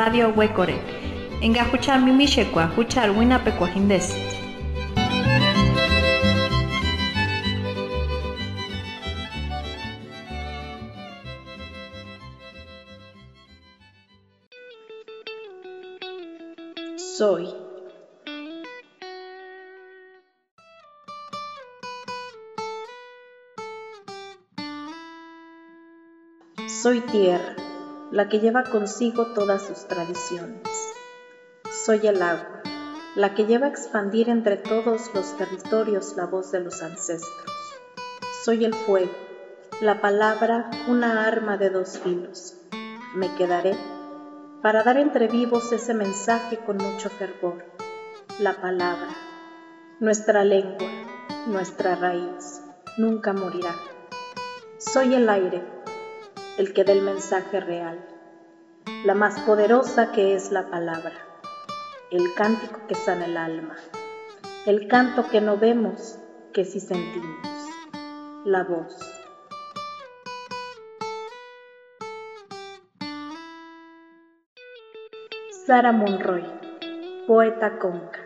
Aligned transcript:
Radio 0.00 0.32
Huecore. 0.32 0.74
Engajuchar 1.40 2.00
mimishekwa, 2.00 2.66
huchar 2.66 3.10
winapecuajindesit. 3.10 4.16
Soy. 16.96 17.46
Soy 26.66 27.00
tierra, 27.00 27.54
la 28.10 28.28
que 28.28 28.40
lleva 28.40 28.64
consigo 28.64 29.26
todas 29.34 29.62
sus 29.62 29.86
tradiciones. 29.86 30.62
Soy 31.84 32.06
el 32.08 32.20
agua, 32.20 32.62
la 33.14 33.34
que 33.34 33.46
lleva 33.46 33.66
a 33.66 33.70
expandir 33.70 34.28
entre 34.28 34.56
todos 34.56 35.10
los 35.14 35.36
territorios 35.36 36.16
la 36.16 36.26
voz 36.26 36.50
de 36.50 36.60
los 36.60 36.82
ancestros. 36.82 37.52
Soy 38.44 38.64
el 38.64 38.74
fuego, 38.74 39.12
la 39.80 40.00
palabra 40.00 40.70
una 40.88 41.26
arma 41.26 41.56
de 41.56 41.70
dos 41.70 41.98
filos. 41.98 42.56
Me 43.14 43.32
quedaré 43.36 43.76
para 44.62 44.82
dar 44.82 44.98
entre 44.98 45.28
vivos 45.28 45.72
ese 45.72 45.94
mensaje 45.94 46.58
con 46.58 46.76
mucho 46.76 47.10
fervor, 47.10 47.64
la 48.40 48.60
palabra, 48.60 49.08
nuestra 50.00 50.44
lengua, 50.44 50.88
nuestra 51.46 51.94
raíz, 51.94 52.60
nunca 52.98 53.32
morirá. 53.32 53.74
Soy 54.78 55.14
el 55.14 55.28
aire, 55.28 55.62
el 56.58 56.74
que 56.74 56.84
da 56.84 56.92
el 56.92 57.00
mensaje 57.00 57.58
real, 57.60 58.06
la 59.04 59.14
más 59.14 59.40
poderosa 59.40 60.12
que 60.12 60.34
es 60.34 60.52
la 60.52 60.68
palabra, 60.68 61.14
el 62.10 62.34
cántico 62.34 62.86
que 62.86 62.94
sana 62.94 63.24
el 63.24 63.36
alma, 63.38 63.76
el 64.66 64.88
canto 64.88 65.26
que 65.30 65.40
no 65.40 65.56
vemos, 65.56 66.18
que 66.52 66.66
sí 66.66 66.80
sentimos, 66.80 67.48
la 68.44 68.62
voz. 68.64 68.98
Sara 75.66 75.92
Monroy, 75.92 76.44
poeta 77.26 77.78
conca. 77.78 78.19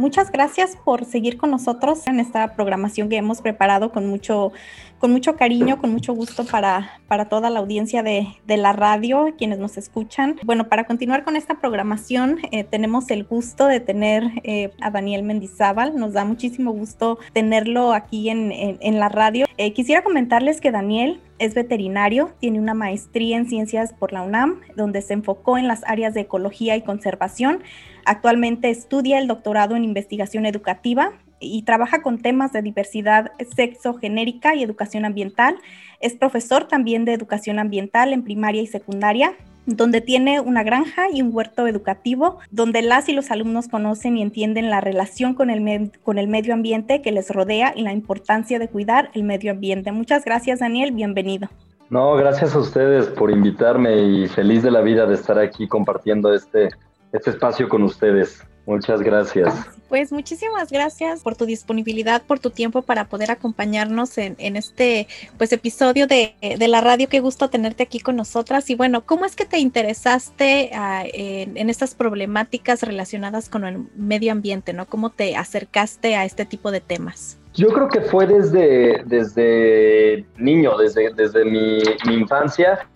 Muchas 0.00 0.32
gracias 0.32 0.76
por 0.84 1.04
seguir 1.04 1.36
con 1.36 1.50
nosotros 1.50 2.06
en 2.06 2.18
esta 2.18 2.54
programación 2.56 3.08
que 3.08 3.16
hemos 3.16 3.40
preparado 3.40 3.92
con 3.92 4.06
mucho, 4.06 4.52
con 4.98 5.12
mucho 5.12 5.36
cariño, 5.36 5.78
con 5.78 5.92
mucho 5.92 6.14
gusto 6.14 6.44
para, 6.44 7.00
para 7.06 7.28
toda 7.28 7.50
la 7.50 7.60
audiencia 7.60 8.02
de, 8.02 8.26
de 8.46 8.56
la 8.56 8.72
radio, 8.72 9.34
quienes 9.36 9.58
nos 9.58 9.76
escuchan. 9.76 10.36
Bueno, 10.44 10.68
para 10.68 10.84
continuar 10.84 11.24
con 11.24 11.36
esta 11.36 11.60
programación, 11.60 12.38
eh, 12.50 12.64
tenemos 12.64 13.10
el 13.10 13.24
gusto 13.24 13.66
de 13.66 13.80
tener 13.80 14.24
eh, 14.42 14.72
a 14.80 14.90
Daniel 14.90 15.22
Mendizábal. 15.22 15.96
Nos 15.96 16.14
da 16.14 16.24
muchísimo 16.24 16.72
gusto 16.72 17.18
tenerlo 17.32 17.92
aquí 17.92 18.30
en, 18.30 18.50
en, 18.52 18.98
la 18.98 19.08
radio. 19.08 19.46
Eh, 19.56 19.72
quisiera 19.72 20.02
comentarles 20.02 20.60
que 20.60 20.70
Daniel 20.70 21.20
es 21.40 21.54
veterinario, 21.54 22.30
tiene 22.38 22.60
una 22.60 22.74
maestría 22.74 23.36
en 23.36 23.48
ciencias 23.48 23.92
por 23.92 24.12
la 24.12 24.22
UNAM, 24.22 24.60
donde 24.76 25.02
se 25.02 25.14
enfocó 25.14 25.58
en 25.58 25.66
las 25.66 25.82
áreas 25.84 26.14
de 26.14 26.20
ecología 26.20 26.76
y 26.76 26.82
conservación 26.82 27.64
Actualmente 28.04 28.70
estudia 28.70 29.18
el 29.18 29.26
doctorado 29.26 29.76
en 29.76 29.84
investigación 29.84 30.46
educativa 30.46 31.12
y 31.38 31.62
trabaja 31.62 32.02
con 32.02 32.18
temas 32.18 32.52
de 32.52 32.62
diversidad 32.62 33.32
sexo 33.54 33.94
genérica 33.94 34.54
y 34.54 34.62
educación 34.62 35.04
ambiental. 35.04 35.56
Es 36.00 36.14
profesor 36.14 36.66
también 36.68 37.04
de 37.04 37.12
educación 37.12 37.58
ambiental 37.58 38.12
en 38.12 38.24
primaria 38.24 38.62
y 38.62 38.66
secundaria 38.66 39.34
donde 39.66 40.00
tiene 40.00 40.40
una 40.40 40.62
granja 40.62 41.06
y 41.12 41.22
un 41.22 41.34
huerto 41.34 41.66
educativo, 41.66 42.38
donde 42.50 42.82
las 42.82 43.08
y 43.08 43.12
los 43.12 43.30
alumnos 43.30 43.68
conocen 43.68 44.16
y 44.16 44.22
entienden 44.22 44.70
la 44.70 44.80
relación 44.80 45.34
con 45.34 45.50
el, 45.50 45.92
con 46.02 46.18
el 46.18 46.28
medio 46.28 46.54
ambiente 46.54 47.02
que 47.02 47.12
les 47.12 47.30
rodea 47.30 47.72
y 47.76 47.82
la 47.82 47.92
importancia 47.92 48.58
de 48.58 48.68
cuidar 48.68 49.10
el 49.14 49.24
medio 49.24 49.52
ambiente. 49.52 49.92
Muchas 49.92 50.24
gracias, 50.24 50.60
Daniel. 50.60 50.92
Bienvenido. 50.92 51.48
No, 51.88 52.14
gracias 52.14 52.54
a 52.54 52.58
ustedes 52.58 53.06
por 53.06 53.30
invitarme 53.30 53.96
y 54.00 54.28
feliz 54.28 54.62
de 54.62 54.70
la 54.70 54.80
vida 54.80 55.06
de 55.06 55.14
estar 55.14 55.38
aquí 55.38 55.66
compartiendo 55.66 56.32
este 56.32 56.68
este 57.12 57.30
espacio 57.30 57.68
con 57.68 57.82
ustedes. 57.82 58.44
Muchas 58.66 59.00
gracias. 59.00 59.52
Pues 59.88 60.12
muchísimas 60.12 60.70
gracias 60.70 61.22
por 61.22 61.34
tu 61.34 61.46
disponibilidad, 61.46 62.22
por 62.22 62.38
tu 62.38 62.50
tiempo 62.50 62.82
para 62.82 63.06
poder 63.06 63.32
acompañarnos 63.32 64.16
en, 64.18 64.36
este 64.38 65.08
pues 65.36 65.52
episodio 65.52 66.06
de, 66.06 66.34
la 66.40 66.80
radio. 66.80 67.08
Qué 67.08 67.18
gusto 67.18 67.50
tenerte 67.50 67.82
aquí 67.82 67.98
con 67.98 68.14
nosotras. 68.14 68.70
Y 68.70 68.76
bueno, 68.76 69.04
¿cómo 69.04 69.24
es 69.24 69.34
que 69.34 69.46
te 69.46 69.58
interesaste 69.58 70.70
ah, 70.74 71.02
en, 71.12 71.68
estas 71.68 71.94
problemáticas 71.96 72.82
relacionadas 72.82 73.48
con 73.48 73.64
el 73.64 73.86
medio 73.96 74.30
ambiente? 74.30 74.72
¿no? 74.72 74.86
¿Cómo 74.86 75.10
te 75.10 75.36
acercaste 75.36 76.14
a 76.14 76.24
este 76.24 76.44
tipo 76.44 76.70
de 76.70 76.80
temas? 76.80 77.38
Yo 77.54 77.68
creo 77.72 77.88
que 77.88 78.00
fue 78.02 78.28
desde, 78.28 79.02
desde 79.06 80.24
niño, 80.36 80.78
desde, 80.78 81.12
desde 81.14 81.44
mi, 81.44 81.82
mi 82.06 82.14
infancia. 82.14 82.88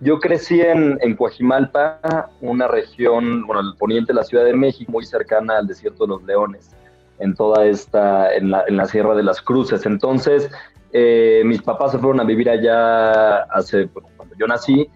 Yo 0.00 0.18
crecí 0.18 0.60
en, 0.60 0.98
en 1.00 1.16
Coajimalpa, 1.16 2.28
una 2.42 2.68
región, 2.68 3.46
bueno, 3.46 3.62
el 3.62 3.76
poniente 3.78 4.12
de 4.12 4.18
la 4.18 4.24
Ciudad 4.24 4.44
de 4.44 4.52
México, 4.52 4.92
muy 4.92 5.06
cercana 5.06 5.58
al 5.58 5.66
desierto 5.66 6.04
de 6.04 6.08
los 6.08 6.22
Leones, 6.24 6.76
en 7.18 7.34
toda 7.34 7.64
esta, 7.64 8.34
en 8.34 8.50
la, 8.50 8.86
Sierra 8.86 9.14
de 9.14 9.22
las 9.22 9.40
Cruces. 9.40 9.86
Entonces, 9.86 10.50
eh, 10.92 11.42
mis 11.46 11.62
papás 11.62 11.92
se 11.92 11.98
fueron 11.98 12.20
a 12.20 12.24
vivir 12.24 12.50
allá 12.50 13.44
hace, 13.44 13.88
cuando 13.88 14.34
yo 14.38 14.46
nací, 14.46 14.86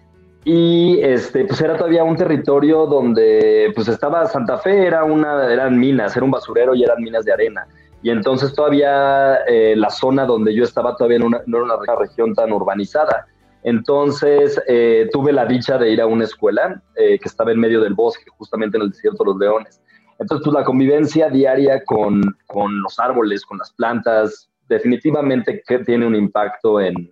y 0.43 0.99
este, 1.01 1.45
pues 1.45 1.61
era 1.61 1.77
todavía 1.77 2.03
un 2.03 2.15
territorio 2.15 2.85
donde 2.85 3.71
pues 3.75 3.87
estaba 3.87 4.25
Santa 4.27 4.57
Fe, 4.59 4.85
era 4.85 5.03
una, 5.03 5.51
eran 5.51 5.79
minas, 5.79 6.15
era 6.15 6.25
un 6.25 6.31
basurero 6.31 6.75
y 6.75 6.83
eran 6.83 7.01
minas 7.01 7.25
de 7.25 7.33
arena. 7.33 7.67
Y 8.03 8.09
entonces 8.09 8.53
todavía 8.53 9.37
eh, 9.47 9.75
la 9.75 9.91
zona 9.91 10.25
donde 10.25 10.55
yo 10.55 10.63
estaba 10.63 10.95
todavía 10.95 11.19
no 11.19 11.27
era 11.27 11.63
una 11.63 11.95
región 11.95 12.33
tan 12.33 12.51
urbanizada. 12.51 13.27
Entonces 13.63 14.61
eh, 14.67 15.09
tuve 15.11 15.31
la 15.31 15.45
dicha 15.45 15.77
de 15.77 15.91
ir 15.91 16.01
a 16.01 16.07
una 16.07 16.23
escuela 16.23 16.81
eh, 16.95 17.19
que 17.19 17.27
estaba 17.27 17.51
en 17.51 17.59
medio 17.59 17.81
del 17.81 17.93
bosque, 17.93 18.25
justamente 18.37 18.77
en 18.77 18.83
el 18.83 18.89
desierto 18.89 19.23
de 19.23 19.29
los 19.31 19.39
leones. 19.39 19.81
Entonces, 20.19 20.45
pues 20.45 20.53
la 20.53 20.63
convivencia 20.63 21.29
diaria 21.29 21.83
con, 21.83 22.21
los 22.53 22.99
árboles, 22.99 23.43
con 23.43 23.57
las 23.57 23.71
plantas, 23.73 24.49
definitivamente 24.69 25.63
que 25.67 25.79
tiene 25.79 26.05
un 26.05 26.15
impacto 26.15 26.79
en, 26.79 27.11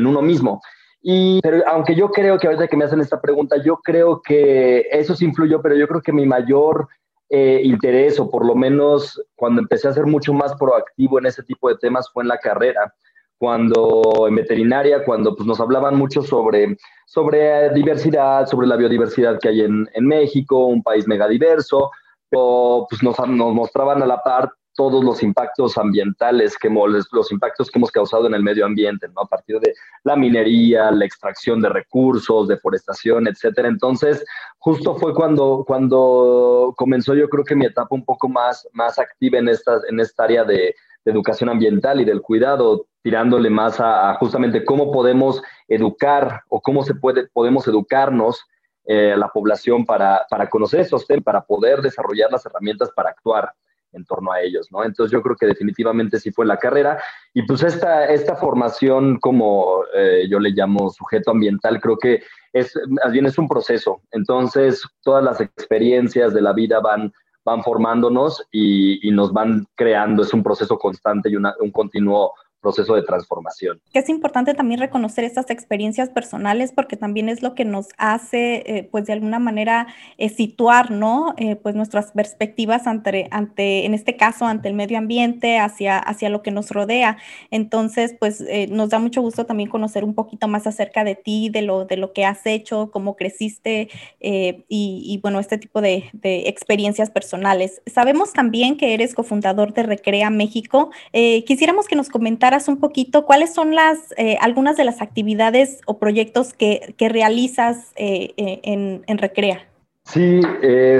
uno 0.00 0.22
mismo. 0.22 0.62
Y 1.02 1.40
pero 1.42 1.62
aunque 1.68 1.94
yo 1.94 2.10
creo 2.10 2.38
que 2.38 2.46
ahorita 2.46 2.68
que 2.68 2.76
me 2.78 2.86
hacen 2.86 3.00
esta 3.00 3.20
pregunta, 3.20 3.56
yo 3.62 3.76
creo 3.84 4.22
que 4.22 4.86
eso 4.90 5.14
sí 5.14 5.26
influyó, 5.26 5.60
pero 5.60 5.76
yo 5.76 5.86
creo 5.86 6.00
que 6.00 6.12
mi 6.12 6.24
mayor 6.24 6.88
eh, 7.28 7.60
interés, 7.62 8.18
o 8.18 8.30
por 8.30 8.46
lo 8.46 8.54
menos 8.54 9.22
cuando 9.36 9.60
empecé 9.60 9.88
a 9.88 9.92
ser 9.92 10.06
mucho 10.06 10.32
más 10.32 10.54
proactivo 10.54 11.18
en 11.18 11.26
ese 11.26 11.42
tipo 11.42 11.68
de 11.68 11.76
temas, 11.76 12.10
fue 12.10 12.22
en 12.22 12.28
la 12.28 12.38
carrera 12.38 12.94
cuando 13.38 14.26
en 14.28 14.36
veterinaria, 14.36 15.04
cuando 15.04 15.34
pues, 15.34 15.46
nos 15.46 15.60
hablaban 15.60 15.96
mucho 15.96 16.22
sobre, 16.22 16.76
sobre 17.06 17.70
diversidad, 17.70 18.46
sobre 18.46 18.66
la 18.66 18.76
biodiversidad 18.76 19.38
que 19.40 19.48
hay 19.48 19.60
en, 19.62 19.88
en 19.92 20.06
México, 20.06 20.66
un 20.66 20.82
país 20.82 21.06
megadiverso, 21.06 21.90
o 22.32 22.86
pues 22.88 23.02
nos, 23.02 23.18
nos, 23.28 23.54
mostraban 23.54 24.02
a 24.02 24.06
la 24.06 24.22
par 24.22 24.52
todos 24.76 25.04
los 25.04 25.22
impactos 25.22 25.78
ambientales, 25.78 26.58
que 26.58 26.68
los 26.68 27.30
impactos 27.30 27.70
que 27.70 27.78
hemos 27.78 27.92
causado 27.92 28.26
en 28.26 28.34
el 28.34 28.42
medio 28.42 28.66
ambiente, 28.66 29.06
¿no? 29.08 29.22
a 29.22 29.26
partir 29.26 29.60
de 29.60 29.72
la 30.02 30.16
minería, 30.16 30.90
la 30.90 31.04
extracción 31.04 31.62
de 31.62 31.68
recursos, 31.68 32.48
deforestación, 32.48 33.28
etcétera. 33.28 33.68
Entonces, 33.68 34.24
justo 34.58 34.96
fue 34.96 35.14
cuando, 35.14 35.64
cuando 35.64 36.74
comenzó 36.76 37.14
yo 37.14 37.28
creo 37.28 37.44
que 37.44 37.54
mi 37.54 37.66
etapa 37.66 37.94
un 37.94 38.04
poco 38.04 38.28
más, 38.28 38.68
más 38.72 38.98
activa 38.98 39.38
en 39.38 39.48
esta, 39.48 39.80
en 39.88 40.00
esta 40.00 40.24
área 40.24 40.42
de, 40.42 40.74
de 41.04 41.12
educación 41.12 41.50
ambiental 41.50 42.00
y 42.00 42.04
del 42.04 42.20
cuidado, 42.20 42.86
tirándole 43.04 43.50
más 43.50 43.80
a, 43.80 44.14
justamente 44.14 44.64
cómo 44.64 44.90
podemos 44.90 45.42
educar 45.68 46.40
o 46.48 46.62
cómo 46.62 46.82
se 46.82 46.94
puede, 46.94 47.28
podemos 47.28 47.68
educarnos 47.68 48.46
eh, 48.86 49.14
la 49.14 49.28
población 49.28 49.84
para, 49.84 50.26
para 50.30 50.48
conocer 50.48 50.80
esos 50.80 51.06
temas, 51.06 51.22
para 51.22 51.42
poder 51.42 51.82
desarrollar 51.82 52.32
las 52.32 52.46
herramientas 52.46 52.90
para 52.96 53.10
actuar 53.10 53.52
en 53.92 54.06
torno 54.06 54.32
a 54.32 54.40
ellos, 54.40 54.68
¿no? 54.72 54.82
Entonces 54.82 55.12
yo 55.12 55.22
creo 55.22 55.36
que 55.36 55.46
definitivamente 55.46 56.18
sí 56.18 56.32
fue 56.32 56.46
la 56.46 56.56
carrera 56.56 56.98
y 57.34 57.42
pues 57.42 57.62
esta, 57.62 58.06
esta 58.06 58.36
formación 58.36 59.20
como 59.20 59.84
eh, 59.94 60.26
yo 60.28 60.40
le 60.40 60.50
llamo 60.50 60.88
sujeto 60.88 61.30
ambiental, 61.30 61.82
creo 61.82 61.98
que 61.98 62.22
es, 62.54 62.74
más 63.04 63.26
es 63.26 63.38
un 63.38 63.48
proceso. 63.48 64.00
Entonces 64.12 64.82
todas 65.02 65.22
las 65.22 65.42
experiencias 65.42 66.32
de 66.32 66.40
la 66.40 66.54
vida 66.54 66.80
van, 66.80 67.12
van 67.44 67.62
formándonos 67.62 68.42
y, 68.50 69.06
y 69.06 69.12
nos 69.12 69.30
van 69.30 69.66
creando, 69.74 70.22
es 70.22 70.32
un 70.32 70.42
proceso 70.42 70.78
constante 70.78 71.28
y 71.28 71.36
un 71.36 71.70
continuo 71.70 72.32
proceso 72.64 72.94
de 72.94 73.02
transformación. 73.02 73.78
Es 73.92 74.08
importante 74.08 74.54
también 74.54 74.80
reconocer 74.80 75.22
estas 75.24 75.50
experiencias 75.50 76.08
personales 76.08 76.72
porque 76.72 76.96
también 76.96 77.28
es 77.28 77.42
lo 77.42 77.54
que 77.54 77.66
nos 77.66 77.88
hace, 77.98 78.64
eh, 78.66 78.88
pues 78.90 79.04
de 79.04 79.12
alguna 79.12 79.38
manera, 79.38 79.86
eh, 80.16 80.30
situar, 80.30 80.90
¿no? 80.90 81.34
Eh, 81.36 81.56
pues 81.56 81.74
nuestras 81.74 82.12
perspectivas 82.12 82.86
ante, 82.86 83.28
ante, 83.30 83.84
en 83.84 83.92
este 83.92 84.16
caso, 84.16 84.46
ante 84.46 84.68
el 84.68 84.74
medio 84.74 84.96
ambiente, 84.96 85.58
hacia, 85.58 85.98
hacia 85.98 86.30
lo 86.30 86.42
que 86.42 86.50
nos 86.50 86.70
rodea. 86.70 87.18
Entonces, 87.50 88.16
pues 88.18 88.42
nos 88.70 88.88
da 88.88 88.98
mucho 88.98 89.20
gusto 89.20 89.44
también 89.44 89.68
conocer 89.68 90.02
un 90.02 90.14
poquito 90.14 90.48
más 90.48 90.66
acerca 90.66 91.04
de 91.04 91.16
ti, 91.16 91.50
de 91.50 91.60
lo, 91.60 91.84
de 91.84 91.98
lo 91.98 92.14
que 92.14 92.24
has 92.24 92.46
hecho, 92.46 92.90
cómo 92.90 93.14
creciste 93.14 93.90
y, 94.20 94.64
y, 94.68 95.18
bueno, 95.22 95.38
este 95.38 95.58
tipo 95.58 95.82
de, 95.82 96.04
de, 96.14 96.48
experiencias 96.48 97.10
personales. 97.10 97.82
Sabemos 97.86 98.32
también 98.32 98.76
que 98.78 98.94
eres 98.94 99.14
cofundador 99.14 99.74
de 99.74 99.82
Recrea 99.82 100.30
México. 100.30 100.90
quisiéramos 101.12 101.88
que 101.88 101.96
nos 101.96 102.08
comentaras 102.08 102.53
un 102.68 102.78
poquito 102.78 103.24
cuáles 103.24 103.52
son 103.52 103.74
las 103.74 103.98
eh, 104.16 104.36
algunas 104.40 104.76
de 104.76 104.84
las 104.84 105.02
actividades 105.02 105.80
o 105.86 105.98
proyectos 105.98 106.52
que, 106.52 106.94
realizas 106.98 107.92
eh, 107.96 108.32
eh, 108.36 108.60
en, 108.62 109.18
Recrea. 109.18 109.66
Sí, 110.04 110.40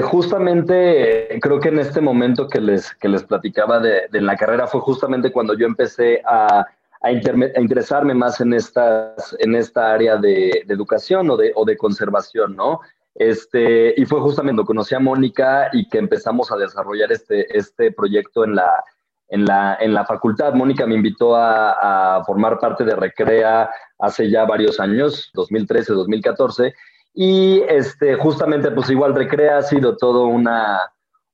justamente 0.03 1.37
creo 1.41 1.59
que 1.59 1.69
en 1.69 1.79
este 1.79 2.01
momento 2.01 2.47
que 2.47 2.59
les, 2.59 2.93
que 2.95 3.07
les 3.07 3.23
platicaba 3.23 3.79
de, 3.79 4.07
la 4.11 4.35
carrera 4.35 4.67
fue 4.67 4.81
justamente 4.81 5.31
cuando 5.31 5.55
yo 5.55 5.65
empecé 5.67 6.21
a, 6.25 6.65
a, 7.01 7.11
interesarme 7.11 8.13
más 8.13 8.41
en, 8.41 8.53
estas, 8.53 9.35
en 9.39 9.55
esta 9.55 9.93
área 9.93 10.17
de, 10.17 10.63
educación 10.67 11.29
o 11.29 11.37
de, 11.37 11.51
o 11.55 11.65
de 11.65 11.77
conservación, 11.77 12.55
¿no? 12.55 12.79
Este, 13.13 13.93
y 13.95 14.05
fue 14.05 14.19
justamente 14.21 14.57
cuando 14.57 14.65
conocí 14.65 14.95
a 14.95 14.99
Mónica 14.99 15.69
y 15.71 15.87
que 15.87 15.99
empezamos 15.99 16.51
a 16.51 16.57
desarrollar 16.57 17.11
este, 17.11 17.57
este 17.57 17.91
proyecto 17.91 18.43
en 18.43 18.55
la, 18.55 18.83
en 19.29 19.45
la, 19.45 19.77
en 19.79 19.93
la 19.93 20.05
facultad. 20.05 20.53
Mónica 20.53 20.85
me 20.85 20.95
invitó 20.95 21.35
a, 21.35 22.23
formar 22.25 22.59
parte 22.59 22.83
de 22.83 22.95
Recrea 22.95 23.69
hace 23.99 24.29
ya 24.29 24.45
varios 24.45 24.79
años, 24.79 25.29
2013, 25.33 25.93
2014, 25.93 26.73
y 27.13 27.61
este, 27.67 28.15
justamente 28.15 28.71
pues 28.71 28.89
igual 28.89 29.15
Recrea 29.15 29.59
ha 29.59 29.61
sido 29.61 29.95
todo 29.95 30.25
una, 30.25 30.81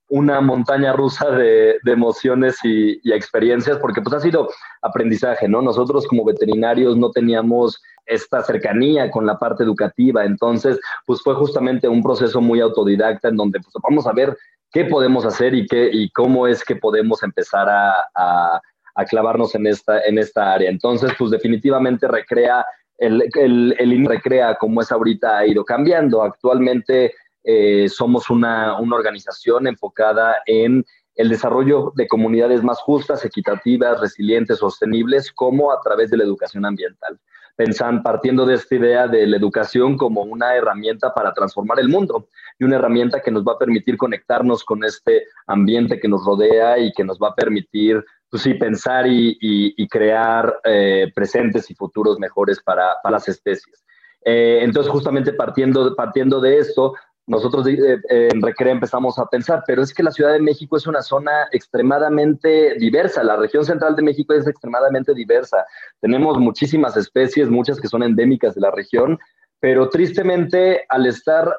una 0.10 0.42
montaña 0.42 0.94
rusa 0.94 1.32
de, 1.32 1.80
emociones 1.86 2.58
y, 2.64 3.00
experiencias, 3.12 3.78
porque 3.80 4.02
pues 4.02 4.16
ha 4.16 4.20
sido 4.20 4.50
aprendizaje, 4.82 5.48
¿no? 5.48 5.62
Nosotros 5.62 6.08
como 6.08 6.26
veterinarios 6.26 6.98
no 6.98 7.12
teníamos 7.12 7.82
esta 8.06 8.44
cercanía 8.44 9.10
con 9.10 9.26
la 9.26 9.40
parte 9.40 9.64
educativa, 9.64 10.26
entonces 10.26 10.80
pues 11.06 11.22
fue 11.22 11.34
justamente 11.36 11.88
un 11.88 12.04
proceso 12.04 12.42
muy 12.42 12.60
autodidacta 12.60 13.30
en 13.30 13.38
donde 13.38 13.60
pues 13.60 13.74
vamos 13.82 14.06
a 14.06 14.12
ver 14.12 14.38
qué 14.72 14.86
podemos 14.86 15.26
hacer 15.26 15.54
y, 15.54 15.66
qué, 15.68 15.90
y 15.92 16.10
cómo 16.12 16.48
es 16.48 16.64
que 16.64 16.76
podemos 16.76 17.24
empezar 17.24 17.68
a, 17.70 18.62
clavarnos 19.10 19.56
en 19.56 19.66
esta, 19.66 20.00
en 20.02 20.20
esta 20.20 20.54
área. 20.54 20.70
Entonces, 20.70 21.12
pues 21.18 21.32
definitivamente 21.32 22.08
recrea, 22.08 22.64
el, 23.00 23.24
el, 23.36 24.06
recrea 24.06 24.56
como 24.56 24.82
es 24.82 24.92
ahorita 24.92 25.40
ha 25.40 25.48
ido 25.48 25.66
cambiando. 25.66 26.22
Actualmente 26.22 27.14
eh, 27.44 27.90
somos 27.90 28.30
una, 28.30 28.80
una 28.80 28.96
organización 28.96 29.66
enfocada 29.66 30.36
en 30.46 30.86
el 31.16 31.30
desarrollo 31.30 31.94
de 31.96 32.08
comunidades 32.08 32.64
más 32.64 32.80
justas, 32.80 33.26
equitativas, 33.26 34.00
resilientes, 34.00 34.60
sostenibles, 34.60 35.32
como 35.32 35.72
a 35.72 35.82
través 35.82 36.12
de 36.12 36.18
la 36.18 36.24
educación 36.24 36.66
ambiental 36.66 37.20
pensan, 37.56 38.03
partiendo 38.03 38.45
de 38.45 38.56
esta 38.56 38.75
idea 38.75 39.07
de 39.07 39.27
la 39.27 39.38
educación 39.38 39.98
como 39.98 40.21
una 40.21 40.56
herramienta 40.56 41.13
para 41.13 41.33
transformar 41.33 41.80
el 41.80 41.89
mundo 41.89 42.27
y 42.59 42.63
una 42.63 42.77
herramienta 42.77 43.21
que 43.21 43.31
nos 43.31 43.44
va 43.44 43.53
a 43.53 43.57
permitir 43.57 43.98
conectarnos 43.98 44.63
con 44.63 44.83
este 44.83 45.25
ambiente 45.48 46.00
que 46.00 46.07
nos 46.07 46.25
rodea 46.25 46.80
y 46.80 46.92
que 46.94 47.03
nos 47.03 47.19
va 47.19 47.30
a 47.30 47.36
permitir, 47.36 48.03
pues 48.30 48.44
sí, 48.44 48.53
pensar 48.53 49.06
y, 49.07 49.88
crear 49.88 50.59
eh, 50.63 51.12
presentes 51.13 51.69
y 51.69 51.75
futuros 51.75 52.19
mejores 52.19 52.62
para, 52.62 52.95
las 53.09 53.27
especies. 53.27 53.83
Eh, 54.24 54.59
entonces, 54.62 54.92
justamente 54.92 55.33
partiendo, 55.33 55.95
partiendo 55.95 56.39
de 56.39 56.59
esto, 56.59 56.94
nosotros 57.31 57.66
eh, 57.66 57.98
en 58.10 58.42
Recrea 58.42 58.74
empezamos 58.74 59.18
a 59.18 59.25
pensar, 59.25 59.63
pero 59.66 59.81
es 59.81 59.94
que 59.94 60.04
la 60.04 60.12
Ciudad 60.12 60.33
de 60.33 60.42
México 60.42 60.75
es 60.75 60.86
una 60.86 61.01
zona 61.01 61.48
extremadamente 61.54 62.75
diversa, 62.75 63.24
la 63.24 63.38
región 63.38 63.63
central 63.63 63.95
de 63.95 64.01
México 64.01 64.33
es 64.33 64.45
extremadamente 64.45 65.13
diversa. 65.13 65.66
Tenemos 66.01 66.38
muchísimas 66.38 66.98
especies, 66.98 67.50
muchas 67.50 67.80
que 67.80 67.88
son 67.88 68.04
endémicas 68.04 68.54
de 68.54 68.60
la 68.60 68.72
región, 68.72 69.18
pero 69.62 69.88
tristemente 69.88 70.83
al 70.89 71.06
estar, 71.06 71.56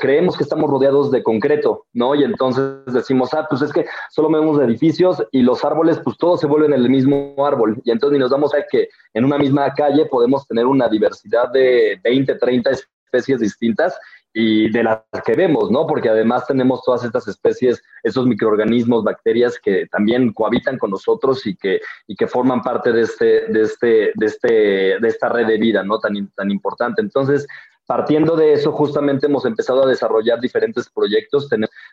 creemos 0.00 0.36
que 0.36 0.42
estamos 0.42 0.68
rodeados 0.68 1.12
de 1.12 1.22
concreto, 1.22 1.86
¿no? 1.92 2.16
Y 2.16 2.24
entonces 2.24 2.82
decimos, 2.86 3.32
ah, 3.32 3.46
pues 3.48 3.62
es 3.62 3.72
que 3.72 3.86
solo 4.10 4.28
vemos 4.28 4.60
edificios 4.60 5.22
y 5.30 5.42
los 5.42 5.64
árboles, 5.64 6.00
pues 6.02 6.16
todos 6.18 6.40
se 6.40 6.48
vuelven 6.48 6.72
el 6.72 6.90
mismo 6.90 7.36
árbol. 7.46 7.80
Y 7.84 7.92
entonces 7.92 8.14
ni 8.14 8.18
nos 8.18 8.32
damos 8.32 8.52
a 8.54 8.64
que 8.68 8.88
en 9.14 9.24
una 9.24 9.38
misma 9.38 9.72
calle 9.74 10.06
podemos 10.06 10.48
tener 10.48 10.66
una 10.66 10.88
diversidad 10.88 11.52
de 11.52 12.00
20, 12.02 12.34
30 12.34 12.70
especies 12.70 13.38
distintas 13.38 13.96
y 14.34 14.70
de 14.70 14.82
las 14.82 15.02
que 15.24 15.34
vemos, 15.34 15.70
¿no? 15.70 15.86
Porque 15.86 16.08
además 16.08 16.46
tenemos 16.46 16.82
todas 16.82 17.04
estas 17.04 17.28
especies, 17.28 17.82
estos 18.02 18.26
microorganismos, 18.26 19.04
bacterias 19.04 19.58
que 19.58 19.86
también 19.88 20.32
cohabitan 20.32 20.78
con 20.78 20.90
nosotros 20.90 21.46
y 21.46 21.54
que, 21.54 21.80
y 22.06 22.16
que 22.16 22.26
forman 22.26 22.62
parte 22.62 22.92
de, 22.92 23.02
este, 23.02 23.46
de, 23.48 23.62
este, 23.62 24.12
de, 24.14 24.26
este, 24.26 24.48
de 25.00 25.08
esta 25.08 25.28
red 25.28 25.46
de 25.46 25.58
vida, 25.58 25.82
¿no? 25.82 25.98
Tan, 25.98 26.30
tan 26.34 26.50
importante. 26.50 27.02
Entonces, 27.02 27.46
partiendo 27.86 28.34
de 28.36 28.54
eso, 28.54 28.72
justamente 28.72 29.26
hemos 29.26 29.44
empezado 29.44 29.84
a 29.84 29.88
desarrollar 29.88 30.40
diferentes 30.40 30.88
proyectos. 30.88 31.48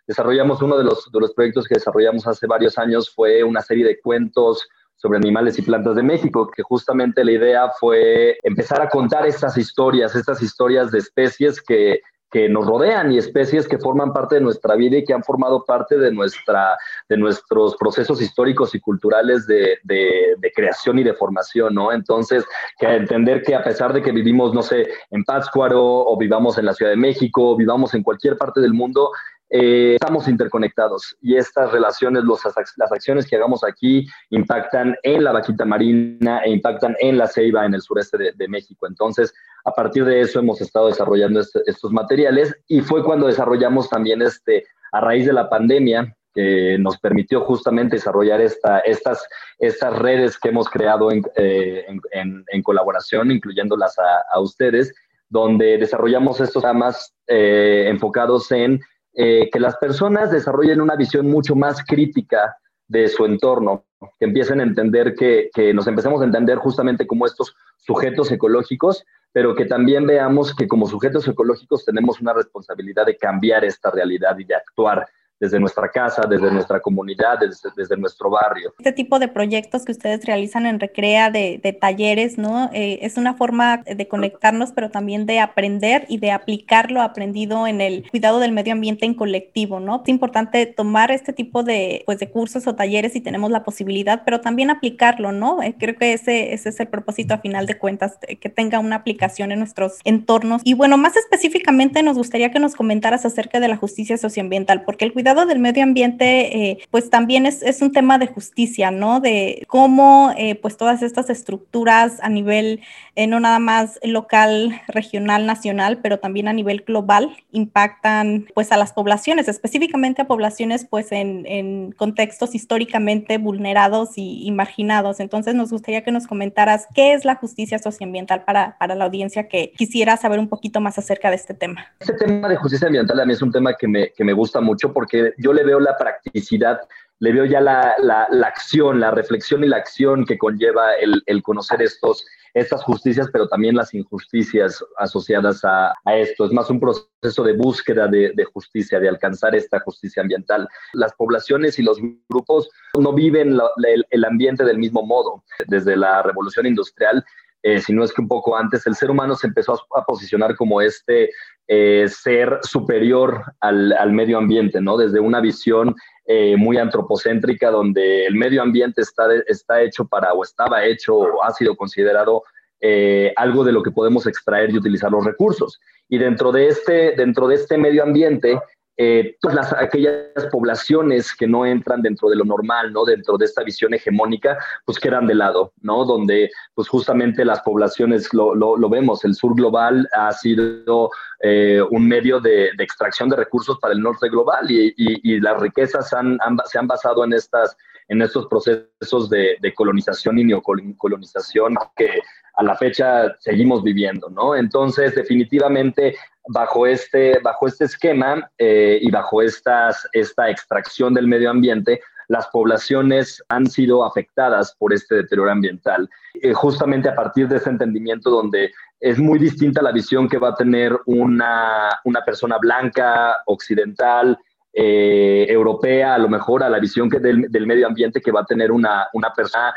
desarrollamos 0.07 0.61
uno 0.61 0.77
de 0.77 0.85
los, 0.85 1.11
de 1.11 1.19
los 1.19 1.33
proyectos 1.33 1.67
que 1.67 1.75
desarrollamos 1.75 2.25
hace 2.25 2.47
varios 2.47 2.77
años, 2.77 3.13
fue 3.13 3.43
una 3.43 3.61
serie 3.61 3.85
de 3.85 3.99
cuentos 3.99 4.65
sobre 4.95 5.17
animales 5.17 5.57
y 5.57 5.61
plantas 5.61 5.95
de 5.95 6.03
México, 6.03 6.49
que 6.53 6.61
justamente 6.61 7.23
la 7.23 7.31
idea 7.31 7.69
fue 7.79 8.37
empezar 8.43 8.81
a 8.81 8.89
contar 8.89 9.25
estas 9.25 9.57
historias, 9.57 10.13
estas 10.13 10.41
historias 10.41 10.91
de 10.91 10.99
especies 10.99 11.61
que 11.61 12.01
que 12.31 12.47
nos 12.47 12.65
rodean 12.65 13.11
y 13.11 13.17
especies 13.17 13.67
que 13.67 13.77
forman 13.77 14.13
parte 14.13 14.35
de 14.35 14.41
nuestra 14.41 14.75
vida 14.75 14.97
y 14.97 15.03
que 15.03 15.13
han 15.13 15.23
formado 15.23 15.65
parte 15.65 15.97
de, 15.97 16.11
nuestra, 16.11 16.77
de 17.07 17.17
nuestros 17.17 17.75
procesos 17.77 18.21
históricos 18.21 18.75
y 18.75 18.79
culturales 18.79 19.47
de, 19.47 19.79
de, 19.83 20.51
creación 20.55 20.99
y 20.99 21.03
de 21.03 21.13
formación, 21.13 21.75
¿no? 21.75 21.91
Entonces, 21.91 22.45
que 22.77 22.87
entender 22.87 23.43
que 23.43 23.55
a 23.55 23.63
pesar 23.63 23.93
de 23.93 24.01
que 24.01 24.11
vivimos, 24.11 24.53
no 24.53 24.61
sé, 24.61 24.87
en 25.11 25.23
Pátzcuaro 25.23 25.81
o 25.81 26.17
vivamos 26.17 26.57
en 26.57 26.65
la 26.65 26.73
Ciudad 26.73 26.91
de 26.91 26.97
México, 26.97 27.51
o 27.51 27.55
vivamos 27.55 27.93
en 27.93 28.03
cualquier 28.03 28.37
parte 28.37 28.59
del 28.61 28.73
mundo, 28.73 29.11
eh, 29.51 29.93
estamos 29.95 30.27
interconectados 30.27 31.17
y 31.21 31.35
estas 31.35 31.71
relaciones, 31.71 32.23
los, 32.23 32.41
las 32.77 32.91
acciones 32.91 33.27
que 33.27 33.35
hagamos 33.35 33.63
aquí 33.63 34.05
impactan 34.29 34.95
en 35.01 35.23
la 35.23 35.31
vaquita 35.31 35.65
marina 35.65 36.41
e 36.45 36.51
impactan 36.51 36.95
en 36.99 37.17
la 37.17 37.27
ceiba 37.27 37.65
en 37.65 37.73
el 37.73 37.81
sureste 37.81 38.33
de, 38.35 38.47
México. 38.47 38.85
Entonces, 38.87 39.33
a 39.65 39.71
partir 39.71 40.05
de 40.05 40.21
eso 40.21 40.39
hemos 40.39 40.61
estado 40.61 40.87
desarrollando 40.87 41.39
este, 41.39 41.61
estos 41.65 41.91
materiales 41.91 42.55
y 42.67 42.81
fue 42.81 43.03
cuando 43.03 43.25
desarrollamos 43.25 43.89
también 43.89 44.21
este, 44.21 44.65
a 44.91 45.01
raíz 45.01 45.25
de 45.25 45.33
la 45.33 45.49
pandemia, 45.49 46.15
que 46.33 46.77
nos 46.79 46.99
permitió 46.99 47.41
justamente 47.41 47.95
desarrollar 47.95 48.39
esta, 48.41 48.79
estas, 48.79 49.27
estas 49.57 49.97
redes 49.97 50.37
que 50.37 50.49
hemos 50.49 50.69
creado 50.69 51.11
en, 51.11 51.23
eh, 51.35 51.85
en, 52.11 52.63
colaboración, 52.63 53.31
incluyéndolas 53.31 53.97
a, 53.97 54.23
a, 54.31 54.39
ustedes, 54.39 54.93
donde 55.27 55.79
desarrollamos 55.79 56.39
estos 56.39 56.61
temas 56.61 57.15
eh, 57.27 57.85
enfocados 57.87 58.51
en 58.51 58.79
eh, 59.13 59.49
que 59.51 59.59
las 59.59 59.77
personas 59.77 60.31
desarrollen 60.31 60.81
una 60.81 60.95
visión 60.95 61.27
mucho 61.27 61.55
más 61.55 61.83
crítica 61.83 62.57
de 62.87 63.07
su 63.07 63.25
entorno, 63.25 63.85
que 64.19 64.25
empiecen 64.25 64.59
a 64.59 64.63
entender 64.63 65.13
que, 65.15 65.49
que 65.53 65.73
nos 65.73 65.87
empecemos 65.87 66.21
a 66.21 66.25
entender 66.25 66.57
justamente 66.57 67.05
como 67.05 67.25
estos 67.25 67.55
sujetos 67.77 68.31
ecológicos, 68.31 69.05
pero 69.31 69.55
que 69.55 69.65
también 69.65 70.07
veamos 70.07 70.55
que 70.55 70.67
como 70.67 70.87
sujetos 70.87 71.27
ecológicos 71.27 71.85
tenemos 71.85 72.19
una 72.19 72.33
responsabilidad 72.33 73.05
de 73.05 73.17
cambiar 73.17 73.63
esta 73.63 73.91
realidad 73.91 74.37
y 74.39 74.43
de 74.43 74.55
actuar 74.55 75.07
desde 75.39 75.59
nuestra 75.59 75.89
casa, 75.89 76.23
desde 76.27 76.51
nuestra 76.51 76.79
comunidad, 76.79 77.39
desde, 77.39 77.97
nuestro 77.97 78.29
barrio. 78.29 78.73
Este 78.77 78.91
tipo 78.91 79.19
de 79.19 79.27
proyectos 79.27 79.85
que 79.85 79.91
ustedes 79.91 80.25
realizan 80.25 80.65
en 80.65 80.79
Recrea, 80.79 81.31
de, 81.31 81.77
talleres, 81.79 82.37
¿no? 82.37 82.69
Eh, 82.73 82.99
es 83.03 83.17
una 83.17 83.35
forma 83.35 83.77
de 83.77 84.07
conectarnos, 84.07 84.71
pero 84.71 84.89
también 84.89 85.25
de 85.25 85.39
aprender 85.39 86.05
y 86.09 86.17
de 86.17 86.31
aplicar 86.31 86.91
lo 86.91 87.01
aprendido 87.01 87.67
en 87.67 87.79
el 87.79 88.09
cuidado 88.09 88.39
del 88.39 88.51
medio 88.51 88.73
ambiente 88.73 89.05
en 89.05 89.13
colectivo, 89.13 89.79
¿no? 89.79 90.01
Es 90.03 90.09
importante 90.09 90.65
tomar 90.65 91.11
este 91.11 91.31
tipo 91.31 91.63
de, 91.63 92.03
pues, 92.05 92.19
de 92.19 92.29
cursos 92.29 92.67
o 92.67 92.75
talleres 92.75 93.13
si 93.13 93.21
tenemos 93.21 93.51
la 93.51 93.63
posibilidad, 93.63 94.23
pero 94.25 94.41
también 94.41 94.69
aplicarlo, 94.69 95.31
¿no? 95.31 95.61
Eh, 95.61 95.75
creo 95.77 95.95
que 95.95 96.13
ese, 96.13 96.53
ese 96.53 96.69
es 96.69 96.79
el 96.79 96.87
propósito 96.87 97.33
a 97.33 97.37
final 97.37 97.65
de 97.65 97.77
cuentas, 97.77 98.17
que 98.39 98.49
tenga 98.49 98.79
una 98.79 98.97
aplicación 98.97 99.51
en 99.51 99.59
nuestros 99.59 99.99
entornos. 100.03 100.61
Y 100.65 100.73
bueno, 100.73 100.97
más 100.97 101.15
específicamente 101.15 102.03
nos 102.03 102.17
gustaría 102.17 102.51
que 102.51 102.59
nos 102.59 102.75
comentaras 102.75 103.25
acerca 103.25 103.59
de 103.59 103.67
la 103.67 103.77
justicia 103.77 104.17
socioambiental, 104.17 104.83
porque 104.83 105.05
el 105.05 105.13
cuidado 105.13 105.28
del 105.35 105.59
medio 105.59 105.83
ambiente, 105.83 106.69
eh, 106.69 106.79
pues 106.91 107.09
también 107.09 107.45
es, 107.45 107.61
es, 107.61 107.81
un 107.81 107.91
tema 107.91 108.17
de 108.17 108.27
justicia, 108.27 108.91
¿no? 108.91 109.19
De 109.19 109.63
cómo, 109.67 110.33
eh, 110.37 110.55
pues 110.55 110.77
todas 110.77 111.01
estas 111.01 111.29
estructuras 111.29 112.19
a 112.21 112.29
nivel, 112.29 112.81
eh, 113.19 113.27
no 113.27 113.41
nada 113.41 113.59
más 113.59 113.99
local, 114.01 114.81
regional, 114.87 115.45
nacional, 115.45 115.99
pero 116.01 116.19
también 116.19 116.47
a 116.47 116.53
nivel 116.53 116.85
global, 116.87 117.35
impactan, 117.51 118.47
pues, 118.53 118.71
a 118.71 118.77
las 118.77 118.93
poblaciones, 118.93 119.49
específicamente 119.49 120.21
a 120.21 120.25
poblaciones, 120.25 120.87
pues, 120.89 121.11
en, 121.11 121.91
contextos 121.97 122.55
históricamente 122.55 123.37
vulnerados 123.37 124.17
y, 124.17 124.47
y, 124.47 124.51
marginados. 124.51 125.19
Entonces, 125.19 125.53
nos 125.53 125.69
gustaría 125.69 126.01
que 126.01 126.13
nos 126.13 126.27
comentaras 126.27 126.87
qué 126.95 127.11
es 127.11 127.25
la 127.25 127.35
justicia 127.35 127.77
socioambiental 127.77 128.45
para, 128.45 128.77
para 128.77 128.95
la 128.95 129.03
audiencia 129.03 129.49
que 129.49 129.73
quisiera 129.75 130.15
saber 130.15 130.39
un 130.39 130.47
poquito 130.47 130.79
más 130.79 130.97
acerca 130.97 131.29
de 131.29 131.35
este 131.35 131.53
tema. 131.53 131.87
Este 131.99 132.13
tema 132.13 132.47
de 132.47 132.55
justicia 132.55 132.87
ambiental 132.87 133.19
a 133.19 133.25
mí 133.25 133.33
es 133.33 133.41
un 133.41 133.51
tema 133.51 133.73
que 133.73 133.89
me, 133.89 134.13
que 134.13 134.23
me 134.23 134.31
gusta 134.31 134.61
mucho 134.61 134.93
porque 134.93 135.33
yo 135.37 135.51
le 135.51 135.65
veo 135.65 135.81
la 135.81 135.97
practicidad, 135.97 136.79
le 137.19 137.33
veo 137.33 137.45
ya 137.45 137.59
la, 137.61 137.95
la, 137.99 138.47
acción, 138.47 138.99
la 138.99 139.11
reflexión 139.11 139.63
y 139.63 139.67
la 139.67 139.77
acción 139.77 140.25
que 140.25 140.37
conlleva 140.37 140.93
el, 140.93 141.21
el, 141.25 141.43
conocer 141.43 141.81
estos, 141.81 142.25
estas 142.53 142.81
justicias, 142.83 143.29
pero 143.31 143.47
también 143.47 143.75
las 143.75 143.93
injusticias 143.93 144.83
asociadas 144.97 145.63
a, 145.65 145.93
a 146.05 146.15
esto. 146.15 146.45
Es 146.45 146.53
más 146.53 146.69
un 146.69 146.79
proceso 146.79 147.43
de 147.43 147.53
búsqueda 147.53 148.07
de, 148.07 148.31
de, 148.33 148.45
justicia, 148.45 148.99
de 148.99 149.09
alcanzar 149.09 149.53
esta 149.53 149.79
justicia 149.81 150.21
ambiental. 150.21 150.67
Las 150.93 151.13
poblaciones 151.13 151.77
y 151.77 151.83
los 151.83 151.99
grupos 152.29 152.69
no 152.97 153.13
viven 153.13 153.57
la, 153.57 153.69
el 154.09 154.25
ambiente 154.25 154.63
del 154.63 154.77
mismo 154.77 155.05
modo. 155.05 155.43
Desde 155.67 155.97
la 155.97 156.23
revolución 156.23 156.65
industrial, 156.65 157.25
eh, 157.63 157.79
si 157.79 157.93
no 157.93 158.03
es 158.03 158.13
que 158.13 158.21
un 158.21 158.27
poco 158.27 158.55
antes, 158.55 158.85
el 158.87 158.95
ser 158.95 159.11
humano 159.11 159.35
se 159.35 159.47
empezó 159.47 159.73
a, 159.73 159.99
a 159.99 160.05
posicionar 160.05 160.55
como 160.55 160.81
este 160.81 161.29
eh, 161.67 162.07
ser 162.09 162.59
superior 162.63 163.43
al, 163.59 163.93
al, 163.93 164.11
medio 164.11 164.39
ambiente, 164.39 164.81
¿no? 164.81 164.97
Desde 164.97 165.19
una 165.19 165.39
visión 165.39 165.95
eh, 166.25 166.55
muy 166.57 166.77
antropocéntrica 166.77 167.69
donde 167.69 168.25
el 168.25 168.33
medio 168.33 168.63
ambiente 168.63 169.01
está, 169.01 169.27
está 169.45 169.81
hecho 169.81 170.07
para, 170.07 170.33
o 170.33 170.43
estaba 170.43 170.83
hecho, 170.85 171.15
o 171.15 171.43
ha 171.43 171.51
sido 171.51 171.75
considerado 171.75 172.43
eh, 172.81 173.33
algo 173.35 173.63
de 173.63 173.71
lo 173.71 173.83
que 173.83 173.91
podemos 173.91 174.25
extraer 174.25 174.71
y 174.71 174.77
utilizar 174.77 175.11
los 175.11 175.25
recursos. 175.25 175.79
Y 176.07 176.17
dentro 176.17 176.51
de 176.51 176.69
este, 176.69 177.13
dentro 177.15 177.47
de 177.47 177.55
este 177.55 177.77
medio 177.77 178.01
ambiente, 178.03 178.59
eh, 179.01 179.37
todas 179.39 179.55
las, 179.55 179.73
aquellas 179.81 180.45
poblaciones 180.51 181.33
que 181.33 181.47
no 181.47 181.65
entran 181.65 182.01
dentro 182.01 182.27
de 182.27 182.35
lo 182.35 182.43
normal, 182.43 182.91
¿no? 182.91 183.05
Dentro 183.05 183.37
de 183.37 183.45
esta 183.45 183.63
visión 183.63 183.93
hegemónica, 183.93 184.57
pues 184.83 184.99
quedan 184.99 185.25
de 185.25 185.35
lado, 185.35 185.71
¿no? 185.81 186.03
Donde, 186.03 186.51
pues 186.73 186.89
justamente 186.89 187.45
las 187.45 187.61
poblaciones, 187.61 188.33
lo, 188.33 188.53
lo, 188.53 188.75
lo 188.75 188.89
vemos, 188.89 189.23
el 189.23 189.35
sur 189.35 189.55
global 189.55 190.05
ha 190.11 190.33
sido 190.33 191.11
eh, 191.41 191.81
un 191.89 192.09
medio 192.09 192.41
de, 192.41 192.71
de, 192.77 192.83
extracción 192.83 193.29
de 193.29 193.37
recursos 193.37 193.79
para 193.79 193.93
el 193.93 194.01
norte 194.01 194.27
global 194.27 194.69
y, 194.69 194.93
y, 194.97 195.33
y 195.33 195.39
las 195.39 195.61
riquezas 195.61 196.11
han, 196.11 196.37
han, 196.41 196.57
se 196.65 196.77
han 196.77 196.87
basado 196.87 197.23
en 197.23 197.31
estas 197.31 197.77
en 198.09 198.23
estos 198.23 198.47
procesos 198.47 199.29
de, 199.29 199.55
de, 199.61 199.73
colonización 199.75 200.39
y 200.39 200.43
neocolonización 200.43 201.75
que 201.95 202.19
a 202.59 202.63
la 202.63 202.75
fecha 202.75 203.33
seguimos 203.39 203.83
viviendo, 203.83 204.29
¿no? 204.29 204.53
Entonces, 204.53 205.15
definitivamente, 205.15 206.17
bajo 206.49 206.85
este, 206.85 207.39
bajo 207.39 207.67
este 207.67 207.85
esquema 207.85 208.51
eh, 208.57 208.99
y 209.01 209.09
bajo 209.09 209.41
estas, 209.41 210.05
esta 210.11 210.49
extracción 210.49 211.13
del 211.13 211.25
medio 211.25 211.51
ambiente, 211.51 212.01
las 212.27 212.47
poblaciones 212.47 213.41
han 213.47 213.65
sido 213.65 214.03
afectadas 214.03 214.75
por 214.77 214.93
este 214.93 215.15
deterioro 215.15 215.51
ambiental. 215.51 216.09
Eh, 216.33 216.51
justamente 216.51 217.07
a 217.07 217.15
partir 217.15 217.47
de 217.47 217.57
ese 217.57 217.69
entendimiento 217.69 218.29
donde 218.29 218.73
es 218.99 219.17
muy 219.17 219.39
distinta 219.39 219.81
la 219.81 219.93
visión 219.93 220.27
que 220.27 220.37
va 220.37 220.49
a 220.49 220.55
tener 220.55 220.99
una, 221.05 221.89
una 222.03 222.21
persona 222.25 222.57
blanca, 222.57 223.37
occidental, 223.45 224.37
eh, 224.73 225.45
europea, 225.49 226.15
a 226.15 226.19
lo 226.19 226.27
mejor 226.27 226.61
a 226.61 226.69
la 226.69 226.79
visión 226.79 227.09
que 227.09 227.19
del, 227.19 227.49
del, 227.49 227.65
medio 227.65 227.87
ambiente 227.87 228.21
que 228.21 228.31
va 228.33 228.41
a 228.41 228.45
tener 228.45 228.69
una, 228.69 229.07
una 229.13 229.33
persona 229.33 229.73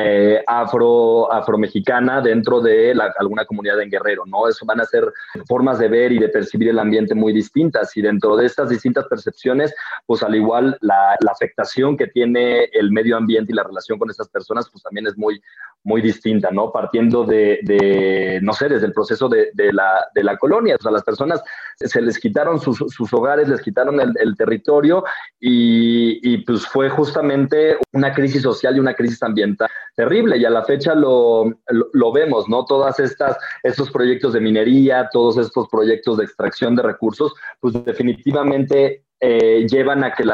eh, 0.00 0.44
afro, 0.46 1.30
afromexicana 1.32 2.20
dentro 2.20 2.60
de 2.60 2.94
la, 2.94 3.12
alguna 3.18 3.44
comunidad 3.44 3.82
en 3.82 3.90
Guerrero, 3.90 4.24
¿no? 4.26 4.46
Eso 4.46 4.64
van 4.64 4.80
a 4.80 4.84
ser 4.84 5.12
formas 5.48 5.80
de 5.80 5.88
ver 5.88 6.12
y 6.12 6.20
de 6.20 6.28
percibir 6.28 6.68
el 6.68 6.78
ambiente 6.78 7.16
muy 7.16 7.32
distintas 7.32 7.96
y 7.96 8.02
dentro 8.02 8.36
de 8.36 8.46
estas 8.46 8.68
distintas 8.68 9.06
percepciones, 9.08 9.74
pues 10.06 10.22
al 10.22 10.36
igual 10.36 10.78
la, 10.82 11.16
afectación 11.28 11.96
que 11.96 12.06
tiene 12.06 12.64
el 12.72 12.92
medio 12.92 13.16
ambiente 13.16 13.52
y 13.52 13.56
la 13.56 13.64
relación 13.64 13.98
con 13.98 14.08
estas 14.08 14.28
personas, 14.28 14.68
pues 14.70 14.84
también 14.84 15.08
es 15.08 15.18
muy, 15.18 15.42
muy 15.84 16.02
distinta, 16.02 16.50
¿no? 16.50 16.70
Partiendo 16.70 17.24
de, 17.24 18.38
no 18.42 18.52
sé, 18.52 18.68
desde 18.68 18.86
el 18.86 18.92
proceso 18.92 19.28
de, 19.28 19.50
la, 19.72 20.06
de 20.14 20.24
la 20.24 20.36
colonia, 20.36 20.76
o 20.78 20.82
sea, 20.82 20.92
las 20.92 21.02
personas 21.02 21.42
se 21.76 22.02
les 22.02 22.18
quitaron 22.18 22.60
sus, 22.60 23.12
hogares, 23.12 23.48
les 23.48 23.62
quitaron 23.62 24.00
el, 24.00 24.36
territorio 24.36 25.04
y, 25.40 26.20
y 26.22 26.38
pues 26.38 26.66
fue 26.66 26.90
justamente 26.90 27.78
una 27.92 28.12
crisis 28.12 28.42
social 28.42 28.76
y 28.76 28.80
una 28.80 28.94
crisis 28.94 29.22
ambiental 29.22 29.68
terrible 29.98 30.36
y 30.36 30.44
a 30.44 30.50
la 30.50 30.64
fecha 30.64 30.94
lo, 30.94 31.44
lo, 31.68 31.88
lo, 31.92 32.12
vemos, 32.12 32.48
¿no? 32.48 32.64
Todas 32.64 33.00
estas, 33.00 33.36
estos 33.64 33.90
proyectos 33.90 34.32
de 34.32 34.40
minería, 34.40 35.08
todos 35.12 35.38
estos 35.38 35.68
proyectos 35.68 36.18
de 36.18 36.24
extracción 36.24 36.76
de 36.76 36.82
recursos, 36.82 37.34
pues 37.58 37.84
definitivamente 37.84 39.04
eh, 39.20 39.66
llevan 39.68 40.04
a 40.04 40.14
que, 40.14 40.24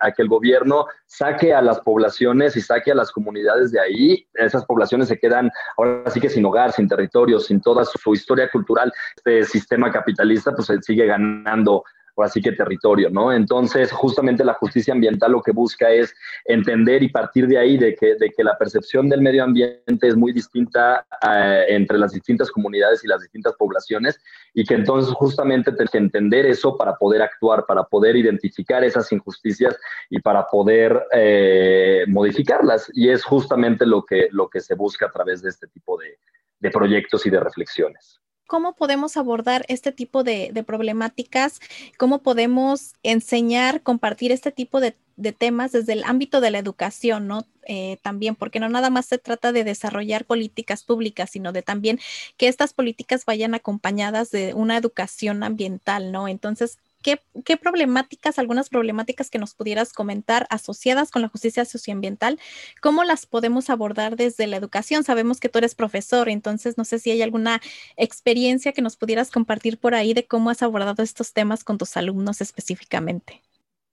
a 0.00 0.12
que, 0.12 0.22
el 0.22 0.28
gobierno 0.28 0.86
saque 1.06 1.54
a 1.54 1.62
las 1.62 1.80
poblaciones 1.80 2.56
y 2.56 2.60
saque 2.60 2.90
a 2.90 2.94
las 2.94 3.12
comunidades 3.12 3.70
de 3.70 3.80
ahí. 3.80 4.26
Esas 4.34 4.64
poblaciones 4.64 5.08
se 5.08 5.18
quedan 5.18 5.50
ahora 5.76 6.10
sí 6.10 6.20
que 6.20 6.28
sin 6.28 6.44
hogar, 6.44 6.72
sin 6.72 6.88
territorio, 6.88 7.38
sin 7.38 7.60
toda 7.60 7.84
su, 7.84 7.98
su 7.98 8.12
historia 8.14 8.50
cultural. 8.50 8.92
Este 9.16 9.44
sistema 9.44 9.92
capitalista 9.92 10.52
pues 10.52 10.68
sigue 10.82 11.06
ganando 11.06 11.84
o 12.14 12.22
así 12.22 12.40
que 12.40 12.52
territorio, 12.52 13.10
¿no? 13.10 13.32
Entonces, 13.32 13.90
justamente 13.92 14.44
la 14.44 14.54
justicia 14.54 14.94
ambiental 14.94 15.32
lo 15.32 15.42
que 15.42 15.52
busca 15.52 15.90
es 15.90 16.14
entender 16.44 17.02
y 17.02 17.08
partir 17.08 17.46
de 17.48 17.58
ahí 17.58 17.76
de 17.76 17.94
que, 17.94 18.14
de 18.14 18.30
que 18.30 18.44
la 18.44 18.56
percepción 18.56 19.08
del 19.08 19.20
medio 19.20 19.44
ambiente 19.44 20.06
es 20.06 20.16
muy 20.16 20.32
distinta 20.32 21.06
uh, 21.22 21.64
entre 21.68 21.98
las 21.98 22.12
distintas 22.12 22.50
comunidades 22.50 23.04
y 23.04 23.08
las 23.08 23.20
distintas 23.20 23.54
poblaciones 23.54 24.20
y 24.52 24.64
que 24.64 24.74
entonces 24.74 25.12
justamente 25.14 25.72
tenemos 25.72 25.90
que 25.90 25.98
entender 25.98 26.46
eso 26.46 26.76
para 26.76 26.96
poder 26.96 27.22
actuar, 27.22 27.66
para 27.66 27.84
poder 27.84 28.16
identificar 28.16 28.84
esas 28.84 29.10
injusticias 29.12 29.76
y 30.08 30.20
para 30.20 30.46
poder 30.46 31.04
eh, 31.12 32.04
modificarlas. 32.08 32.90
Y 32.94 33.08
es 33.08 33.24
justamente 33.24 33.86
lo 33.86 34.04
que, 34.04 34.28
lo 34.30 34.48
que 34.48 34.60
se 34.60 34.74
busca 34.74 35.06
a 35.06 35.10
través 35.10 35.42
de 35.42 35.50
este 35.50 35.66
tipo 35.66 35.98
de, 35.98 36.18
de 36.60 36.70
proyectos 36.70 37.26
y 37.26 37.30
de 37.30 37.40
reflexiones 37.40 38.20
cómo 38.46 38.74
podemos 38.74 39.16
abordar 39.16 39.64
este 39.68 39.92
tipo 39.92 40.24
de, 40.24 40.64
problemáticas, 40.66 41.60
cómo 41.98 42.22
podemos 42.22 42.94
enseñar, 43.02 43.82
compartir 43.82 44.32
este 44.32 44.52
tipo 44.52 44.80
de, 44.80 44.96
de, 45.16 45.32
temas 45.32 45.72
desde 45.72 45.94
el 45.94 46.04
ámbito 46.04 46.40
de 46.40 46.50
la 46.50 46.58
educación, 46.58 47.26
¿no? 47.26 47.46
Eh, 47.66 47.98
también, 48.02 48.34
porque 48.34 48.60
no 48.60 48.68
nada 48.68 48.90
más 48.90 49.06
se 49.06 49.18
trata 49.18 49.52
de 49.52 49.64
desarrollar 49.64 50.24
políticas 50.26 50.84
públicas, 50.84 51.30
sino 51.30 51.52
de 51.52 51.62
también 51.62 51.98
que 52.36 52.48
estas 52.48 52.74
políticas 52.74 53.24
vayan 53.24 53.54
acompañadas 53.54 54.30
de 54.30 54.54
una 54.54 54.76
educación 54.76 55.42
ambiental, 55.42 56.12
¿no? 56.12 56.28
Entonces, 56.28 56.78
¿Qué, 57.04 57.20
¿qué, 57.44 57.58
problemáticas, 57.58 58.38
algunas 58.38 58.70
problemáticas 58.70 59.28
que 59.28 59.38
nos 59.38 59.54
pudieras 59.54 59.92
comentar 59.92 60.46
asociadas 60.48 61.10
con 61.10 61.20
la 61.20 61.28
justicia 61.28 61.66
socioambiental, 61.66 62.40
cómo 62.80 63.04
las 63.04 63.26
podemos 63.26 63.68
abordar 63.68 64.16
desde 64.16 64.46
la 64.46 64.56
educación? 64.56 65.04
Sabemos 65.04 65.38
que 65.38 65.50
tú 65.50 65.58
eres 65.58 65.74
profesor, 65.74 66.30
entonces 66.30 66.78
no 66.78 66.86
sé 66.86 66.98
si 66.98 67.10
hay 67.10 67.20
alguna 67.20 67.60
experiencia 67.98 68.72
que 68.72 68.80
nos 68.80 68.96
pudieras 68.96 69.30
compartir 69.30 69.78
por 69.78 69.94
ahí 69.94 70.14
de 70.14 70.26
cómo 70.26 70.48
has 70.48 70.62
abordado 70.62 71.02
estos 71.02 71.34
temas 71.34 71.62
con 71.62 71.76
tus 71.76 71.94
alumnos 71.98 72.40
específicamente. 72.40 73.42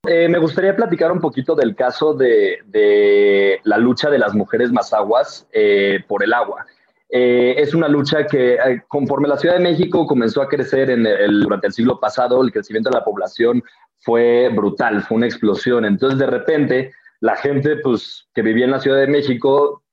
Eh, 0.07 0.29
me 0.29 0.39
gustaría 0.39 0.73
platicar 0.73 1.11
un 1.11 1.19
poquito 1.19 1.53
del 1.53 1.75
caso 1.75 2.13
de, 2.13 2.59
de 2.65 3.59
la 3.65 3.77
lucha 3.77 4.09
de 4.09 4.19
las 4.19 4.33
mujeres 4.33 4.71
mazaguas 4.71 5.47
eh, 5.51 5.99
por 6.07 6.23
el 6.23 6.33
agua. 6.33 6.65
Eh, 7.13 7.55
es 7.57 7.73
una 7.73 7.89
lucha 7.89 8.25
que 8.25 8.53
eh, 8.53 8.83
conforme 8.87 9.27
la 9.27 9.37
Ciudad 9.37 9.55
de 9.55 9.63
México 9.63 10.07
comenzó 10.07 10.41
a 10.41 10.47
crecer 10.47 10.87
durante 11.29 11.67
el 11.67 11.73
siglo 11.73 11.99
pasado, 11.99 12.41
el 12.41 12.53
crecimiento 12.53 12.89
de 12.89 12.95
la 12.95 13.03
población 13.03 13.61
fue 13.99 14.49
brutal, 14.49 15.03
fue 15.03 15.17
una 15.17 15.25
explosión. 15.25 15.83
Entonces, 15.83 16.17
de 16.17 16.27
repente, 16.27 16.93
la 17.19 17.35
gente 17.35 17.75
pues, 17.83 18.27
que 18.33 18.41
vivía 18.41 18.63
en 18.63 18.71
la 18.71 18.79
Ciudad 18.79 18.97
de 18.97 19.07
México 19.07 19.83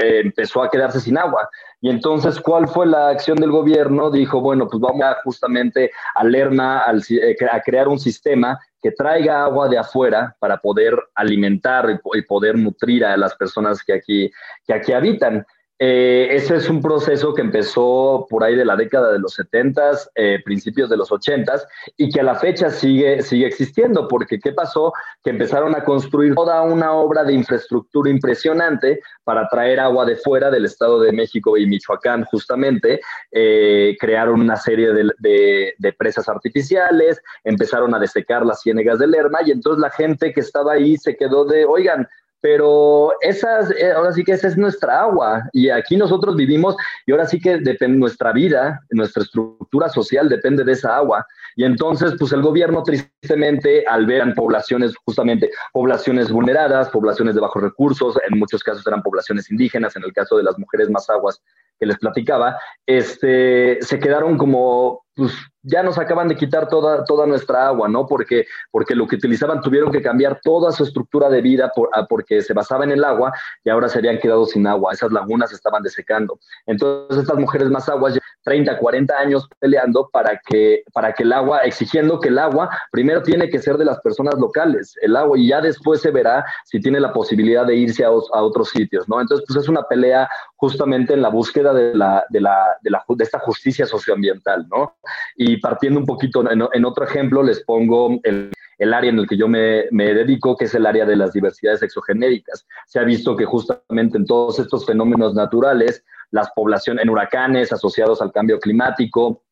eh, 0.00 0.20
empezó 0.24 0.62
a 0.62 0.70
quedarse 0.70 1.00
sin 1.00 1.18
agua. 1.18 1.48
Y 1.82 1.90
entonces, 1.90 2.40
¿cuál 2.40 2.66
fue 2.66 2.86
la 2.86 3.10
acción 3.10 3.36
del 3.36 3.50
gobierno? 3.50 4.10
Dijo, 4.10 4.40
bueno, 4.40 4.66
pues 4.66 4.80
vamos 4.80 5.02
a 5.02 5.18
justamente 5.24 5.90
a 6.14 6.24
Lerma, 6.24 6.84
a 6.86 7.60
crear 7.60 7.88
un 7.88 7.98
sistema 7.98 8.58
que 8.80 8.92
traiga 8.92 9.44
agua 9.44 9.68
de 9.68 9.76
afuera 9.76 10.34
para 10.38 10.56
poder 10.56 10.96
alimentar 11.14 11.90
y, 11.90 12.18
y 12.18 12.22
poder 12.22 12.56
nutrir 12.56 13.04
a 13.04 13.16
las 13.16 13.34
personas 13.34 13.82
que 13.84 13.92
aquí, 13.92 14.32
que 14.66 14.72
aquí 14.72 14.92
habitan. 14.92 15.44
Eh, 15.84 16.36
ese 16.36 16.54
es 16.54 16.68
un 16.68 16.80
proceso 16.80 17.34
que 17.34 17.40
empezó 17.40 18.24
por 18.30 18.44
ahí 18.44 18.54
de 18.54 18.64
la 18.64 18.76
década 18.76 19.10
de 19.10 19.18
los 19.18 19.34
70, 19.34 19.90
eh, 20.14 20.38
principios 20.44 20.88
de 20.88 20.96
los 20.96 21.10
80 21.10 21.54
y 21.96 22.08
que 22.08 22.20
a 22.20 22.22
la 22.22 22.36
fecha 22.36 22.70
sigue, 22.70 23.20
sigue 23.20 23.48
existiendo, 23.48 24.06
porque 24.06 24.38
¿qué 24.38 24.52
pasó? 24.52 24.92
Que 25.24 25.30
empezaron 25.30 25.74
a 25.74 25.82
construir 25.82 26.36
toda 26.36 26.62
una 26.62 26.92
obra 26.92 27.24
de 27.24 27.32
infraestructura 27.32 28.08
impresionante 28.10 29.00
para 29.24 29.48
traer 29.48 29.80
agua 29.80 30.04
de 30.04 30.14
fuera 30.14 30.52
del 30.52 30.66
Estado 30.66 31.00
de 31.00 31.10
México 31.10 31.56
y 31.56 31.66
Michoacán, 31.66 32.26
justamente. 32.26 33.00
Eh, 33.32 33.96
crearon 33.98 34.40
una 34.40 34.54
serie 34.54 34.92
de, 34.92 35.94
presas 35.98 36.28
artificiales, 36.28 37.20
empezaron 37.42 37.92
a 37.92 37.98
desecar 37.98 38.46
las 38.46 38.62
ciénegas 38.62 39.00
de 39.00 39.08
Lerma 39.08 39.40
y 39.44 39.50
entonces 39.50 39.80
la 39.80 39.90
gente 39.90 40.32
que 40.32 40.42
estaba 40.42 40.74
ahí 40.74 40.96
se 40.96 41.16
quedó 41.16 41.44
de, 41.44 41.64
oigan, 41.64 42.06
pero 42.42 43.12
esas, 43.20 43.70
eh, 43.70 43.92
ahora 43.92 44.12
sí 44.12 44.24
que 44.24 44.32
esa 44.32 44.48
es 44.48 44.58
nuestra 44.58 45.00
agua 45.00 45.48
y 45.52 45.70
aquí 45.70 45.96
nosotros 45.96 46.34
vivimos 46.34 46.76
y 47.06 47.12
ahora 47.12 47.24
sí 47.24 47.40
que 47.40 47.58
depende 47.58 47.98
nuestra 47.98 48.32
vida, 48.32 48.80
nuestra 48.90 49.22
estructura 49.22 49.88
social 49.88 50.28
depende 50.28 50.64
de 50.64 50.72
esa 50.72 50.96
agua. 50.96 51.24
Y 51.54 51.64
entonces, 51.64 52.14
pues 52.18 52.32
el 52.32 52.42
gobierno 52.42 52.82
tristemente 52.82 53.84
al 53.86 54.06
ver 54.06 54.34
poblaciones, 54.34 54.94
justamente 55.04 55.50
poblaciones 55.72 56.32
vulneradas, 56.32 56.88
poblaciones 56.90 57.36
de 57.36 57.40
bajos 57.40 57.62
recursos, 57.62 58.18
en 58.28 58.38
muchos 58.38 58.64
casos 58.64 58.84
eran 58.86 59.02
poblaciones 59.02 59.48
indígenas, 59.50 59.94
en 59.94 60.02
el 60.02 60.12
caso 60.12 60.36
de 60.36 60.42
las 60.42 60.58
mujeres 60.58 60.90
más 60.90 61.08
aguas 61.10 61.40
que 61.78 61.86
les 61.86 61.98
platicaba, 61.98 62.58
este, 62.86 63.78
se 63.82 63.98
quedaron 63.98 64.38
como, 64.38 65.02
pues 65.14 65.32
ya 65.62 65.82
nos 65.82 65.98
acaban 65.98 66.28
de 66.28 66.36
quitar 66.36 66.68
toda, 66.68 67.04
toda 67.04 67.26
nuestra 67.26 67.68
agua, 67.68 67.88
¿no? 67.88 68.06
Porque, 68.06 68.46
porque 68.70 68.96
lo 68.96 69.06
que 69.06 69.16
utilizaban 69.16 69.60
tuvieron 69.60 69.92
que 69.92 70.02
cambiar 70.02 70.40
toda 70.42 70.72
su 70.72 70.82
estructura 70.82 71.28
de 71.28 71.40
vida 71.40 71.70
por, 71.74 71.88
ah, 71.92 72.06
porque 72.08 72.42
se 72.42 72.52
basaba 72.52 72.84
en 72.84 72.90
el 72.90 73.04
agua 73.04 73.32
y 73.64 73.70
ahora 73.70 73.88
se 73.88 73.98
habían 73.98 74.18
quedado 74.18 74.44
sin 74.44 74.66
agua. 74.66 74.92
Esas 74.92 75.12
lagunas 75.12 75.52
estaban 75.52 75.82
desecando. 75.82 76.38
Entonces 76.66 77.18
estas 77.18 77.38
mujeres 77.38 77.68
más 77.70 77.88
aguas, 77.88 78.18
30, 78.42 78.76
40 78.78 79.16
años 79.16 79.48
peleando 79.60 80.08
para 80.12 80.40
que, 80.44 80.82
para 80.92 81.12
que 81.12 81.22
el 81.22 81.32
agua, 81.32 81.58
exigiendo 81.58 82.18
que 82.18 82.28
el 82.28 82.38
agua 82.38 82.68
primero 82.90 83.22
tiene 83.22 83.48
que 83.48 83.60
ser 83.60 83.76
de 83.76 83.84
las 83.84 84.00
personas 84.00 84.34
locales, 84.38 84.94
el 85.00 85.16
agua, 85.16 85.38
y 85.38 85.48
ya 85.48 85.60
después 85.60 86.00
se 86.00 86.10
verá 86.10 86.44
si 86.64 86.80
tiene 86.80 86.98
la 86.98 87.12
posibilidad 87.12 87.64
de 87.64 87.76
irse 87.76 88.04
a, 88.04 88.08
a 88.08 88.42
otros 88.42 88.70
sitios, 88.70 89.08
¿no? 89.08 89.20
Entonces, 89.20 89.44
pues 89.46 89.62
es 89.62 89.68
una 89.68 89.82
pelea 89.82 90.28
justamente 90.56 91.14
en 91.14 91.22
la 91.22 91.28
búsqueda 91.28 91.61
de, 91.62 91.94
la, 91.94 92.24
de, 92.28 92.40
la, 92.40 92.76
de, 92.80 92.90
la, 92.90 93.04
de 93.08 93.24
esta 93.24 93.38
justicia 93.38 93.86
socioambiental, 93.86 94.66
¿no? 94.68 94.96
Y 95.36 95.58
partiendo 95.58 96.00
un 96.00 96.06
poquito, 96.06 96.42
en, 96.50 96.84
otro 96.84 97.04
ejemplo, 97.04 97.42
les 97.42 97.62
pongo 97.64 98.18
el, 98.22 98.50
el 98.78 98.94
área 98.94 99.10
en 99.10 99.18
el 99.18 99.28
que 99.28 99.36
yo 99.36 99.48
me, 99.48 99.84
me, 99.90 100.14
dedico, 100.14 100.56
que 100.56 100.64
es 100.64 100.74
el 100.74 100.86
área 100.86 101.04
de 101.04 101.16
las 101.16 101.32
diversidades 101.32 101.82
exogenéricas. 101.82 102.66
Se 102.86 102.98
ha 102.98 103.04
visto 103.04 103.36
que 103.36 103.44
justamente 103.44 104.18
en 104.18 104.26
todos 104.26 104.58
estos 104.58 104.86
fenómenos 104.86 105.34
naturales, 105.34 106.04
las 106.30 106.50
poblaciones 106.52 107.04
en 107.04 107.10
huracanes 107.10 107.72
asociados 107.72 108.20
al 108.22 108.32
cambio 108.32 108.58
climático, 108.58 109.42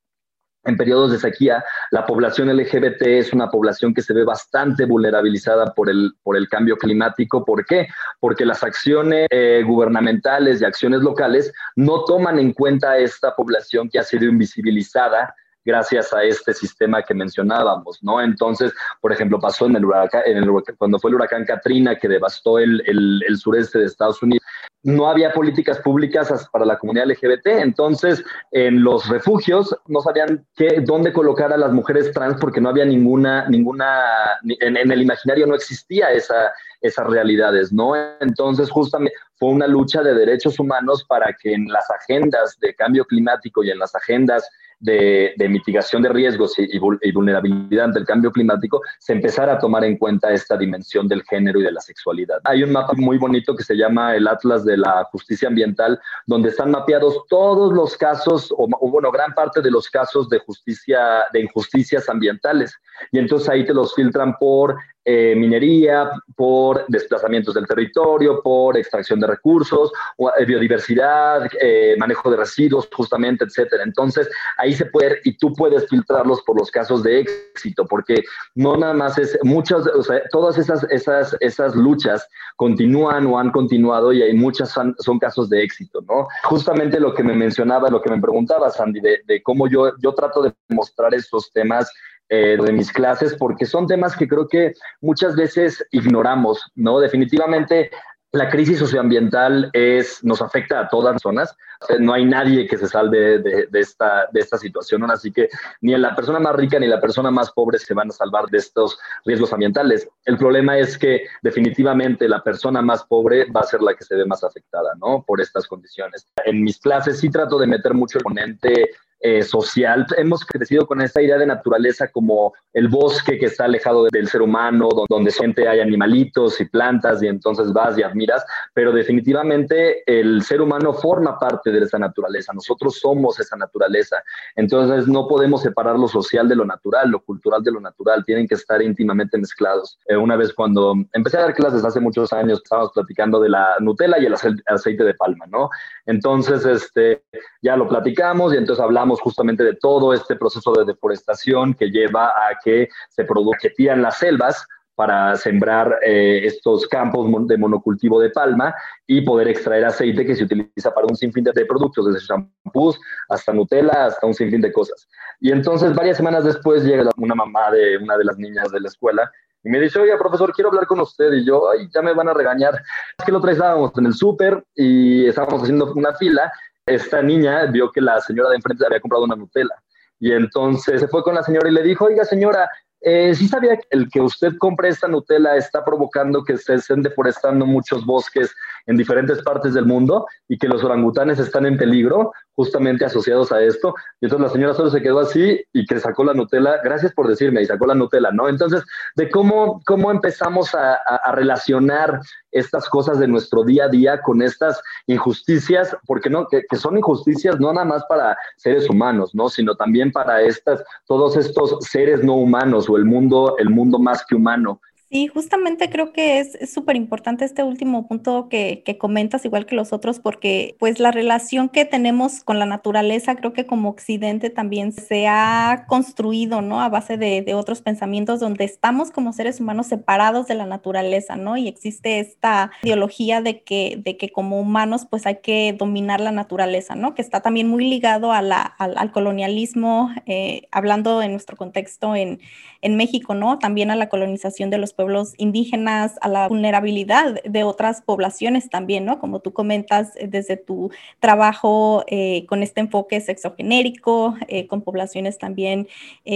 en 0.65 0.77
periodos 0.77 1.13
de 1.13 1.19
sequía, 1.19 1.65
la 1.91 2.05
población 2.05 2.55
LGBT 2.55 3.03
es 3.03 3.33
una 3.33 3.51
población 3.51 3.95
que 3.95 4.03
se 4.03 4.13
ve 4.13 4.25
bastante 4.25 4.85
vulnerabilizada 4.85 5.73
por 5.75 5.89
el, 5.89 6.13
por 6.23 6.37
el 6.37 6.49
cambio 6.49 6.77
climático. 6.77 7.45
¿Por 7.45 7.65
qué? 7.65 7.89
Porque 8.21 8.45
las 8.45 8.63
acciones 8.63 9.27
eh, 9.31 9.63
gubernamentales 9.67 10.61
y 10.61 10.65
acciones 10.65 11.01
locales 11.01 11.53
no 11.77 12.05
toman 12.05 12.39
en 12.39 12.53
cuenta 12.53 12.99
esta 12.99 13.35
población 13.35 13.89
que 13.89 13.99
ha 13.99 14.03
sido 14.03 14.27
invisibilizada 14.27 15.35
gracias 15.65 16.13
a 16.13 16.23
este 16.25 16.55
sistema 16.55 17.03
que 17.03 17.15
mencionábamos, 17.15 17.99
¿no? 18.03 18.21
Entonces, 18.21 18.73
por 19.01 19.13
ejemplo, 19.13 19.39
pasó 19.39 19.67
en 19.67 19.77
el 19.77 19.85
huracán, 19.85 20.23
en 20.25 20.39
el 20.39 20.51
cuando 20.79 20.99
fue 20.99 21.11
el 21.11 21.17
huracán 21.17 21.45
Katrina 21.45 21.97
que 21.97 22.09
devastó 22.09 22.59
el, 22.59 22.83
el 22.87 23.37
sureste 23.37 23.79
de 23.79 23.85
Estados 23.85 24.23
Unidos, 24.23 24.43
no 24.83 25.09
había 25.09 25.33
políticas 25.33 25.79
públicas 25.81 26.49
para 26.53 26.65
la 26.65 26.79
comunidad 26.79 27.07
LGBT, 27.07 27.47
entonces 27.47 28.25
en 28.51 28.83
los 28.83 29.09
refugios 29.09 29.77
no 29.87 30.01
sabían 30.01 30.47
qué, 30.57 30.81
dónde 30.81 31.13
colocar 31.13 31.53
a 31.53 31.59
las 31.59 31.73
mujeres 31.73 32.13
trans 32.13 32.39
porque 32.41 32.61
no 32.61 32.71
había 32.71 32.85
ninguna, 32.85 33.49
ninguna, 33.49 34.39
en, 34.43 34.77
en 34.77 34.91
el 34.91 35.03
imaginario 35.03 35.47
no 35.47 35.55
existía 35.55 36.11
esa, 36.13 36.53
esas 36.81 37.07
realidades, 37.07 37.73
¿no? 37.73 37.93
Entonces 38.21 38.71
justamente 38.71 39.15
fue 39.35 39.51
una 39.51 39.67
lucha 39.67 40.03
de 40.03 40.15
derechos 40.15 40.59
humanos 40.59 41.05
para 41.05 41.35
que 41.41 41.53
en 41.53 41.67
las 41.69 41.91
agendas 41.91 42.59
de 42.61 42.75
cambio 42.75 43.05
climático 43.05 43.63
y 43.63 43.71
en 43.71 43.79
las 43.79 43.95
agendas 43.95 44.49
de, 44.81 45.35
mitigación 45.49 46.03
de 46.03 46.09
riesgos 46.09 46.55
y, 46.59 46.79
vulnerabilidad 47.13 47.87
ante 47.87 47.99
el 47.99 48.07
cambio 48.07 48.33
climático, 48.33 48.81
se 48.99 49.13
empezara 49.13 49.55
a 49.55 49.59
tomar 49.59 49.85
en 49.85 49.99
cuenta 49.99 50.33
esta 50.33 50.57
dimensión 50.57 51.07
del 51.07 51.23
género 51.25 51.61
y 51.61 51.65
de 51.65 51.73
la 51.73 51.81
sexualidad. 51.81 52.41
Hay 52.45 52.63
un 52.63 52.73
mapa 52.73 52.95
muy 52.97 53.19
bonito 53.19 53.55
que 53.55 53.63
se 53.63 53.77
llama 53.77 54.17
el 54.17 54.27
Atlas 54.27 54.65
de 54.65 54.77
la 54.77 55.05
Justicia 55.13 55.49
Ambiental, 55.49 56.01
donde 56.27 56.49
están 56.49 56.71
mapeados 56.71 57.25
todos 57.29 57.73
los 57.73 57.97
casos, 57.97 58.53
o, 58.57 58.67
bueno, 58.91 59.11
gran 59.11 59.35
parte 59.35 59.61
de 59.61 59.71
los 59.71 59.89
casos 59.91 60.29
de 60.29 60.39
justicia, 60.39 61.25
de 61.33 61.41
injusticias 61.41 62.09
ambientales. 62.09 62.75
Y 63.13 63.19
entonces 63.19 63.49
ahí 63.49 63.65
te 63.65 63.75
los 63.75 63.95
filtran 63.95 64.37
por 64.39 64.77
eh, 65.03 65.35
minería, 65.35 66.11
por 66.37 66.85
desplazamientos 66.87 67.55
del 67.55 67.67
territorio, 67.67 68.43
por 68.43 68.77
extracción 68.77 69.19
de 69.19 69.27
recursos, 69.27 69.91
eh, 70.39 70.45
biodiversidad, 70.45 71.49
eh, 71.59 71.97
manejo 71.99 72.31
de 72.31 72.37
residuos, 72.37 72.89
justamente, 72.93 73.45
etcétera. 73.45 73.83
Entonces, 73.83 74.29
ahí 74.59 74.70
se 74.75 74.87
puede, 74.87 75.19
y 75.25 75.37
tú 75.37 75.53
puedes 75.55 75.89
filtrarlos 75.89 76.43
por 76.43 76.59
los 76.59 76.71
casos 76.71 77.03
de 77.03 77.21
éxito, 77.21 77.87
porque 77.87 78.23
no 78.55 78.77
nada 78.77 78.95
más 78.95 79.19
es, 79.19 79.39
muchas, 79.43 79.87
o 79.87 80.03
sea, 80.03 80.23
todas 80.31 80.59
esas, 80.59 80.85
esas, 80.91 81.37
esas 81.41 81.75
luchas 81.75 82.27
continúan 82.57 83.27
o 83.27 83.39
han 83.39 83.51
continuado 83.51 84.13
y 84.13 84.23
hay 84.23 84.35
muchas 84.35 84.71
son, 84.71 84.95
casos 85.19 85.49
de 85.49 85.63
éxito, 85.63 86.01
¿no? 86.09 86.27
Justamente 86.45 87.01
lo 87.01 87.15
que 87.15 87.23
me 87.23 87.35
mencionaba, 87.35 87.91
lo 87.91 88.01
que 88.01 88.11
me 88.11 88.21
preguntaba, 88.21 88.71
Sandy, 88.71 89.01
de, 89.01 89.43
cómo 89.43 89.69
yo, 89.69 89.93
yo 89.99 90.15
trato 90.15 90.43
de 90.43 90.53
mostrar 90.69 91.15
estos 91.15 91.51
temas 91.53 91.91
eh, 92.29 92.57
de 92.65 92.73
mis 92.73 92.93
clases, 92.93 93.35
porque 93.35 93.67
son 93.67 93.89
temas 93.89 94.17
que 94.17 94.29
creo 94.29 94.47
que 94.47 94.75
muchas 95.01 95.35
veces 95.35 95.85
ignoramos, 95.91 96.63
¿no? 96.77 97.01
Definitivamente 97.01 97.91
la 98.33 98.49
crisis 98.49 98.79
socioambiental 98.79 99.71
es, 99.73 100.23
nos 100.23 100.41
afecta 100.41 100.81
a 100.81 100.89
todas 100.89 101.15
las 101.15 101.23
zonas. 101.23 101.57
No 101.99 102.13
hay 102.13 102.25
nadie 102.25 102.67
que 102.67 102.77
se 102.77 102.87
salve 102.87 103.39
de, 103.39 103.69
esta, 103.73 104.29
esta 104.35 104.59
situación, 104.59 105.11
así 105.11 105.33
que 105.33 105.49
ni 105.81 105.97
la 105.97 106.15
persona 106.15 106.39
más 106.39 106.55
rica 106.55 106.79
ni 106.79 106.87
la 106.87 107.01
persona 107.01 107.31
más 107.31 107.51
pobre 107.51 107.79
se 107.79 107.95
van 107.95 108.11
a 108.11 108.13
salvar 108.13 108.47
de 108.47 108.59
estos 108.59 108.99
riesgos 109.25 109.53
ambientales. 109.53 110.09
El 110.25 110.37
problema 110.37 110.79
es 110.79 110.97
que 110.97 111.27
definitivamente 111.43 112.29
la 112.29 112.43
persona 112.43 112.83
más 112.83 113.05
pobre 113.05 113.51
va 113.51 113.61
a 113.61 113.65
ser 113.65 113.83
la 113.83 113.95
que 113.95 114.05
se 114.05 114.15
ve 114.15 114.25
más 114.27 114.45
afectada, 114.45 114.93
¿no? 115.01 115.25
Por 115.27 115.41
estas 115.41 115.67
condiciones. 115.67 116.29
En 116.45 116.63
mis 116.63 116.79
clases 116.79 117.19
sí 117.19 117.31
trato 117.31 117.59
de 117.59 117.67
meter 117.67 117.95
mucho 117.95 118.19
el 118.19 118.25
ponente 118.25 118.91
eh, 119.21 119.43
social. 119.43 120.07
Hemos 120.17 120.45
crecido 120.45 120.87
con 120.87 121.01
esta 121.01 121.21
idea 121.21 121.37
de 121.37 121.47
naturaleza 121.47 122.09
como 122.09 122.55
el 122.73 122.89
bosque 122.89 123.39
que 123.39 123.47
está 123.47 123.65
alejado 123.65 124.07
del 124.11 124.29
ser 124.29 124.43
humano, 124.43 124.89
donde 125.09 125.31
siempre 125.31 125.69
hay 125.69 125.81
animalitos 125.81 126.61
y 126.61 126.65
plantas 126.65 127.23
y 127.23 127.27
entonces 127.27 127.73
vas 127.73 127.99
y 127.99 128.03
admiras, 128.03 128.45
pero 128.73 128.93
definitivamente 128.93 130.03
el 130.07 130.43
ser 130.43 130.61
humano 130.61 130.95
forma 130.95 131.39
parte 131.39 131.71
de 131.71 131.81
esa 131.81 131.99
naturaleza, 131.99 132.53
nosotros 132.53 132.99
somos 132.99 133.39
esa 133.41 133.57
naturaleza, 133.57 134.23
entonces 134.57 135.07
no 135.07 135.29
podemos 135.29 135.63
separar 135.63 135.99
lo 135.99 136.09
social 136.09 136.49
de 136.49 136.57
lo 136.57 136.65
natural, 136.65 137.11
lo 137.11 137.21
cultural 137.21 137.63
de 137.63 137.73
lo 137.73 137.81
natural, 137.81 138.25
tienen 138.25 138.47
que 138.47 138.55
estar 138.55 138.81
íntimamente 138.81 139.37
mezclados. 139.37 139.99
Eh, 140.07 140.17
una 140.17 140.37
vez 140.37 140.53
cuando 140.55 140.95
empecé 141.13 141.39
a 141.39 141.43
dar 141.43 141.55
clases 141.55 141.85
hace 141.85 142.01
muchos 142.01 142.33
años, 142.33 142.61
estábamos 142.63 142.93
platicando 142.93 143.41
de 143.41 143.49
la 143.49 143.77
Nutella 143.81 144.19
y 144.19 144.27
el 144.27 144.35
aceite 144.35 145.05
de 145.05 145.15
palma, 145.15 145.47
¿no? 145.47 145.69
Entonces, 146.07 146.65
este, 146.65 147.23
ya 147.63 147.77
lo 147.77 147.89
platicamos 147.89 148.55
y 148.55 148.57
entonces 148.57 148.83
hablamos 148.83 149.10
justamente 149.19 149.65
de 149.65 149.75
todo 149.75 150.15
este 150.15 150.37
proceso 150.37 150.73
de 150.73 150.85
deforestación 150.85 151.75
que 151.75 151.91
lleva 151.91 152.27
a 152.27 152.57
que 152.63 152.89
se 153.09 153.25
produzcan 153.25 154.03
las 154.03 154.19
selvas 154.19 154.65
para 154.95 155.35
sembrar 155.37 155.99
eh, 156.05 156.43
estos 156.45 156.87
campos 156.87 157.27
de 157.49 157.57
monocultivo 157.57 158.21
de 158.21 158.29
palma 158.29 158.75
y 159.07 159.23
poder 159.23 159.49
extraer 159.49 159.87
aceite 159.87 160.27
que 160.27 160.37
se 160.37 160.45
utiliza 160.45 160.93
para 160.95 161.07
un 161.09 161.17
sinfín 161.17 161.43
de, 161.43 161.65
productos, 161.65 162.05
desde 162.07 162.27
shampoos 162.27 163.01
hasta 163.31 163.53
Nutella, 163.55 164.07
hasta 164.07 164.27
un 164.27 164.35
sinfín 164.35 164.61
de 164.61 164.71
cosas. 164.71 165.09
Y 165.41 165.53
entonces 165.53 165.95
varias 165.95 166.19
semanas 166.19 166.45
después 166.45 166.85
llega 166.85 167.09
una 167.17 167.35
mamá 167.35 167.71
de 167.71 167.97
una 167.97 168.19
de 168.19 168.25
las 168.25 168.37
niñas 168.37 168.71
de 168.71 168.81
la 168.81 168.89
escuela 168.89 169.31
y 169.65 169.71
me 169.71 169.81
dice, 169.81 169.99
oye, 169.99 170.17
profesor, 170.19 170.53
quiero 170.53 170.69
hablar 170.69 170.87
con 170.87 171.01
usted. 171.01 171.33
Y 171.33 171.47
yo, 171.47 171.71
ay, 171.71 171.89
ya 171.95 172.03
me 172.03 172.13
van 172.13 172.29
a 172.29 172.35
regañar. 172.35 172.75
Es 173.19 173.25
que 173.25 173.33
lo 173.33 173.47
estábamos 173.47 173.93
en 173.97 174.07
el 174.07 174.15
súper 174.15 174.65
y 174.75 175.27
estábamos 175.27 175.63
haciendo 175.63 175.93
una 175.95 176.15
fila 176.15 176.53
esta 176.87 177.23
niña 177.23 177.67
vio 177.67 177.91
que 177.91 178.01
la 178.01 178.21
señora 178.21 178.51
de 178.51 178.57
enfrente 178.57 178.85
había 178.87 179.01
comprado 179.01 179.25
una 179.25 179.37
Nutella. 179.37 179.75
Y 180.19 180.33
entonces 180.33 181.01
se 181.01 181.09
fue 181.09 181.23
con 181.23 181.35
la 181.35 181.43
señora 181.43 181.69
y 181.69 181.73
le 181.73 181.83
dijo, 181.83 182.05
oiga 182.05 182.25
señora, 182.25 182.69
eh, 183.03 183.35
¿sí 183.35 183.49
sabía 183.49 183.77
que 183.77 183.87
el 183.91 184.11
que 184.11 184.21
usted 184.21 184.53
compre 184.59 184.91
esta 184.91 185.09
Nutella 185.09 185.57
está 185.57 185.83
provocando 185.85 186.45
que 186.45 186.59
se 186.59 186.75
estén 186.75 187.03
deforestando 187.03 187.65
muchos 187.65 188.05
bosques 188.05 188.55
en 188.87 188.97
diferentes 188.97 189.43
partes 189.43 189.73
del 189.73 189.87
mundo 189.87 190.27
y 190.49 190.59
que 190.59 190.69
los 190.69 190.85
orangutanes 190.85 191.39
están 191.39 191.65
en 191.65 191.79
peligro? 191.79 192.33
Justamente 192.61 193.07
asociados 193.07 193.53
a 193.53 193.63
esto. 193.63 193.95
Y 194.21 194.27
entonces 194.27 194.49
la 194.49 194.53
señora 194.53 194.75
solo 194.75 194.91
se 194.91 195.01
quedó 195.01 195.21
así 195.21 195.59
y 195.73 195.87
que 195.87 195.99
sacó 195.99 196.25
la 196.25 196.35
Nutella, 196.35 196.77
gracias 196.85 197.15
por 197.15 197.27
decirme, 197.27 197.63
y 197.63 197.65
sacó 197.65 197.87
la 197.87 197.95
Nutella, 197.95 198.31
¿no? 198.33 198.51
Entonces, 198.51 198.85
de 199.17 199.31
cómo, 199.31 199.81
cómo 199.87 200.11
empezamos 200.11 200.75
a, 200.75 200.99
relacionar 201.33 202.21
estas 202.53 202.87
cosas 202.91 203.19
de 203.19 203.29
nuestro 203.29 203.65
día 203.65 203.85
a 203.85 203.89
día 203.89 204.21
con 204.21 204.43
estas 204.43 204.83
injusticias, 205.07 205.97
porque 206.07 206.29
no, 206.29 206.47
que, 206.49 206.65
que, 206.69 206.77
son 206.77 206.99
injusticias 206.99 207.59
no 207.59 207.73
nada 207.73 207.87
más 207.87 208.05
para 208.11 208.37
seres 208.59 208.91
humanos, 208.91 209.35
¿no? 209.35 209.49
Sino 209.49 209.75
también 209.75 210.13
para 210.13 210.43
estas, 210.43 210.85
todos 211.07 211.39
estos 211.39 211.79
seres 211.81 212.23
no 212.23 212.35
humanos 212.35 212.91
o 212.91 212.99
el 212.99 213.07
mundo, 213.07 213.55
el 213.59 213.71
mundo 213.71 213.99
más 213.99 214.23
que 214.27 214.35
humano. 214.35 214.83
Sí, 215.13 215.27
justamente 215.27 215.91
creo 215.91 216.13
que 216.13 216.39
es 216.39 216.73
súper 216.73 216.95
importante 216.95 217.45
este 217.45 217.65
último 217.65 218.07
punto 218.07 218.49
que, 218.49 218.85
que, 218.87 218.97
comentas, 218.97 219.45
igual 219.45 219.67
que 219.67 219.75
los 219.75 219.93
otros, 219.93 220.21
porque 220.21 220.77
pues 220.79 221.01
la 221.01 221.11
relación 221.11 221.69
que 221.69 221.85
tenemos 221.85 222.45
con 222.45 222.61
la 222.61 222.65
naturaleza, 222.67 223.35
creo 223.35 223.53
que 223.53 223.67
como 223.67 223.89
occidente 223.91 224.51
también 224.51 224.93
se 224.93 225.27
ha 225.27 225.87
construido, 225.89 226.63
¿no? 226.63 226.81
A 226.81 226.89
base 226.89 227.17
de, 227.17 227.43
de, 227.43 227.55
otros 227.55 227.83
pensamientos 227.83 228.39
donde 228.39 228.63
estamos 228.63 229.11
como 229.11 229.33
seres 229.33 229.59
humanos 229.59 229.89
separados 229.89 230.47
de 230.47 230.55
la 230.55 230.67
naturaleza, 230.67 231.35
¿no? 231.35 231.57
Y 231.57 231.67
existe 231.67 232.21
esta 232.21 232.71
ideología 232.85 233.43
de 233.43 233.65
que, 233.65 233.99
de 234.01 234.17
que 234.17 234.31
como 234.31 234.61
humanos 234.61 235.09
pues 235.11 235.27
hay 235.27 235.41
que 235.43 235.75
dominar 235.77 236.21
la 236.21 236.31
naturaleza, 236.31 236.95
¿no? 236.95 237.17
Que 237.17 237.23
está 237.23 237.41
también 237.41 237.67
muy 237.67 237.85
ligado 237.91 238.31
a 238.31 238.43
la, 238.43 238.61
al, 238.61 239.11
colonialismo, 239.11 240.13
eh, 240.27 240.69
hablando 240.71 241.21
en 241.21 241.33
nuestro 241.33 241.57
contexto 241.57 242.15
en, 242.15 242.39
en 242.81 242.97
México, 242.97 243.35
¿no? 243.35 243.59
También 243.59 243.91
a 243.91 243.97
la 243.97 244.09
colonización 244.09 244.71
de 244.71 244.79
los 244.79 244.95
pueblos 245.01 245.33
indígenas, 245.39 246.19
a 246.21 246.29
la 246.29 246.47
vulnerabilidad 246.47 247.43
de 247.43 247.65
otras 247.65 248.03
poblaciones 248.03 248.69
también, 248.69 249.07
¿no? 249.07 249.19
Como 249.19 249.41
tú 249.41 249.55
comentas 249.55 250.15
eh, 250.17 250.27
desde 250.29 250.59
tu 250.59 250.91
trabajo 251.21 252.05
eh, 252.07 252.45
con 252.47 252.63
este 252.63 252.83
enfoque 252.83 253.19
sexogenérico, 253.23 254.35
eh, 254.47 254.67
con 254.67 254.83
poblaciones 254.83 255.39
también 255.39 255.89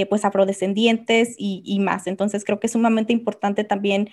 pues 0.09 0.25
afrodescendientes 0.25 1.35
y, 1.39 1.79
más. 1.81 2.07
Entonces 2.07 2.45
creo 2.45 2.59
que 2.59 2.67
es 2.67 2.73
sumamente 2.73 3.13
importante 3.13 3.65
también 3.65 4.11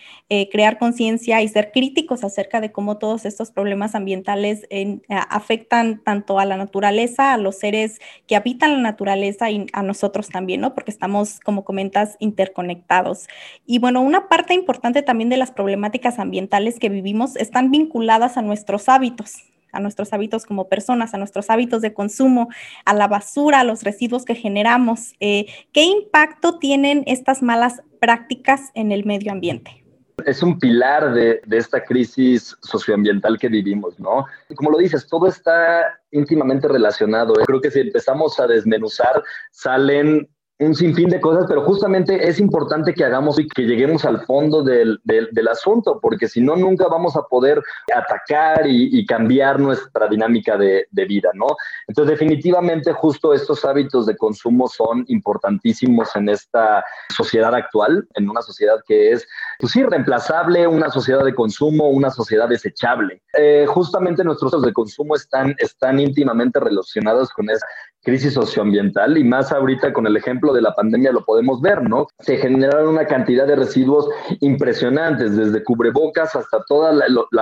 crear 0.52 0.78
conciencia 0.78 1.42
y 1.42 1.48
ser 1.48 1.72
críticos 1.72 2.24
acerca 2.24 2.62
de 2.62 2.72
cómo 2.72 2.98
todos 2.98 3.26
estos 3.26 3.52
problemas 3.52 3.96
ambientales 3.96 4.68
afectan 5.08 6.04
tanto 6.04 6.40
a 6.40 6.46
la 6.46 6.58
naturaleza, 6.58 7.34
a 7.34 7.38
los 7.38 7.58
seres 7.58 8.00
que 8.28 8.36
habitan 8.36 8.74
la 8.74 8.80
naturaleza 8.80 9.50
y 9.50 9.66
a 9.74 9.82
nosotros 9.82 10.30
también, 10.30 10.62
¿no? 10.62 10.74
Porque 10.74 10.92
estamos, 10.92 11.40
como 11.40 11.64
comentas, 11.64 12.16
interconectados. 12.20 13.28
Y 13.66 13.80
bueno, 13.80 14.02
una 14.02 14.28
parte 14.28 14.41
parte 14.42 14.56
importante 14.56 15.04
también 15.04 15.30
de 15.30 15.38
las 15.38 15.52
problemáticas 15.52 16.18
ambientales 16.18 16.80
que 16.80 16.90
vivimos 16.90 17.36
están 17.36 17.70
vinculadas 17.70 18.38
a 18.38 18.42
nuestros 18.42 18.90
hábitos 18.90 19.36
a 19.72 19.80
nuestros 19.80 20.12
hábitos 20.14 20.46
como 20.48 20.68
personas, 20.68 21.14
a 21.14 21.18
nuestros 21.18 21.50
hábitos 21.50 21.82
de 21.82 21.94
consumo, 21.94 22.50
a 22.84 22.94
la 22.94 23.08
basura, 23.08 23.62
a 23.62 23.64
los 23.64 23.84
residuos 23.84 24.26
que 24.26 24.36
generamos. 24.36 25.14
Eh, 25.22 25.46
¿Qué 25.72 25.84
impacto 25.84 26.60
tienen 26.60 27.04
estas 27.06 27.42
malas 27.42 27.82
prácticas 28.00 28.72
en 28.74 28.92
el 28.92 29.06
medio 29.06 29.32
ambiente? 29.32 29.86
Es 30.26 30.44
un 30.44 30.60
pilar 30.60 31.14
de, 31.14 31.40
de, 31.46 31.58
esta 31.58 31.86
crisis 31.86 32.58
socioambiental 32.64 33.40
que 33.40 33.48
vivimos, 33.48 33.98
¿no? 33.98 34.26
Como 34.56 34.72
lo 34.72 34.78
dices, 34.78 35.08
todo 35.08 35.28
está 35.28 36.02
íntimamente 36.12 36.68
relacionado. 36.68 37.34
Creo 37.46 37.62
que 37.62 37.72
si 37.72 37.80
empezamos 37.80 38.42
a 38.42 38.48
desmenuzar, 38.48 39.24
salen 39.52 40.28
un 40.62 40.76
sinfín 40.76 41.10
de 41.10 41.20
cosas, 41.20 41.46
pero 41.48 41.64
justamente 41.64 42.28
es 42.28 42.40
importante 42.40 42.94
que 42.94 43.04
hagamos 43.04 43.40
y 43.40 43.48
que 43.48 43.64
lleguemos 43.64 44.06
al 44.06 44.24
fondo 44.26 44.62
del, 44.62 45.00
del, 45.04 45.48
asunto, 45.48 46.00
porque 46.00 46.28
si 46.28 46.40
no, 46.40 46.56
nunca 46.56 46.88
vamos 46.88 47.16
a 47.16 47.24
poder 47.24 47.62
atacar 47.94 48.66
y, 48.68 49.06
cambiar 49.08 49.60
nuestra 49.60 50.08
dinámica 50.08 50.58
de, 50.58 50.86
de, 50.92 51.06
vida, 51.06 51.32
¿no? 51.34 51.48
Entonces, 51.88 52.12
definitivamente, 52.12 52.94
justo 52.94 53.34
estos 53.34 53.66
hábitos 53.66 54.06
de 54.06 54.16
consumo 54.16 54.68
son 54.68 55.04
importantísimos 55.08 56.16
en 56.16 56.30
esta 56.30 56.86
sociedad 57.10 57.54
actual, 57.56 58.08
en 58.14 58.30
una 58.30 58.44
sociedad 58.44 58.78
que 58.88 59.12
es, 59.12 59.28
pues 59.60 59.72
sí, 59.72 59.84
reemplazable, 59.84 60.68
una 60.68 60.92
sociedad 60.92 61.26
de 61.26 61.34
consumo, 61.34 61.90
una 61.90 62.12
sociedad 62.12 62.48
desechable. 62.48 63.24
Eh, 63.36 63.66
justamente 63.68 64.24
nuestros 64.24 64.54
hábitos 64.54 64.68
de 64.68 64.74
consumo 64.74 65.16
están, 65.16 65.56
están 65.58 66.00
íntimamente 66.00 66.60
relacionados 66.60 67.32
con 67.32 67.50
esa 67.50 67.66
crisis 68.04 68.34
socioambiental 68.34 69.18
y 69.18 69.24
más 69.24 69.52
ahorita 69.52 69.94
con 69.94 70.08
el 70.08 70.18
ejemplo 70.18 70.54
de 70.54 70.62
la 70.62 70.74
pandemia 70.74 71.12
lo 71.12 71.24
podemos 71.24 71.62
ver, 71.62 71.88
¿no? 71.88 72.08
Se 72.20 72.38
generaron 72.38 72.90
una 72.90 73.06
cantidad 73.06 73.46
de 73.46 73.56
residuos 73.56 74.10
impresionantes, 74.40 75.38
desde 75.38 75.64
cubrebocas 75.64 76.36
hasta 76.36 76.64
todas 76.68 76.96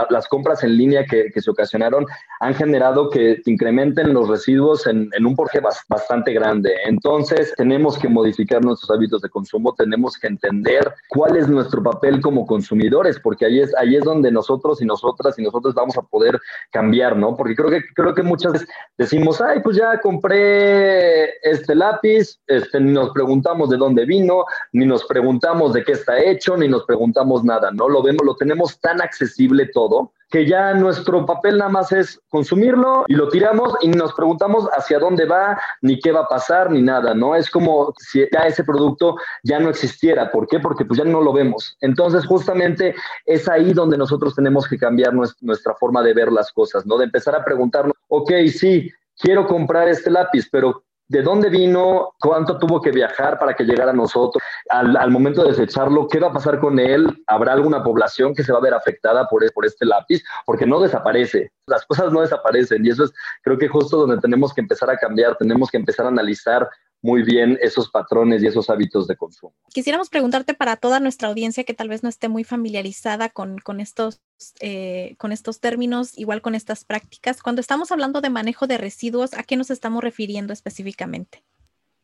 las 0.09 0.27
compras 0.27 0.63
en 0.63 0.77
línea 0.77 1.05
que, 1.05 1.31
se 1.39 1.49
ocasionaron, 1.49 2.05
han 2.41 2.53
generado 2.53 3.09
que 3.09 3.41
incrementen 3.45 4.13
los 4.13 4.27
residuos 4.27 4.85
en, 4.87 5.09
un 5.25 5.35
porje 5.35 5.61
bastante 5.87 6.33
grande. 6.33 6.73
Entonces, 6.85 7.53
tenemos 7.55 7.97
que 7.97 8.09
modificar 8.09 8.63
nuestros 8.63 8.91
hábitos 8.91 9.21
de 9.21 9.29
consumo, 9.29 9.73
tenemos 9.77 10.17
que 10.17 10.27
entender 10.27 10.93
cuál 11.07 11.37
es 11.37 11.47
nuestro 11.47 11.81
papel 11.81 12.19
como 12.19 12.45
consumidores, 12.45 13.19
porque 13.19 13.45
ahí 13.45 13.61
es, 13.61 13.73
ahí 13.77 13.95
es 13.95 14.03
donde 14.03 14.31
nosotros 14.31 14.81
y 14.81 14.85
nosotras 14.85 15.39
y 15.39 15.43
nosotros 15.43 15.73
vamos 15.73 15.97
a 15.97 16.01
poder 16.01 16.39
cambiar, 16.71 17.15
¿no? 17.15 17.37
Porque 17.37 17.55
creo 17.55 17.69
que, 17.69 17.81
creo 17.95 18.13
que 18.13 18.23
muchas 18.23 18.53
veces 18.53 18.67
decimos, 18.97 19.39
ay, 19.39 19.61
pues 19.63 19.77
ya 19.77 19.97
compré 20.01 20.48
este 21.41 21.75
lápiz, 21.75 22.39
este, 22.47 22.79
ni 22.79 22.91
nos 22.91 23.11
preguntamos 23.11 23.69
de 23.69 23.77
dónde 23.77 24.05
vino, 24.05 24.45
ni 24.73 24.85
nos 24.85 25.05
preguntamos 25.05 25.73
de 25.73 25.83
qué 25.83 25.93
está 25.93 26.19
hecho, 26.19 26.57
ni 26.57 26.67
nos 26.67 26.83
preguntamos 26.85 27.43
nada, 27.43 27.71
¿no? 27.71 27.89
Lo 27.89 28.01
vemos, 28.01 28.25
lo 28.25 28.35
tenemos 28.35 28.79
tan 28.79 29.01
accesible 29.01 29.67
todo 29.73 30.13
que 30.29 30.45
ya 30.45 30.73
nuestro 30.73 31.25
papel 31.25 31.57
nada 31.57 31.71
más 31.71 31.91
es 31.91 32.21
consumirlo 32.29 33.03
y 33.07 33.15
lo 33.15 33.29
tiramos 33.29 33.73
y 33.81 33.87
nos 33.87 34.13
preguntamos 34.13 34.67
hacia 34.77 34.99
dónde 34.99 35.25
va, 35.25 35.59
ni 35.81 35.99
qué 35.99 36.11
va 36.11 36.21
a 36.21 36.27
pasar, 36.27 36.69
ni 36.71 36.81
nada, 36.81 37.15
¿no? 37.15 37.35
Es 37.35 37.49
como 37.49 37.93
si 37.97 38.25
ya 38.31 38.41
ese 38.41 38.63
producto 38.63 39.15
ya 39.43 39.59
no 39.59 39.69
existiera. 39.69 40.31
¿Por 40.31 40.47
qué? 40.47 40.59
Porque 40.59 40.85
pues 40.85 40.99
ya 40.99 41.03
no 41.03 41.21
lo 41.21 41.33
vemos. 41.33 41.75
Entonces, 41.81 42.27
justamente 42.27 42.93
es 43.25 43.49
ahí 43.49 43.73
donde 43.73 43.97
nosotros 43.97 44.35
tenemos 44.35 44.67
que 44.67 44.77
cambiar 44.77 45.13
nuestra 45.13 45.73
forma 45.75 46.03
de 46.03 46.13
ver 46.13 46.31
las 46.31 46.51
cosas, 46.51 46.85
¿no? 46.85 46.97
De 46.97 47.05
empezar 47.05 47.35
a 47.35 47.43
preguntarnos, 47.43 47.95
ok, 48.07 48.31
sí, 48.53 48.91
quiero 49.19 49.45
comprar 49.45 49.87
este 49.89 50.09
lápiz, 50.09 50.47
pero 50.49 50.83
¿de 51.07 51.21
dónde 51.21 51.49
vino? 51.49 52.13
¿Cuánto 52.19 52.57
tuvo 52.57 52.81
que 52.81 52.91
viajar 52.91 53.37
para 53.37 53.53
que 53.53 53.65
llegara 53.65 53.91
a 53.91 53.95
nosotros? 53.95 54.41
Al, 54.69 55.11
momento 55.11 55.43
de 55.43 55.49
desecharlo, 55.49 56.07
¿qué 56.07 56.19
va 56.19 56.27
a 56.27 56.33
pasar 56.33 56.59
con 56.59 56.79
él? 56.79 57.07
¿Habrá 57.27 57.53
alguna 57.53 57.83
población 57.83 58.33
que 58.33 58.43
se 58.43 58.51
va 58.51 58.59
a 58.59 58.61
ver 58.61 58.73
afectada 58.73 59.27
por, 59.27 59.43
este 59.43 59.85
lápiz? 59.85 60.23
Porque 60.45 60.65
no 60.65 60.79
desaparece, 60.79 61.51
las 61.67 61.85
cosas 61.85 62.11
no 62.11 62.21
desaparecen 62.21 62.85
y 62.85 62.89
eso 62.89 63.03
es 63.03 63.11
creo 63.43 63.57
que 63.57 63.67
justo 63.67 63.97
donde 63.97 64.19
tenemos 64.19 64.53
que 64.53 64.61
empezar 64.61 64.89
a 64.89 64.97
cambiar, 64.97 65.35
tenemos 65.37 65.69
que 65.69 65.77
empezar 65.77 66.05
a 66.05 66.09
analizar 66.09 66.69
muy 67.01 67.23
bien 67.23 67.57
esos 67.61 67.89
patrones 67.89 68.43
y 68.43 68.47
esos 68.47 68.69
hábitos 68.69 69.07
de 69.07 69.15
consumo. 69.15 69.53
Quisiéramos 69.73 70.09
preguntarte 70.09 70.53
para 70.53 70.75
toda 70.75 70.99
nuestra 70.99 71.29
audiencia 71.29 71.63
que 71.63 71.73
tal 71.73 71.87
vez 71.87 72.03
no 72.03 72.09
esté 72.09 72.27
muy 72.27 72.43
familiarizada 72.43 73.29
con 73.29 73.79
estos, 73.79 74.21
eh, 74.59 75.15
con 75.17 75.31
estos 75.31 75.59
términos, 75.59 76.17
igual 76.17 76.41
con 76.41 76.55
estas 76.55 76.85
prácticas, 76.85 77.41
cuando 77.41 77.61
estamos 77.61 77.91
hablando 77.91 78.21
de 78.21 78.29
manejo 78.29 78.67
de 78.67 78.77
residuos, 78.77 79.33
¿a 79.33 79.43
qué 79.43 79.57
nos 79.57 79.69
estamos 79.69 80.03
refiriendo 80.03 80.53
específicamente? 80.53 81.43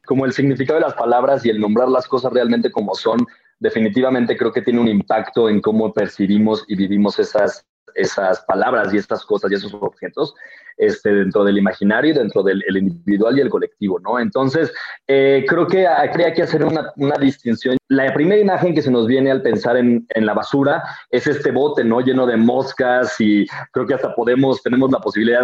Como 0.06 0.26
el 0.26 0.34
significado 0.34 0.80
de 0.80 0.86
las 0.86 0.96
palabras 0.96 1.46
y 1.46 1.50
el 1.50 1.60
nombrar 1.60 1.88
las 1.88 2.08
cosas 2.08 2.32
realmente 2.34 2.72
como 2.72 2.94
son, 2.96 3.26
definitivamente 3.60 4.38
creo 4.38 4.52
que 4.52 4.62
tiene 4.62 4.80
un 4.80 4.88
impacto 4.88 5.50
en 5.50 5.62
cómo 5.62 5.94
percibimos 5.94 6.64
y 6.68 6.76
vivimos 6.76 7.20
esas, 7.20 7.66
esas 7.96 8.42
palabras 8.42 8.94
y 8.94 8.98
estas 8.98 9.26
cosas 9.26 9.52
y 9.52 9.56
esos 9.56 9.74
objetos 9.74 10.36
este, 10.78 11.14
dentro 11.14 11.44
del 11.44 11.58
imaginario 11.58 12.14
dentro 12.14 12.44
del 12.44 12.62
individual 12.76 13.38
y 13.38 13.42
el 13.42 13.50
colectivo, 13.50 14.00
¿no? 14.00 14.20
Entonces, 14.20 14.74
eh, 15.08 15.46
creo 15.48 15.68
que 15.68 15.88
habría 15.88 16.34
que 16.34 16.44
hacer 16.44 16.64
una, 16.64 16.92
una, 16.98 17.16
distinción. 17.16 17.78
La 17.88 18.14
primera 18.14 18.42
imagen 18.42 18.74
que 18.76 18.82
se 18.82 18.92
nos 18.92 19.08
viene 19.08 19.32
al 19.32 19.42
pensar 19.42 19.78
en, 19.78 20.06
en, 20.10 20.26
la 20.26 20.34
basura 20.34 20.84
es 21.10 21.28
este 21.28 21.52
bote, 21.52 21.84
¿no? 21.84 22.02
Lleno 22.02 22.26
de 22.26 22.38
moscas 22.38 23.16
y 23.20 23.46
creo 23.72 23.88
que 23.88 23.94
hasta 23.94 24.14
podemos, 24.16 24.62
tenemos 24.62 24.92
la 24.92 25.00
posibilidad 25.00 25.42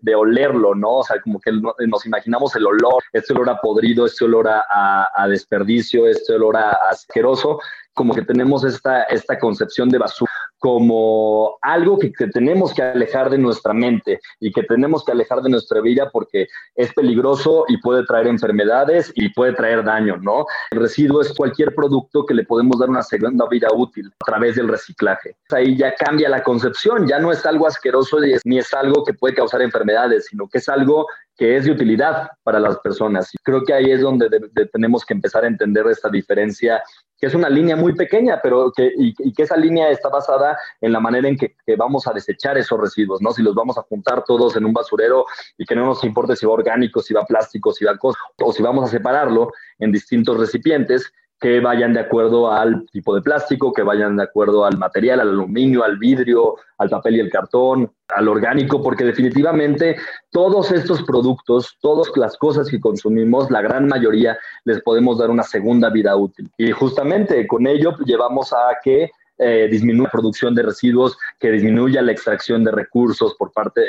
de, 0.00 0.14
olerlo, 0.14 0.74
¿no? 0.74 0.96
O 0.98 1.04
sea, 1.04 1.20
como 1.20 1.40
que 1.40 1.52
nos 1.52 2.06
imaginamos 2.06 2.56
el 2.56 2.66
olor, 2.66 3.02
este 3.12 3.32
olor 3.34 3.50
a 3.50 3.60
podrido, 3.60 4.06
este 4.06 4.24
olor 4.24 4.48
a, 4.48 5.08
a 5.14 5.28
desperdicio, 5.28 6.08
este 6.08 6.34
olor 6.34 6.56
a 6.56 6.70
asqueroso, 6.90 7.60
como 7.94 8.14
que 8.14 8.22
tenemos 8.22 8.64
esta, 8.64 9.02
esta 9.04 9.38
concepción 9.38 9.88
de 9.88 9.98
basura 9.98 10.32
como 10.62 11.58
algo 11.60 11.98
que, 11.98 12.12
que, 12.12 12.28
tenemos 12.28 12.72
que 12.72 12.82
alejar 12.82 13.30
de 13.30 13.36
nuestra 13.36 13.72
mente 13.72 14.20
y 14.38 14.52
que 14.52 14.62
tenemos 14.62 15.04
que 15.04 15.10
alejar 15.10 15.42
de 15.42 15.50
nuestra 15.50 15.80
vida 15.80 16.08
porque 16.12 16.46
es 16.76 16.94
peligroso 16.94 17.64
y 17.66 17.78
puede 17.78 18.06
traer 18.06 18.28
enfermedades 18.28 19.10
y 19.16 19.30
puede 19.30 19.54
traer 19.54 19.82
daño, 19.82 20.18
¿no? 20.18 20.46
El 20.70 20.78
residuo 20.78 21.20
es 21.20 21.34
cualquier 21.34 21.74
producto 21.74 22.24
que 22.24 22.34
le 22.34 22.44
podemos 22.44 22.78
dar 22.78 22.90
una 22.90 23.02
segunda 23.02 23.44
vida 23.48 23.70
útil 23.74 24.08
a 24.20 24.24
través 24.24 24.54
del 24.54 24.68
reciclaje. 24.68 25.34
Ahí 25.50 25.76
ya 25.76 25.96
cambia 25.96 26.28
la 26.28 26.44
concepción, 26.44 27.08
ya 27.08 27.18
no 27.18 27.32
es 27.32 27.44
algo 27.44 27.66
asqueroso 27.66 28.18
ni 28.44 28.58
es 28.58 28.72
algo 28.72 29.02
que 29.02 29.14
puede 29.14 29.34
causar 29.34 29.62
enfermedades, 29.62 30.26
sino 30.26 30.46
que 30.46 30.58
es 30.58 30.68
algo 30.68 31.08
que 31.36 31.56
es 31.56 31.64
de 31.64 31.72
utilidad 31.72 32.30
para 32.42 32.60
las 32.60 32.78
personas. 32.78 33.34
Y 33.34 33.38
creo 33.42 33.64
que 33.64 33.72
ahí 33.72 33.90
es 33.90 34.00
donde 34.00 34.28
tenemos 34.72 35.04
que 35.04 35.14
empezar 35.14 35.44
a 35.44 35.48
entender 35.48 35.86
esta 35.86 36.08
diferencia, 36.08 36.82
que 37.18 37.26
es 37.26 37.34
una 37.34 37.48
línea 37.48 37.76
muy 37.76 37.94
pequeña, 37.94 38.40
pero 38.42 38.70
que, 38.70 38.92
y, 38.96 39.32
que 39.32 39.42
esa 39.42 39.56
línea 39.56 39.90
está 39.90 40.08
basada 40.08 40.58
en 40.80 40.92
la 40.92 41.00
manera 41.00 41.28
en 41.28 41.36
que, 41.36 41.56
vamos 41.76 42.06
a 42.06 42.12
desechar 42.12 42.58
esos 42.58 42.78
residuos, 42.78 43.22
¿no? 43.22 43.32
Si 43.32 43.42
los 43.42 43.54
vamos 43.54 43.78
a 43.78 43.82
juntar 43.82 44.24
todos 44.24 44.56
en 44.56 44.64
un 44.64 44.72
basurero 44.72 45.24
y 45.56 45.64
que 45.64 45.74
no 45.74 45.86
nos 45.86 46.04
importe 46.04 46.36
si 46.36 46.46
va 46.46 46.52
orgánico, 46.52 47.00
si 47.00 47.14
va 47.14 47.24
plástico, 47.24 47.72
si 47.72 47.84
va 47.84 47.96
cosas, 47.96 48.22
o 48.38 48.52
si 48.52 48.62
vamos 48.62 48.84
a 48.84 48.88
separarlo 48.88 49.52
en 49.78 49.90
distintos 49.90 50.38
recipientes, 50.38 51.12
que 51.42 51.58
vayan 51.58 51.92
de 51.92 51.98
acuerdo 51.98 52.52
al 52.52 52.86
tipo 52.92 53.16
de 53.16 53.20
plástico, 53.20 53.72
que 53.72 53.82
vayan 53.82 54.16
de 54.16 54.22
acuerdo 54.22 54.64
al 54.64 54.78
material, 54.78 55.18
al 55.18 55.30
aluminio, 55.30 55.82
al 55.82 55.98
vidrio, 55.98 56.54
al 56.78 56.88
papel 56.88 57.16
y 57.16 57.20
el 57.20 57.30
cartón, 57.30 57.90
al 58.14 58.28
orgánico, 58.28 58.80
porque 58.80 59.02
definitivamente 59.02 59.96
todos 60.30 60.70
estos 60.70 61.02
productos, 61.02 61.76
todas 61.80 62.12
las 62.16 62.36
cosas 62.36 62.68
que 62.68 62.80
consumimos, 62.80 63.50
la 63.50 63.60
gran 63.60 63.88
mayoría 63.88 64.38
les 64.64 64.80
podemos 64.82 65.18
dar 65.18 65.30
una 65.30 65.42
segunda 65.42 65.90
vida 65.90 66.16
útil. 66.16 66.48
Y 66.56 66.70
justamente 66.70 67.48
con 67.48 67.66
ello 67.66 67.96
llevamos 68.06 68.52
a 68.52 68.78
que 68.84 69.10
eh, 69.38 69.68
disminuya 69.70 70.04
la 70.04 70.10
producción 70.10 70.54
de 70.54 70.62
residuos, 70.62 71.16
que 71.40 71.50
disminuya 71.50 72.02
la 72.02 72.12
extracción 72.12 72.64
de 72.64 72.70
recursos 72.70 73.34
por 73.38 73.52
parte 73.52 73.80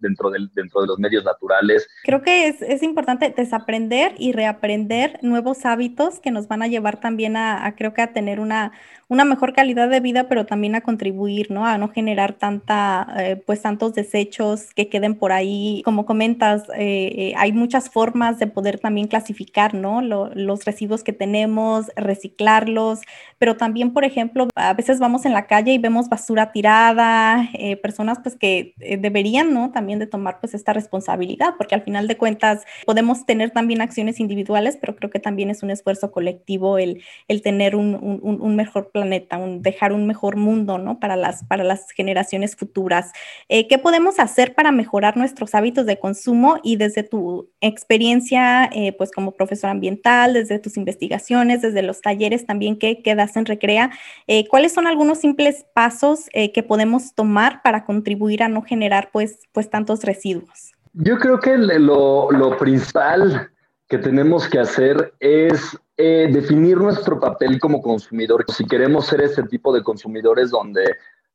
dentro, 0.00 0.30
del, 0.30 0.50
dentro 0.54 0.82
de 0.82 0.86
los 0.86 0.98
medios 0.98 1.24
naturales. 1.24 1.88
Creo 2.04 2.22
que 2.22 2.48
es, 2.48 2.62
es, 2.62 2.82
importante 2.82 3.32
desaprender 3.36 4.14
y 4.18 4.32
reaprender 4.32 5.18
nuevos 5.22 5.64
hábitos 5.64 6.20
que 6.20 6.30
nos 6.30 6.48
van 6.48 6.62
a 6.62 6.66
llevar 6.66 7.00
también 7.00 7.36
a, 7.36 7.74
creo 7.76 7.94
que 7.94 8.02
a 8.02 8.12
tener 8.12 8.38
una, 8.38 8.72
una 9.08 9.24
mejor 9.24 9.52
calidad 9.52 9.88
de 9.88 10.00
vida, 10.00 10.28
pero 10.28 10.46
también 10.46 10.74
a 10.74 10.80
contribuir, 10.80 11.50
¿no? 11.50 11.64
A 11.66 11.78
no 11.78 11.88
generar 11.88 12.34
tanta, 12.34 13.06
eh, 13.18 13.36
pues 13.46 13.62
tantos 13.62 13.94
desechos 13.94 14.74
que 14.74 14.88
queden 14.88 15.14
por 15.14 15.32
ahí. 15.32 15.82
Como 15.84 16.06
comentas, 16.06 16.64
eh, 16.76 17.12
eh, 17.16 17.34
hay 17.36 17.52
muchas 17.52 17.88
formas 17.88 18.38
de 18.38 18.46
poder 18.46 18.78
también 18.78 19.06
clasificar, 19.06 19.74
¿no? 19.74 20.00
los 20.00 20.64
residuos 20.64 21.02
que 21.02 21.12
tenemos, 21.12 21.86
reciclarlos, 21.96 23.00
pero 23.38 23.56
también, 23.56 23.92
por 23.92 24.04
ejemplo, 24.04 24.48
a 24.68 24.74
veces 24.74 24.98
vamos 24.98 25.24
en 25.24 25.32
la 25.32 25.46
calle 25.46 25.72
y 25.72 25.78
vemos 25.78 26.08
basura 26.08 26.52
tirada, 26.52 27.48
personas 27.82 28.18
pues 28.22 28.36
que 28.36 28.74
deberían, 28.78 29.52
¿no? 29.52 29.70
También 29.70 29.98
de 29.98 30.06
tomar 30.06 30.40
pues 30.40 30.54
esta 30.54 30.72
responsabilidad, 30.72 31.54
porque 31.56 31.74
al 31.74 31.82
final 31.82 32.08
de 32.08 32.16
cuentas 32.16 32.64
podemos 32.84 33.26
tener 33.26 33.50
también 33.50 33.80
acciones 33.80 34.20
individuales, 34.20 34.76
pero 34.80 34.96
creo 34.96 35.10
que 35.10 35.20
también 35.20 35.50
es 35.50 35.62
un 35.62 35.70
esfuerzo 35.70 36.10
colectivo 36.10 36.78
el, 36.78 37.02
el 37.28 37.42
tener 37.42 37.76
un, 37.76 37.94
un, 37.94 38.56
mejor 38.56 38.90
planeta, 38.90 39.38
un, 39.38 39.62
dejar 39.62 39.92
un 39.92 40.06
mejor 40.06 40.36
mundo, 40.36 40.78
¿no? 40.78 40.98
Para 40.98 41.16
las, 41.16 41.44
para 41.44 41.64
las 41.64 41.90
generaciones 41.90 42.56
futuras. 42.56 43.12
Eh, 43.48 43.68
¿Qué 43.68 43.78
podemos 43.78 44.18
hacer 44.18 44.54
para 44.54 44.72
mejorar 44.72 45.16
nuestros 45.16 45.54
hábitos 45.54 45.86
de 45.86 45.98
consumo 45.98 46.58
y 46.62 46.76
desde 46.76 47.02
tu 47.02 47.50
experiencia, 47.60 48.68
eh, 48.72 48.92
pues 48.92 49.10
como 49.10 49.32
profesor 49.32 49.70
ambiental, 49.70 50.34
desde 50.34 50.58
tus 50.58 50.76
investigaciones, 50.76 51.62
desde 51.62 51.82
los 51.82 52.00
talleres 52.00 52.46
también 52.46 52.78
que, 52.78 53.02
que 53.02 53.14
das 53.14 53.36
en 53.36 53.46
Recrea, 53.46 53.90
eh, 54.26 54.46
cuáles 54.56 54.72
son 54.72 54.86
algunos 54.86 55.18
simples 55.18 55.66
pasos 55.74 56.30
que 56.32 56.62
podemos 56.62 57.14
tomar 57.14 57.60
para 57.62 57.84
contribuir 57.84 58.42
a 58.42 58.48
no 58.48 58.62
generar 58.62 59.10
pues, 59.12 59.40
pues 59.52 59.68
tantos 59.68 60.02
residuos? 60.02 60.72
Yo 60.94 61.18
creo 61.18 61.38
que 61.38 61.58
lo, 61.58 62.30
lo 62.30 62.56
principal 62.56 63.50
que 63.86 63.98
tenemos 63.98 64.48
que 64.48 64.58
hacer 64.58 65.12
es 65.20 65.78
eh, 65.98 66.30
definir 66.32 66.78
nuestro 66.78 67.20
papel 67.20 67.60
como 67.60 67.82
consumidor. 67.82 68.46
Si 68.48 68.64
queremos 68.64 69.04
ser 69.04 69.20
ese 69.20 69.42
tipo 69.42 69.74
de 69.74 69.82
consumidores 69.82 70.52
donde, 70.52 70.86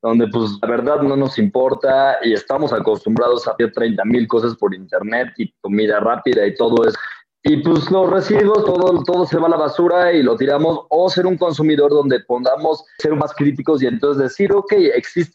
donde 0.01 0.27
pues 0.29 0.57
la 0.59 0.69
verdad 0.69 1.03
no 1.03 1.15
nos 1.15 1.37
importa 1.37 2.17
y 2.23 2.33
estamos 2.33 2.73
acostumbrados 2.73 3.47
a 3.47 3.51
hacer 3.51 3.71
30 3.71 4.03
mil 4.03 4.27
cosas 4.27 4.55
por 4.55 4.73
internet 4.73 5.27
y 5.37 5.53
comida 5.61 5.99
rápida 5.99 6.47
y 6.47 6.55
todo 6.55 6.87
eso 6.87 6.97
y 7.43 7.57
pues 7.57 7.89
los 7.89 8.07
residuos, 8.07 8.63
todo, 8.65 9.03
todo 9.03 9.25
se 9.25 9.37
va 9.37 9.47
a 9.47 9.49
la 9.49 9.57
basura 9.57 10.13
y 10.13 10.21
lo 10.21 10.35
tiramos, 10.35 10.81
o 10.89 11.09
ser 11.09 11.25
un 11.25 11.37
consumidor 11.37 11.89
donde 11.89 12.19
pongamos 12.19 12.85
ser 12.99 13.15
más 13.15 13.33
críticos 13.33 13.81
y 13.81 13.87
entonces 13.87 14.21
decir, 14.21 14.53
ok, 14.53 14.71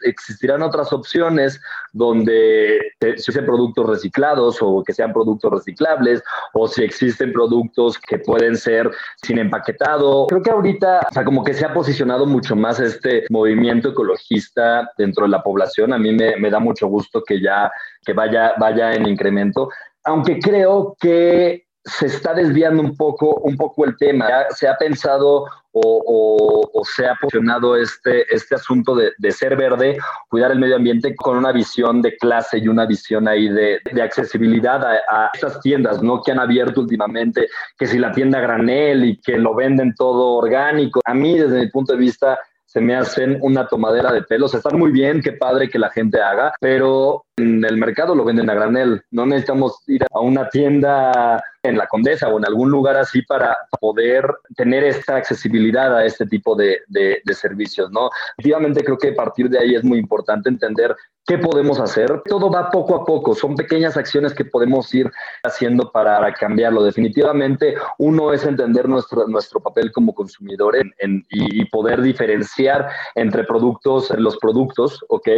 existirán 0.03 0.63
otras 0.63 0.93
opciones 0.93 1.61
donde 1.93 2.79
se 3.01 3.31
usen 3.31 3.45
productos 3.45 3.89
reciclados 3.89 4.59
o 4.61 4.85
que 4.85 4.93
sean 4.93 5.13
productos 5.13 5.51
reciclables, 5.51 6.23
o 6.53 6.69
si 6.69 6.85
existen 6.85 7.33
productos 7.33 7.99
que 7.99 8.19
pueden 8.19 8.57
ser 8.57 8.89
sin 9.23 9.39
empaquetado. 9.39 10.29
Creo 10.29 10.43
que 10.43 10.51
ahorita, 10.51 11.09
o 11.11 11.13
sea, 11.13 11.25
como 11.25 11.43
que 11.43 11.55
se 11.55 11.65
ha 11.65 11.75
posicionado 11.75 12.25
mucho 12.25 12.55
más 12.55 12.79
este 12.79 13.25
movimiento 13.31 13.89
ecologista 13.89 14.89
dentro 14.97 15.25
de 15.25 15.31
la 15.31 15.43
población. 15.43 15.93
A 15.93 15.99
mí 15.99 16.13
me, 16.13 16.37
me 16.37 16.51
da 16.51 16.61
mucho 16.61 16.87
gusto 16.87 17.25
que 17.25 17.41
ya 17.41 17.69
que 18.05 18.13
vaya, 18.13 18.55
vaya 18.61 18.95
en 18.95 19.09
incremento, 19.09 19.69
aunque 20.05 20.39
creo 20.39 20.97
que 21.01 21.66
se 21.87 22.07
está 22.07 22.35
desviando 22.35 22.83
un 22.83 22.97
poco, 22.97 23.37
un 23.37 23.57
poco 23.57 23.85
el 23.85 23.97
tema. 23.97 24.29
se 24.51 24.69
ha 24.69 24.77
pensado 24.77 25.47
o, 25.73 26.83
se 26.85 27.07
ha 27.07 27.15
posicionado 27.17 27.77
este, 27.77 28.33
este 28.35 28.55
asunto 28.55 28.95
de, 28.95 29.31
ser 29.31 29.57
verde, 29.57 29.99
cuidar 30.29 30.51
el 30.51 30.59
medio 30.59 30.77
ambiente 30.77 31.15
con 31.15 31.37
una 31.37 31.53
visión 31.53 32.01
de 32.01 32.17
clase 32.17 32.59
y 32.59 32.69
una 32.69 32.87
visión 32.87 33.29
ahí 33.29 33.49
de, 33.49 33.81
accesibilidad 34.03 34.83
a, 34.85 34.95
a, 35.09 35.31
estas 35.35 35.61
tiendas, 35.61 36.03
¿no? 36.03 36.23
Que 36.23 36.33
han 36.33 36.41
abierto 36.41 36.81
últimamente, 36.81 37.49
que 37.79 37.87
si 37.87 37.99
la 37.99 38.13
tienda 38.13 38.41
granel 38.41 39.05
y 39.05 39.21
que 39.21 39.39
lo 39.39 39.55
venden 39.55 39.95
todo 39.95 40.35
orgánico. 40.35 41.01
A 41.05 41.15
mí, 41.15 41.39
desde 41.39 41.61
mi 41.61 41.69
punto 41.69 41.93
de 41.93 41.99
vista, 41.99 42.39
se 42.65 42.81
me 42.81 42.97
hacen 42.97 43.39
una 43.43 43.67
tomadera 43.67 44.13
de 44.13 44.23
pelos. 44.23 44.55
Están 44.55 44.79
muy 44.79 44.93
bien, 44.93 45.21
qué 45.21 45.33
padre 45.33 45.69
que 45.69 45.79
la 45.79 45.91
gente 45.91 46.21
haga, 46.21 46.55
pero 46.61 47.26
en 47.37 47.65
el 47.65 47.77
mercado 47.77 48.15
lo 48.15 48.25
venden 48.25 48.49
a 48.49 48.55
granel. 48.55 49.03
No 49.11 49.27
necesitamos 49.27 49.83
ir 49.89 50.05
a 50.11 50.21
una 50.21 50.49
tienda 50.49 51.43
en 51.63 51.77
la 51.77 51.87
Condesa 51.87 52.29
o 52.29 52.39
en 52.39 52.47
algún 52.47 52.71
lugar 52.71 52.97
así 52.97 53.23
para 53.23 53.57
poder 53.81 54.27
tener 54.57 54.85
esta 54.85 55.17
accesibilidad 55.17 55.95
a 55.97 56.05
este 56.05 56.27
tipo 56.27 56.55
de, 56.55 56.81
de, 56.87 57.21
de 57.25 57.35
servicios, 57.35 57.91
¿no? 57.91 58.11
Efectivamente, 58.39 58.83
creo 58.83 58.97
que 58.97 59.11
a 59.11 59.15
partir 59.15 59.51
de 59.51 59.59
ahí 59.59 59.75
es 59.75 59.85
muy 59.85 59.99
importante 59.99 60.49
entender 60.49 60.97
¿Qué 61.27 61.39
podemos 61.39 61.81
hacer? 61.81 62.23
Todo 62.27 62.49
va 62.49 62.71
poco 62.71 62.95
a 62.95 63.05
poco, 63.05 63.35
son 63.35 63.57
pequeñas 63.57 63.97
acciones 63.97 64.33
que 64.33 64.45
podemos 64.45 64.95
ir 64.95 65.11
haciendo 65.43 65.91
para 65.91 66.33
cambiarlo. 66.35 66.85
Definitivamente, 66.85 67.75
uno 67.99 68.33
es 68.33 68.45
entender 68.45 68.89
nuestro, 68.89 69.27
nuestro 69.27 69.59
papel 69.59 69.91
como 69.91 70.15
consumidor 70.15 70.77
en, 70.77 71.27
y, 71.31 71.65
poder 71.65 72.01
diferenciar 72.01 72.89
entre 73.17 73.43
productos, 73.43 74.09
los 74.11 74.37
productos, 74.37 75.05
¿ok? 75.09 75.29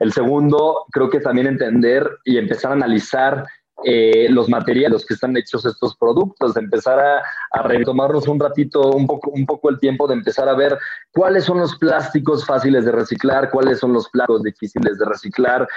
El 0.00 0.12
segundo, 0.12 0.84
creo 0.92 1.08
que 1.08 1.20
también 1.20 1.46
entender 1.48 2.08
y 2.24 2.38
empezar 2.38 2.72
a 2.72 2.74
analizar 2.74 3.44
eh, 3.84 4.26
los 4.30 4.48
materiales 4.48 5.06
que 5.06 5.14
están 5.14 5.36
hechos 5.36 5.64
estos 5.64 5.96
productos, 5.96 6.54
de 6.54 6.60
empezar 6.60 6.98
a, 6.98 7.62
retomarnos 7.62 8.26
un 8.26 8.40
ratito, 8.40 8.90
un 8.90 9.06
poco, 9.06 9.30
un 9.30 9.46
poco 9.46 9.70
el 9.70 9.78
tiempo 9.78 10.08
de 10.08 10.14
empezar 10.14 10.48
a 10.48 10.54
ver 10.54 10.76
cuáles 11.12 11.44
son 11.44 11.58
los 11.58 11.76
plásticos 11.76 12.44
fáciles 12.44 12.84
de 12.84 12.92
reciclar, 12.92 13.50
cuáles 13.50 13.78
son 13.78 13.92
los 13.92 14.08
plásticos 14.08 14.42
difíciles 14.42 14.98
de 14.98 15.04
reciclar, 15.04 15.68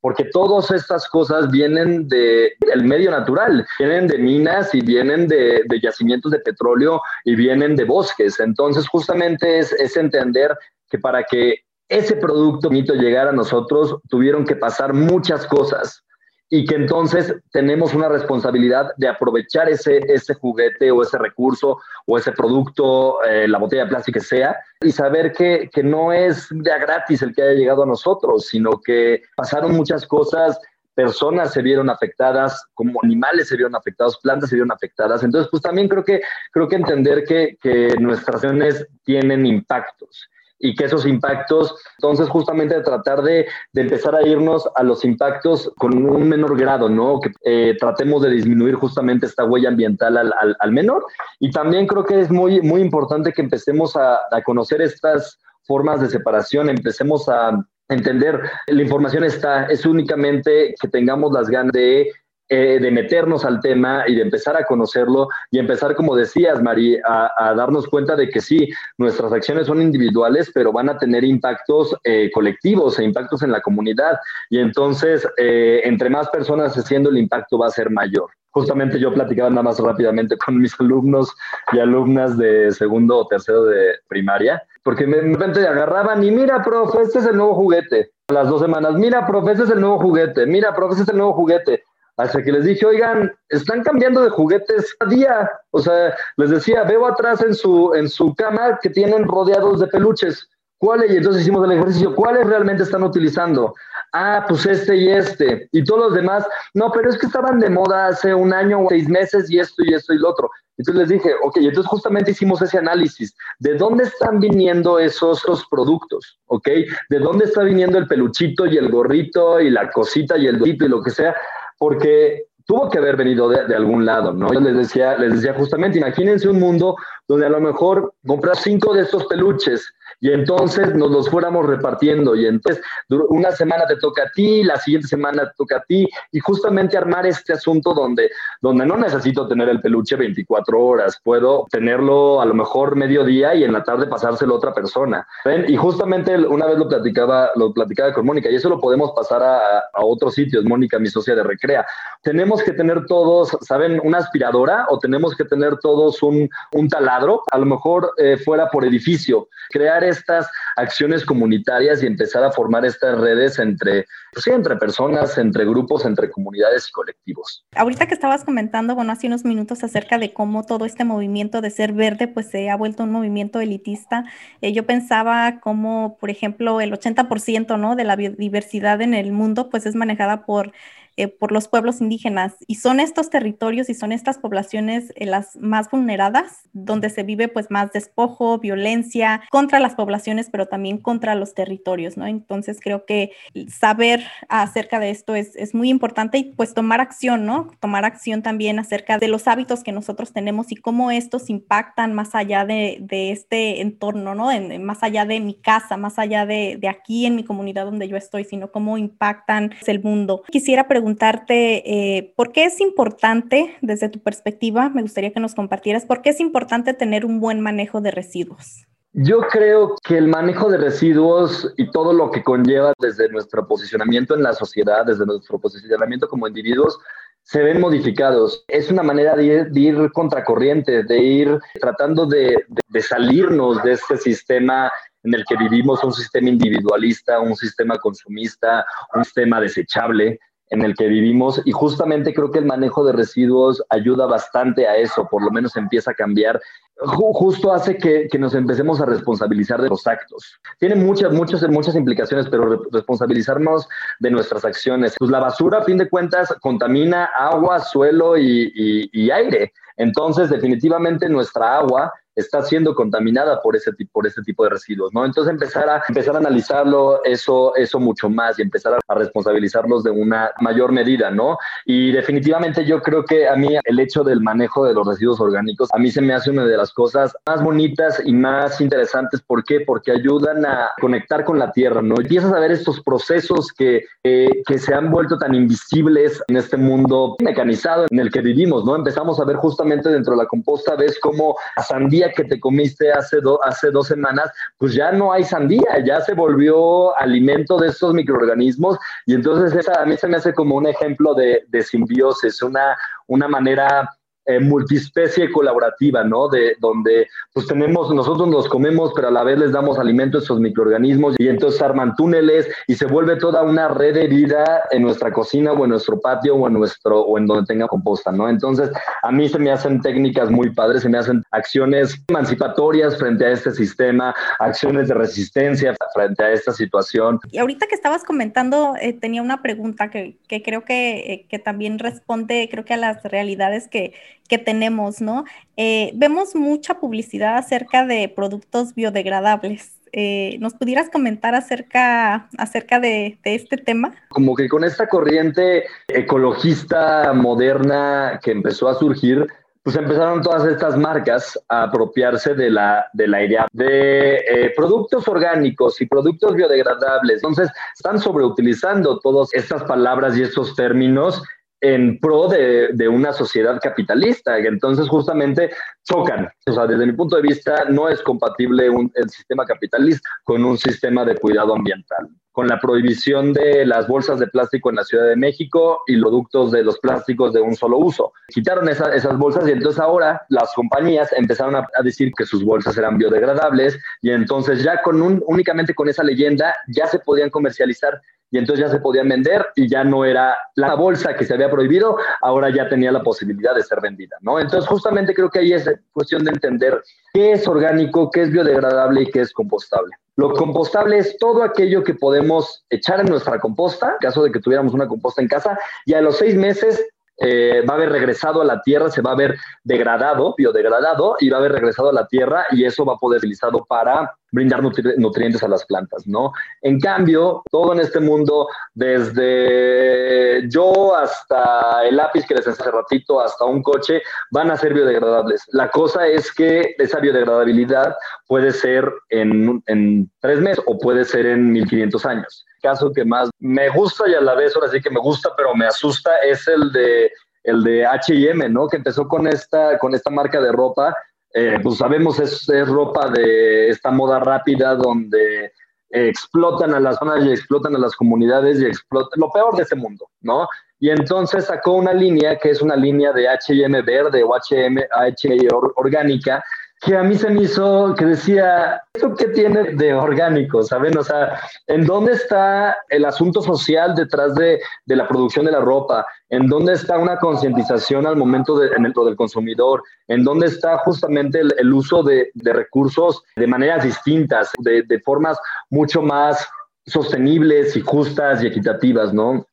porque 0.00 0.24
todas 0.32 0.70
estas 0.70 1.06
cosas 1.08 1.50
vienen 1.50 2.08
del 2.08 2.84
medio 2.84 3.10
natural, 3.10 3.66
vienen 3.78 4.06
de 4.06 4.16
minas 4.16 4.74
y 4.74 4.80
vienen 4.80 5.28
de, 5.28 5.62
de, 5.66 5.80
yacimientos 5.80 6.32
de 6.32 6.38
petróleo 6.38 7.02
y 7.24 7.34
vienen 7.34 7.76
de 7.76 7.84
bosques. 7.84 8.40
Entonces, 8.40 8.88
justamente 8.88 9.58
es 9.58 9.96
entender 9.98 10.56
que 10.88 10.98
para 10.98 11.22
que 11.24 11.62
ese 11.90 12.16
producto 12.16 12.70
llegara 12.70 13.30
a 13.30 13.34
nosotros, 13.34 13.96
tuvieron 14.08 14.46
que 14.46 14.54
pasar 14.54 14.94
muchas 14.94 15.44
cosas 15.46 16.04
y 16.48 16.64
que 16.64 16.76
entonces 16.76 17.34
tenemos 17.52 17.94
una 17.94 18.08
responsabilidad 18.08 18.92
de 18.96 19.08
aprovechar 19.08 19.68
ese, 19.68 19.98
ese 20.08 20.34
juguete 20.34 20.90
o 20.90 21.02
ese 21.02 21.18
recurso 21.18 21.78
o 22.06 22.16
ese 22.16 22.32
producto, 22.32 23.22
eh, 23.24 23.46
la 23.46 23.58
botella 23.58 23.84
de 23.84 23.88
plástico 23.88 24.18
que 24.18 24.24
sea, 24.24 24.56
y 24.80 24.92
saber 24.92 25.32
que, 25.32 25.68
que 25.72 25.82
no 25.82 26.12
es 26.12 26.48
de 26.50 26.72
a 26.72 26.78
gratis 26.78 27.22
el 27.22 27.34
que 27.34 27.42
haya 27.42 27.58
llegado 27.58 27.82
a 27.82 27.86
nosotros, 27.86 28.46
sino 28.46 28.80
que 28.80 29.22
pasaron 29.36 29.76
muchas 29.76 30.06
cosas, 30.06 30.58
personas 30.94 31.52
se 31.52 31.62
vieron 31.62 31.90
afectadas, 31.90 32.64
como 32.74 33.00
animales 33.02 33.48
se 33.48 33.56
vieron 33.56 33.74
afectados, 33.74 34.18
plantas 34.22 34.50
se 34.50 34.56
vieron 34.56 34.72
afectadas. 34.72 35.22
Entonces, 35.22 35.48
pues 35.50 35.62
también 35.62 35.88
creo 35.88 36.04
que, 36.04 36.20
creo 36.52 36.68
que 36.68 36.76
entender 36.76 37.24
que 37.24 37.96
nuestras 37.98 38.36
acciones 38.36 38.86
tienen 39.04 39.46
impactos 39.46 40.28
y 40.60 40.74
que 40.74 40.84
esos 40.84 41.06
impactos, 41.06 41.74
entonces 41.98 42.28
justamente 42.28 42.80
tratar 42.82 43.22
de, 43.22 43.46
de, 43.72 43.80
empezar 43.80 44.14
a 44.14 44.26
irnos 44.26 44.68
a 44.76 44.82
los 44.82 45.04
impactos 45.04 45.72
con 45.78 46.06
un 46.06 46.28
menor 46.28 46.56
grado, 46.56 46.88
¿no? 46.88 47.18
Que 47.20 47.32
eh, 47.44 47.76
tratemos 47.80 48.22
de 48.22 48.30
disminuir 48.30 48.74
justamente 48.74 49.26
esta 49.26 49.44
huella 49.44 49.70
ambiental 49.70 50.18
al, 50.18 50.32
al, 50.38 50.56
al, 50.60 50.72
menor. 50.72 51.04
Y 51.38 51.50
también 51.50 51.86
creo 51.86 52.04
que 52.04 52.20
es 52.20 52.30
muy, 52.30 52.60
muy 52.60 52.82
importante 52.82 53.32
que 53.32 53.42
empecemos 53.42 53.96
a, 53.96 54.20
a 54.30 54.42
conocer 54.44 54.82
estas 54.82 55.38
formas 55.66 56.00
de 56.00 56.08
separación, 56.08 56.68
empecemos 56.68 57.28
a 57.28 57.58
entender, 57.88 58.40
la 58.66 58.82
información 58.82 59.24
está, 59.24 59.64
es 59.66 59.84
únicamente 59.86 60.74
que 60.80 60.88
tengamos 60.88 61.32
las 61.32 61.48
ganas 61.48 61.72
de 61.72 62.10
eh, 62.52 62.80
de 62.80 62.90
meternos 62.90 63.44
al 63.44 63.60
tema 63.60 64.02
y 64.08 64.16
de 64.16 64.22
empezar 64.22 64.56
a 64.56 64.64
conocerlo 64.64 65.28
y 65.52 65.60
empezar, 65.60 65.94
como 65.94 66.16
decías, 66.16 66.60
Mari, 66.60 66.98
a, 67.06 67.54
darnos 67.54 67.86
cuenta 67.86 68.16
de 68.16 68.28
que 68.28 68.40
sí, 68.40 68.68
nuestras 68.98 69.32
acciones 69.32 69.68
son 69.68 69.80
individuales, 69.80 70.50
pero 70.52 70.72
van 70.72 70.88
a 70.88 70.98
tener 70.98 71.22
impactos 71.22 71.94
eh, 72.02 72.28
colectivos 72.34 72.98
e 72.98 73.04
impactos 73.04 73.44
en 73.44 73.52
la 73.52 73.60
comunidad. 73.60 74.18
Y 74.48 74.58
entonces, 74.58 75.24
eh, 75.36 75.82
entre 75.84 76.10
más 76.10 76.28
personas 76.30 76.76
haciendo 76.76 77.10
el 77.10 77.18
impacto 77.18 77.56
va 77.56 77.68
a 77.68 77.70
ser 77.70 77.88
mayor. 77.88 78.28
Justamente 78.50 78.98
yo 78.98 79.14
platicaba 79.14 79.48
nada 79.48 79.62
más 79.62 79.78
rápidamente 79.78 80.36
con 80.36 80.58
mis 80.58 80.74
alumnos 80.80 81.32
y 81.70 81.78
alumnas 81.78 82.36
de 82.36 82.72
segundo 82.72 83.18
o 83.18 83.28
tercero 83.28 83.62
de 83.66 83.92
primaria, 84.08 84.60
porque 84.82 85.06
de 85.06 85.20
repente 85.20 85.64
agarraban 85.64 86.24
y 86.24 86.32
mira, 86.32 86.60
profe, 86.64 87.02
este 87.02 87.20
es 87.20 87.26
el 87.26 87.36
nuevo 87.36 87.54
juguete. 87.54 88.10
Las 88.26 88.48
dos 88.48 88.60
semanas, 88.60 88.94
mira, 88.94 89.24
profe, 89.24 89.52
este 89.52 89.64
es 89.64 89.70
el 89.70 89.80
nuevo 89.80 90.00
juguete. 90.00 90.46
Mira, 90.46 90.74
profe, 90.74 90.94
este 90.94 91.04
es 91.04 91.08
el 91.10 91.18
nuevo 91.18 91.34
juguete 91.34 91.84
hasta 92.16 92.42
que 92.42 92.52
les 92.52 92.64
dije, 92.64 92.84
oigan, 92.84 93.32
están 93.48 93.82
cambiando 93.82 94.22
de 94.22 94.30
juguetes 94.30 94.94
a 95.00 95.06
día. 95.06 95.50
O 95.70 95.80
sea, 95.80 96.14
les 96.36 96.50
decía, 96.50 96.84
veo 96.84 97.06
atrás 97.06 97.42
en 97.42 97.54
su, 97.54 97.94
en 97.94 98.08
su 98.08 98.34
cama 98.34 98.78
que 98.82 98.90
tienen 98.90 99.26
rodeados 99.26 99.80
de 99.80 99.86
peluches. 99.86 100.48
¿Cuáles? 100.78 101.12
Y 101.12 101.18
entonces 101.18 101.42
hicimos 101.42 101.62
el 101.66 101.72
ejercicio, 101.72 102.14
¿cuáles 102.14 102.46
realmente 102.46 102.84
están 102.84 103.02
utilizando? 103.02 103.74
Ah, 104.14 104.46
pues 104.48 104.64
este 104.64 104.96
y 104.96 105.10
este. 105.10 105.68
Y 105.72 105.84
todos 105.84 106.00
los 106.00 106.14
demás, 106.14 106.46
no, 106.72 106.90
pero 106.90 107.10
es 107.10 107.18
que 107.18 107.26
estaban 107.26 107.60
de 107.60 107.68
moda 107.68 108.08
hace 108.08 108.34
un 108.34 108.52
año 108.52 108.80
o 108.80 108.88
seis 108.88 109.06
meses 109.06 109.50
y 109.50 109.58
esto 109.58 109.82
y 109.84 109.92
esto 109.92 110.14
y 110.14 110.18
lo 110.18 110.30
otro. 110.30 110.50
Entonces 110.78 111.00
les 111.00 111.08
dije, 111.10 111.34
ok, 111.42 111.58
entonces 111.58 111.86
justamente 111.86 112.30
hicimos 112.30 112.62
ese 112.62 112.78
análisis. 112.78 113.36
¿De 113.58 113.74
dónde 113.74 114.04
están 114.04 114.40
viniendo 114.40 114.98
esos, 114.98 115.40
esos 115.40 115.66
productos? 115.66 116.38
¿Ok? 116.46 116.66
¿De 117.10 117.18
dónde 117.18 117.44
está 117.44 117.62
viniendo 117.62 117.98
el 117.98 118.06
peluchito 118.06 118.64
y 118.64 118.78
el 118.78 118.90
gorrito 118.90 119.60
y 119.60 119.68
la 119.68 119.90
cosita 119.90 120.38
y 120.38 120.46
el 120.46 120.58
dorito 120.58 120.86
y 120.86 120.88
lo 120.88 121.02
que 121.02 121.10
sea? 121.10 121.36
Porque 121.80 122.44
tuvo 122.66 122.90
que 122.90 122.98
haber 122.98 123.16
venido 123.16 123.48
de, 123.48 123.74
algún 123.74 124.04
lado, 124.04 124.34
¿no? 124.34 124.52
Yo 124.52 124.60
les 124.60 124.76
decía, 124.76 125.16
les 125.16 125.32
decía 125.36 125.54
justamente, 125.54 125.98
imagínense 125.98 126.46
un 126.46 126.60
mundo 126.60 126.94
donde 127.26 127.46
a 127.46 127.48
lo 127.48 127.58
mejor 127.58 128.12
compras 128.26 128.60
cinco 128.62 128.92
de 128.92 129.02
estos 129.02 129.24
peluches 129.24 129.90
y 130.20 130.30
entonces 130.32 130.94
nos 130.94 131.10
los 131.10 131.28
fuéramos 131.28 131.66
repartiendo 131.66 132.36
y 132.36 132.46
entonces 132.46 132.82
una 133.08 133.50
semana 133.52 133.86
te 133.86 133.96
toca 133.96 134.24
a 134.24 134.30
ti, 134.34 134.62
la 134.62 134.76
siguiente 134.76 135.08
semana 135.08 135.46
te 135.46 135.52
toca 135.56 135.76
a 135.78 135.82
ti 135.82 136.08
y 136.32 136.38
justamente 136.40 136.96
armar 136.96 137.26
este 137.26 137.52
asunto 137.52 137.94
donde, 137.94 138.30
donde 138.60 138.86
no 138.86 138.96
necesito 138.96 139.48
tener 139.48 139.68
el 139.68 139.80
peluche 139.80 140.16
24 140.16 140.78
horas, 140.78 141.20
puedo 141.22 141.66
tenerlo 141.70 142.40
a 142.40 142.44
lo 142.44 142.54
mejor 142.54 142.96
mediodía 142.96 143.54
y 143.54 143.64
en 143.64 143.72
la 143.72 143.82
tarde 143.82 144.06
pasárselo 144.06 144.54
a 144.54 144.58
otra 144.58 144.74
persona. 144.74 145.26
¿Ven? 145.44 145.64
Y 145.68 145.76
justamente 145.76 146.36
una 146.36 146.66
vez 146.66 146.78
lo 146.78 146.88
platicaba, 146.88 147.50
lo 147.56 147.72
platicaba 147.72 148.12
con 148.12 148.26
Mónica 148.26 148.50
y 148.50 148.56
eso 148.56 148.68
lo 148.68 148.80
podemos 148.80 149.12
pasar 149.12 149.42
a, 149.42 149.58
a 149.92 150.04
otros 150.04 150.34
sitios, 150.34 150.64
Mónica, 150.64 150.98
mi 150.98 151.08
socia 151.08 151.34
de 151.34 151.42
Recrea. 151.42 151.86
Tenemos 152.22 152.62
que 152.62 152.72
tener 152.72 153.06
todos, 153.06 153.56
¿saben? 153.62 154.00
Una 154.04 154.18
aspiradora 154.18 154.86
o 154.90 154.98
tenemos 154.98 155.34
que 155.34 155.44
tener 155.44 155.78
todos 155.78 156.22
un, 156.22 156.48
un 156.72 156.88
taladro, 156.88 157.42
a 157.50 157.58
lo 157.58 157.66
mejor 157.66 158.12
eh, 158.18 158.36
fuera 158.36 158.68
por 158.68 158.84
edificio, 158.84 159.48
crear 159.70 160.04
estas 160.10 160.46
acciones 160.76 161.24
comunitarias 161.24 162.02
y 162.02 162.06
empezar 162.06 162.44
a 162.44 162.52
formar 162.52 162.84
estas 162.84 163.18
redes 163.18 163.58
entre, 163.58 164.06
pues 164.32 164.46
entre 164.46 164.76
personas, 164.76 165.38
entre 165.38 165.64
grupos, 165.64 166.04
entre 166.04 166.30
comunidades 166.30 166.88
y 166.88 166.92
colectivos. 166.92 167.64
Ahorita 167.74 168.06
que 168.06 168.14
estabas 168.14 168.44
comentando, 168.44 168.94
bueno, 168.94 169.12
hace 169.12 169.26
unos 169.26 169.44
minutos 169.44 169.82
acerca 169.84 170.18
de 170.18 170.32
cómo 170.32 170.64
todo 170.64 170.84
este 170.84 171.04
movimiento 171.04 171.60
de 171.60 171.70
ser 171.70 171.92
verde, 171.92 172.28
pues 172.28 172.50
se 172.50 172.70
ha 172.70 172.76
vuelto 172.76 173.04
un 173.04 173.12
movimiento 173.12 173.60
elitista. 173.60 174.24
Eh, 174.60 174.72
yo 174.72 174.84
pensaba 174.86 175.60
como, 175.60 176.18
por 176.18 176.30
ejemplo, 176.30 176.80
el 176.80 176.92
80%, 176.92 177.78
¿no? 177.78 177.96
De 177.96 178.04
la 178.04 178.16
biodiversidad 178.16 179.00
en 179.00 179.14
el 179.14 179.32
mundo, 179.32 179.70
pues 179.70 179.86
es 179.86 179.94
manejada 179.94 180.44
por 180.44 180.72
eh, 181.16 181.28
por 181.28 181.52
los 181.52 181.68
pueblos 181.68 182.00
indígenas. 182.00 182.54
Y 182.66 182.76
son 182.76 183.00
estos 183.00 183.30
territorios 183.30 183.90
y 183.90 183.94
son 183.94 184.12
estas 184.12 184.38
poblaciones 184.38 185.12
eh, 185.16 185.26
las 185.26 185.56
más 185.56 185.90
vulneradas, 185.90 186.62
donde 186.72 187.10
se 187.10 187.22
vive 187.22 187.48
pues 187.48 187.70
más 187.70 187.92
despojo, 187.92 188.58
violencia 188.58 189.42
contra 189.50 189.80
las 189.80 189.94
poblaciones, 189.94 190.48
pero 190.50 190.66
también 190.66 190.98
contra 190.98 191.34
los 191.34 191.54
territorios, 191.54 192.16
¿no? 192.16 192.26
Entonces 192.26 192.78
creo 192.80 193.04
que 193.04 193.32
saber 193.68 194.24
acerca 194.48 195.00
de 195.00 195.10
esto 195.10 195.34
es, 195.34 195.56
es 195.56 195.74
muy 195.74 195.90
importante 195.90 196.38
y 196.38 196.44
pues 196.44 196.74
tomar 196.74 197.00
acción, 197.00 197.44
¿no? 197.44 197.70
Tomar 197.80 198.04
acción 198.04 198.42
también 198.42 198.78
acerca 198.78 199.18
de 199.18 199.28
los 199.28 199.48
hábitos 199.48 199.82
que 199.82 199.92
nosotros 199.92 200.32
tenemos 200.32 200.72
y 200.72 200.76
cómo 200.76 201.10
estos 201.10 201.50
impactan 201.50 202.14
más 202.14 202.34
allá 202.34 202.64
de, 202.64 202.98
de 203.00 203.32
este 203.32 203.80
entorno, 203.80 204.34
¿no? 204.34 204.50
En, 204.50 204.82
más 204.84 205.02
allá 205.02 205.24
de 205.24 205.40
mi 205.40 205.54
casa, 205.54 205.96
más 205.96 206.18
allá 206.18 206.46
de, 206.46 206.78
de 206.80 206.88
aquí 206.88 207.26
en 207.26 207.36
mi 207.36 207.44
comunidad 207.44 207.84
donde 207.84 208.08
yo 208.08 208.16
estoy, 208.16 208.44
sino 208.44 208.70
cómo 208.70 208.96
impactan 208.96 209.72
el 209.86 210.02
mundo. 210.02 210.42
Quisiera 210.50 210.88
preguntar 210.88 210.99
preguntarte 211.00 212.18
eh, 212.18 212.34
por 212.36 212.52
qué 212.52 212.66
es 212.66 212.78
importante, 212.78 213.74
desde 213.80 214.10
tu 214.10 214.18
perspectiva, 214.18 214.90
me 214.90 215.00
gustaría 215.00 215.32
que 215.32 215.40
nos 215.40 215.54
compartieras, 215.54 216.04
por 216.04 216.20
qué 216.20 216.28
es 216.28 216.40
importante 216.40 216.92
tener 216.92 217.24
un 217.24 217.40
buen 217.40 217.62
manejo 217.62 218.02
de 218.02 218.10
residuos. 218.10 218.84
Yo 219.14 219.40
creo 219.50 219.96
que 220.06 220.18
el 220.18 220.28
manejo 220.28 220.70
de 220.70 220.76
residuos 220.76 221.72
y 221.78 221.90
todo 221.90 222.12
lo 222.12 222.30
que 222.30 222.44
conlleva 222.44 222.92
desde 222.98 223.30
nuestro 223.30 223.66
posicionamiento 223.66 224.34
en 224.34 224.42
la 224.42 224.52
sociedad, 224.52 225.06
desde 225.06 225.24
nuestro 225.24 225.58
posicionamiento 225.58 226.28
como 226.28 226.46
individuos, 226.46 226.98
se 227.44 227.62
ven 227.62 227.80
modificados. 227.80 228.62
Es 228.68 228.90
una 228.90 229.02
manera 229.02 229.34
de 229.34 229.70
ir, 229.74 230.12
contracorriente, 230.12 231.02
de 231.02 231.18
ir 231.18 231.58
tratando 231.80 232.26
de, 232.26 232.62
de, 232.88 233.00
salirnos 233.00 233.82
de 233.82 233.92
este 233.92 234.18
sistema 234.18 234.92
en 235.24 235.32
el 235.32 235.44
que 235.46 235.56
vivimos, 235.56 236.04
un 236.04 236.12
sistema 236.12 236.50
individualista, 236.50 237.40
un 237.40 237.56
sistema 237.56 237.96
consumista, 237.96 238.84
un 239.14 239.24
sistema 239.24 239.62
desechable 239.62 240.38
en 240.70 240.82
el 240.82 240.94
que 240.94 241.08
vivimos 241.08 241.60
y 241.64 241.72
justamente 241.72 242.32
creo 242.32 242.50
que 242.50 242.60
el 242.60 242.64
manejo 242.64 243.04
de 243.04 243.12
residuos 243.12 243.82
ayuda 243.90 244.26
bastante 244.26 244.86
a 244.86 244.96
eso, 244.96 245.28
por 245.30 245.42
lo 245.42 245.50
menos 245.50 245.76
empieza 245.76 246.12
a 246.12 246.14
cambiar. 246.14 246.60
Justo 247.02 247.72
hace 247.72 247.96
que, 247.96 248.28
que 248.30 248.38
nos 248.38 248.54
empecemos 248.54 249.00
a 249.00 249.06
responsabilizar 249.06 249.80
de 249.80 249.88
los 249.88 250.06
actos. 250.06 250.60
Tiene 250.78 250.94
muchas, 250.96 251.32
muchas, 251.32 251.66
muchas 251.68 251.96
implicaciones, 251.96 252.46
pero 252.50 252.84
responsabilizarnos 252.92 253.88
de 254.20 254.30
nuestras 254.30 254.64
acciones. 254.64 255.14
Pues 255.18 255.30
la 255.30 255.40
basura, 255.40 255.78
a 255.78 255.84
fin 255.84 255.96
de 255.96 256.08
cuentas, 256.08 256.54
contamina 256.60 257.24
agua, 257.24 257.80
suelo 257.80 258.36
y, 258.36 258.70
y, 258.74 259.10
y 259.12 259.30
aire. 259.30 259.72
Entonces, 259.96 260.50
definitivamente 260.50 261.28
nuestra 261.28 261.78
agua 261.78 262.12
está 262.40 262.62
siendo 262.62 262.94
contaminada 262.94 263.60
por 263.62 263.76
ese, 263.76 263.92
por 264.12 264.26
ese 264.26 264.42
tipo 264.42 264.64
de 264.64 264.70
residuos, 264.70 265.12
¿no? 265.12 265.24
Entonces 265.24 265.52
empezar 265.52 265.88
a, 265.88 266.02
empezar 266.08 266.34
a 266.34 266.38
analizarlo, 266.38 267.22
eso, 267.24 267.74
eso 267.76 268.00
mucho 268.00 268.28
más 268.28 268.58
y 268.58 268.62
empezar 268.62 268.94
a, 268.94 269.14
responsabilizarlos 269.14 270.04
de 270.04 270.10
una 270.10 270.50
mayor 270.60 270.92
medida, 270.92 271.30
¿no? 271.30 271.58
Y 271.84 272.12
definitivamente 272.12 272.84
yo 272.84 273.02
creo 273.02 273.24
que 273.24 273.48
a 273.48 273.56
mí 273.56 273.76
el 273.84 274.00
hecho 274.00 274.22
del 274.22 274.40
manejo 274.40 274.84
de 274.84 274.94
los 274.94 275.06
residuos 275.06 275.40
orgánicos, 275.40 275.88
a 275.92 275.98
mí 275.98 276.10
se 276.10 276.22
me 276.22 276.32
hace 276.32 276.50
una 276.50 276.64
de 276.64 276.76
las 276.76 276.92
cosas 276.92 277.32
más 277.46 277.62
bonitas 277.62 278.22
y 278.24 278.32
más 278.32 278.80
interesantes. 278.80 279.42
¿Por 279.42 279.64
qué? 279.64 279.80
Porque 279.80 280.12
ayudan 280.12 280.64
a 280.64 280.90
conectar 281.00 281.44
con 281.44 281.58
la 281.58 281.72
tierra, 281.72 282.02
¿no? 282.02 282.14
Empiezas 282.16 282.52
a 282.52 282.60
ver 282.60 282.70
estos 282.70 283.00
procesos 283.02 283.72
que, 283.72 284.04
que 284.22 284.78
se 284.78 284.94
han 284.94 285.10
vuelto 285.10 285.38
tan 285.38 285.54
invisibles 285.54 286.42
en 286.48 286.56
este 286.56 286.76
mundo 286.76 287.36
mecanizado 287.40 288.06
en 288.10 288.18
el 288.18 288.30
que 288.30 288.40
vivimos, 288.40 288.84
¿no? 288.84 288.96
Empezamos 288.96 289.40
a 289.40 289.44
ver 289.44 289.56
justamente 289.56 290.08
dentro 290.08 290.32
de 290.32 290.38
la 290.38 290.46
composta, 290.46 290.96
ves 290.96 291.18
cómo 291.20 291.56
la 291.76 291.82
sandía 291.82 292.29
que 292.32 292.44
te 292.44 292.60
comiste 292.60 293.12
hace, 293.12 293.38
hace 293.64 293.90
dos 293.90 294.06
semanas, 294.08 294.50
pues 294.78 294.94
ya 294.94 295.12
no 295.12 295.32
hay 295.32 295.44
sandía, 295.44 296.04
ya 296.04 296.20
se 296.20 296.34
volvió 296.34 297.16
alimento 297.18 297.78
de 297.78 297.88
estos 297.88 298.14
microorganismos. 298.14 298.98
Y 299.26 299.34
entonces 299.34 299.74
esa 299.78 300.00
a 300.00 300.06
mí 300.06 300.16
se 300.16 300.28
me 300.28 300.36
hace 300.36 300.52
como 300.54 300.76
un 300.76 300.86
ejemplo 300.86 301.34
de, 301.34 301.64
de 301.68 301.82
simbiosis, 301.82 302.62
una, 302.62 302.96
una 303.26 303.48
manera 303.48 304.08
eh, 304.50 304.60
multiespecie 304.60 305.50
colaborativa, 305.50 306.24
¿no? 306.24 306.48
De 306.48 306.76
donde 306.80 307.28
pues 307.52 307.66
tenemos, 307.66 308.12
nosotros 308.14 308.48
nos 308.48 308.68
comemos, 308.68 309.12
pero 309.14 309.28
a 309.28 309.30
la 309.30 309.44
vez 309.44 309.58
les 309.58 309.72
damos 309.72 309.98
alimento 309.98 310.38
a 310.38 310.40
esos 310.40 310.60
microorganismos 310.60 311.36
y 311.38 311.48
entonces 311.48 311.80
arman 311.82 312.14
túneles 312.16 312.68
y 312.86 312.94
se 312.94 313.06
vuelve 313.06 313.36
toda 313.36 313.62
una 313.62 313.88
red 313.88 314.14
de 314.14 314.28
vida 314.28 314.82
en 314.90 315.02
nuestra 315.02 315.32
cocina 315.32 315.72
o 315.72 315.84
en 315.84 315.90
nuestro 315.90 316.20
patio 316.20 316.56
o 316.56 316.66
en 316.66 316.74
nuestro 316.74 317.20
o 317.20 317.38
en 317.38 317.46
donde 317.46 317.66
tenga 317.66 317.88
composta, 317.88 318.32
¿no? 318.32 318.48
Entonces, 318.48 318.90
a 319.22 319.30
mí 319.30 319.48
se 319.48 319.58
me 319.58 319.70
hacen 319.70 320.00
técnicas 320.00 320.50
muy 320.50 320.70
padres, 320.70 321.02
se 321.02 321.08
me 321.08 321.18
hacen 321.18 321.42
acciones 321.50 322.22
emancipatorias 322.28 323.18
frente 323.18 323.44
a 323.44 323.50
este 323.50 323.70
sistema, 323.72 324.34
acciones 324.58 325.08
de 325.08 325.14
resistencia 325.14 325.94
frente 326.14 326.42
a 326.42 326.52
esta 326.52 326.72
situación. 326.72 327.38
Y 327.50 327.58
ahorita 327.58 327.86
que 327.86 327.94
estabas 327.94 328.24
comentando, 328.24 328.94
eh, 329.00 329.12
tenía 329.12 329.42
una 329.42 329.62
pregunta 329.62 330.10
que, 330.10 330.38
que 330.48 330.62
creo 330.62 330.84
que, 330.84 331.32
eh, 331.32 331.46
que 331.48 331.58
también 331.58 331.98
responde, 331.98 332.68
creo 332.70 332.84
que 332.84 332.94
a 332.94 332.96
las 332.96 333.22
realidades 333.22 333.88
que 333.88 334.14
que 334.50 334.58
tenemos, 334.58 335.22
¿no? 335.22 335.44
Eh, 335.76 336.10
vemos 336.14 336.54
mucha 336.56 336.94
publicidad 336.94 337.56
acerca 337.56 338.04
de 338.04 338.28
productos 338.28 338.94
biodegradables. 338.94 339.92
Eh, 340.12 340.56
¿Nos 340.58 340.74
pudieras 340.74 341.08
comentar 341.08 341.54
acerca, 341.54 342.48
acerca 342.58 342.98
de, 342.98 343.38
este 343.44 343.76
tema? 343.76 344.12
Como 344.28 344.56
que 344.56 344.68
con 344.68 344.82
esta 344.82 345.06
corriente 345.06 345.84
ecologista 346.08 347.32
moderna 347.32 348.40
que 348.42 348.50
empezó 348.50 348.88
a 348.88 348.94
surgir, 348.94 349.46
pues 349.84 349.94
empezaron 349.94 350.42
todas 350.42 350.66
estas 350.66 350.96
marcas 350.96 351.56
a 351.68 351.84
apropiarse 351.84 352.54
de 352.54 352.70
la, 352.70 353.06
de 353.12 353.28
la 353.28 353.44
idea 353.44 353.68
de 353.72 354.38
eh, 354.38 354.72
productos 354.76 355.28
orgánicos 355.28 356.00
y 356.00 356.06
productos 356.06 356.56
biodegradables. 356.56 357.36
Entonces, 357.36 357.70
están 357.94 358.18
sobreutilizando 358.18 359.20
todas 359.20 359.54
estas 359.54 359.84
palabras 359.84 360.36
y 360.36 360.42
estos 360.42 360.74
términos 360.74 361.40
en 361.80 362.18
pro 362.18 362.48
de, 362.48 362.90
de, 362.92 363.08
una 363.08 363.32
sociedad 363.32 363.80
capitalista. 363.80 364.58
Entonces, 364.58 365.08
justamente 365.08 365.70
chocan. 366.04 366.48
O 366.66 366.72
sea, 366.72 366.86
desde 366.86 367.06
mi 367.06 367.12
punto 367.12 367.36
de 367.36 367.42
vista, 367.42 367.84
no 367.88 368.08
es 368.08 368.20
compatible 368.22 368.90
un, 368.90 369.10
el 369.14 369.28
sistema 369.30 369.64
capitalista 369.64 370.28
con 370.44 370.64
un 370.64 370.76
sistema 370.76 371.24
de 371.24 371.36
cuidado 371.36 371.74
ambiental. 371.74 372.28
Con 372.60 372.68
la 372.68 372.78
prohibición 372.78 373.54
de 373.54 373.86
las 373.86 374.06
bolsas 374.06 374.38
de 374.38 374.46
plástico 374.46 374.90
en 374.90 374.96
la 374.96 375.04
Ciudad 375.04 375.26
de 375.26 375.34
México 375.34 376.02
y 376.06 376.20
productos 376.20 376.70
de 376.70 376.84
los 376.84 376.98
plásticos 376.98 377.54
de 377.54 377.62
un 377.62 377.74
solo 377.74 377.96
uso. 377.96 378.34
Quitaron 378.48 378.86
esa, 378.90 379.14
esas 379.14 379.38
bolsas 379.38 379.66
y 379.66 379.72
entonces 379.72 379.98
ahora 379.98 380.42
las 380.50 380.70
compañías 380.74 381.32
empezaron 381.32 381.74
a, 381.74 381.88
a, 381.98 382.02
decir 382.02 382.32
que 382.36 382.44
sus 382.44 382.62
bolsas 382.62 382.98
eran 382.98 383.16
biodegradables 383.16 383.98
y 384.20 384.30
entonces 384.30 384.82
ya 384.82 385.00
con 385.00 385.22
un, 385.22 385.42
únicamente 385.46 385.94
con 385.94 386.10
esa 386.10 386.22
leyenda 386.22 386.74
ya 386.88 387.06
se 387.06 387.20
podían 387.20 387.48
comercializar 387.48 388.20
y 388.50 388.58
entonces 388.58 388.84
ya 388.84 388.90
se 388.90 389.00
podían 389.00 389.28
vender 389.28 389.66
y 389.76 389.88
ya 389.88 390.04
no 390.04 390.24
era 390.24 390.56
la 390.74 390.94
bolsa 390.94 391.34
que 391.34 391.44
se 391.44 391.54
había 391.54 391.70
prohibido, 391.70 392.18
ahora 392.40 392.68
ya 392.70 392.88
tenía 392.88 393.12
la 393.12 393.22
posibilidad 393.22 393.74
de 393.74 393.82
ser 393.82 394.00
vendida, 394.00 394.36
¿no? 394.40 394.58
Entonces 394.58 394.88
justamente 394.88 395.34
creo 395.34 395.48
que 395.48 395.60
ahí 395.60 395.72
es 395.72 395.88
cuestión 396.12 396.44
de 396.44 396.50
entender 396.50 397.02
qué 397.32 397.52
es 397.52 397.66
orgánico, 397.66 398.30
qué 398.30 398.42
es 398.42 398.50
biodegradable 398.50 399.22
y 399.22 399.30
qué 399.30 399.40
es 399.40 399.52
compostable. 399.52 400.14
Lo 400.36 400.52
compostable 400.54 401.18
es 401.18 401.36
todo 401.38 401.62
aquello 401.62 402.02
que 402.02 402.14
podemos 402.14 402.84
echar 402.88 403.20
en 403.20 403.26
nuestra 403.26 403.58
composta, 403.58 404.12
en 404.12 404.18
caso 404.20 404.42
de 404.42 404.52
que 404.52 404.60
tuviéramos 404.60 404.94
una 404.94 405.08
composta 405.08 405.42
en 405.42 405.48
casa, 405.48 405.78
y 406.06 406.14
a 406.14 406.20
los 406.20 406.38
seis 406.38 406.54
meses 406.54 407.04
eh, 407.42 407.82
va 407.88 407.94
a 407.94 407.96
haber 407.96 408.10
regresado 408.10 408.60
a 408.60 408.64
la 408.64 408.82
tierra, 408.82 409.10
se 409.10 409.22
va 409.22 409.30
a 409.30 409.34
haber 409.34 409.56
degradado, 409.82 410.54
biodegradado, 410.56 411.36
y 411.40 411.48
va 411.48 411.56
a 411.56 411.60
haber 411.60 411.72
regresado 411.72 412.10
a 412.10 412.12
la 412.12 412.26
tierra 412.26 412.66
y 412.70 412.84
eso 412.84 413.04
va 413.04 413.14
a 413.14 413.18
poder 413.18 413.40
ser 413.40 413.48
utilizado 413.48 413.84
para 413.86 414.30
brindar 414.52 414.82
nutri 414.82 415.02
nutrientes 415.16 415.62
a 415.62 415.68
las 415.68 415.84
plantas, 415.84 416.26
¿no? 416.26 416.52
En 416.82 417.00
cambio, 417.00 417.62
todo 417.70 417.92
en 417.92 418.00
este 418.00 418.20
mundo, 418.20 418.68
desde 418.94 420.68
yo 420.68 421.16
hasta 421.16 422.04
el 422.06 422.16
lápiz 422.16 422.46
que 422.46 422.54
les 422.54 422.66
enseñé 422.66 422.90
ratito, 422.90 423.40
hasta 423.40 423.64
un 423.64 423.82
coche, 423.82 424.22
van 424.50 424.70
a 424.70 424.76
ser 424.76 424.94
biodegradables. 424.94 425.62
La 425.72 425.90
cosa 425.90 426.26
es 426.26 426.52
que 426.52 426.94
esa 426.98 427.20
biodegradabilidad 427.20 428.14
puede 428.46 428.72
ser 428.72 429.10
en, 429.30 429.82
en 429.86 430.30
tres 430.40 430.60
meses 430.60 430.82
o 430.86 430.98
puede 430.98 431.24
ser 431.24 431.46
en 431.46 431.72
1500 431.72 432.26
años 432.26 432.66
caso 432.80 433.12
que 433.12 433.24
más 433.24 433.50
me 433.58 433.88
gusta 433.90 434.28
y 434.28 434.34
a 434.34 434.40
la 434.40 434.54
vez 434.54 434.74
ahora 434.74 434.88
sí 434.88 435.00
que 435.00 435.10
me 435.10 435.20
gusta, 435.20 435.50
pero 435.56 435.74
me 435.74 435.86
asusta 435.86 436.30
es 436.38 436.66
el 436.66 436.90
de 436.92 437.30
el 437.62 437.84
de 437.84 438.06
H&M, 438.06 438.70
¿no? 438.70 438.88
Que 438.88 438.96
empezó 438.96 439.28
con 439.28 439.46
esta 439.46 439.98
con 439.98 440.14
esta 440.14 440.30
marca 440.30 440.60
de 440.60 440.72
ropa 440.72 441.14
eh, 441.54 441.78
pues 441.82 441.98
sabemos 441.98 442.38
es, 442.38 442.66
ropa 442.86 443.28
de 443.30 443.88
esta 443.88 444.10
moda 444.10 444.40
rápida 444.40 444.94
donde 444.94 445.72
explotan 446.10 446.94
a 446.94 447.00
las 447.00 447.16
zonas 447.16 447.44
y 447.44 447.50
explotan 447.50 447.94
a 447.94 447.98
las 447.98 448.16
comunidades 448.16 448.80
y 448.80 448.86
explotan 448.86 449.40
lo 449.40 449.50
peor 449.50 449.76
de 449.76 449.84
este 449.84 449.96
mundo, 449.96 450.28
¿no? 450.40 450.66
Y 450.98 451.10
entonces 451.10 451.66
sacó 451.66 451.92
una 451.92 452.12
línea 452.12 452.58
que 452.58 452.70
es 452.70 452.82
una 452.82 452.96
línea 452.96 453.32
de 453.32 453.48
H&M 453.48 454.02
verde 454.02 454.42
o 454.42 454.54
H&M 454.54 455.06
H 455.10 455.68
orgánica 455.96 456.62
que 457.00 457.16
a 457.16 457.22
mí 457.22 457.34
se 457.36 457.48
me 457.48 457.62
hizo 457.62 458.14
que 458.14 458.26
decía, 458.26 459.02
¿esto 459.14 459.34
qué 459.34 459.46
tiene 459.48 459.94
de 459.94 460.12
orgánico? 460.12 460.82
¿Saben? 460.82 461.16
O 461.16 461.24
sea, 461.24 461.58
¿en 461.86 462.04
dónde 462.04 462.32
está 462.32 462.94
el 463.08 463.24
asunto 463.24 463.62
social 463.62 464.14
detrás 464.14 464.54
de, 464.54 464.80
de 465.06 465.16
la 465.16 465.26
producción 465.26 465.64
de 465.64 465.72
la 465.72 465.80
ropa? 465.80 466.26
¿En 466.50 466.66
dónde 466.66 466.92
está 466.92 467.16
una 467.16 467.38
concientización 467.38 468.26
al 468.26 468.36
momento 468.36 468.78
de, 468.78 468.88
en 468.88 469.06
el, 469.06 469.14
del 469.14 469.36
consumidor? 469.36 470.02
¿En 470.28 470.44
dónde 470.44 470.66
está 470.66 470.98
justamente 470.98 471.60
el, 471.60 471.74
el 471.78 471.90
uso 471.90 472.22
de, 472.22 472.50
de, 472.52 472.72
recursos 472.74 473.42
de 473.56 473.66
maneras 473.66 474.04
distintas, 474.04 474.70
de, 474.80 475.02
de 475.02 475.20
formas 475.20 475.58
mucho 475.88 476.20
más 476.20 476.68
sostenibles 477.06 477.96
y 477.96 478.02
justas 478.02 478.62
y 478.62 478.66
equitativas, 478.66 479.32
¿no? 479.32 479.66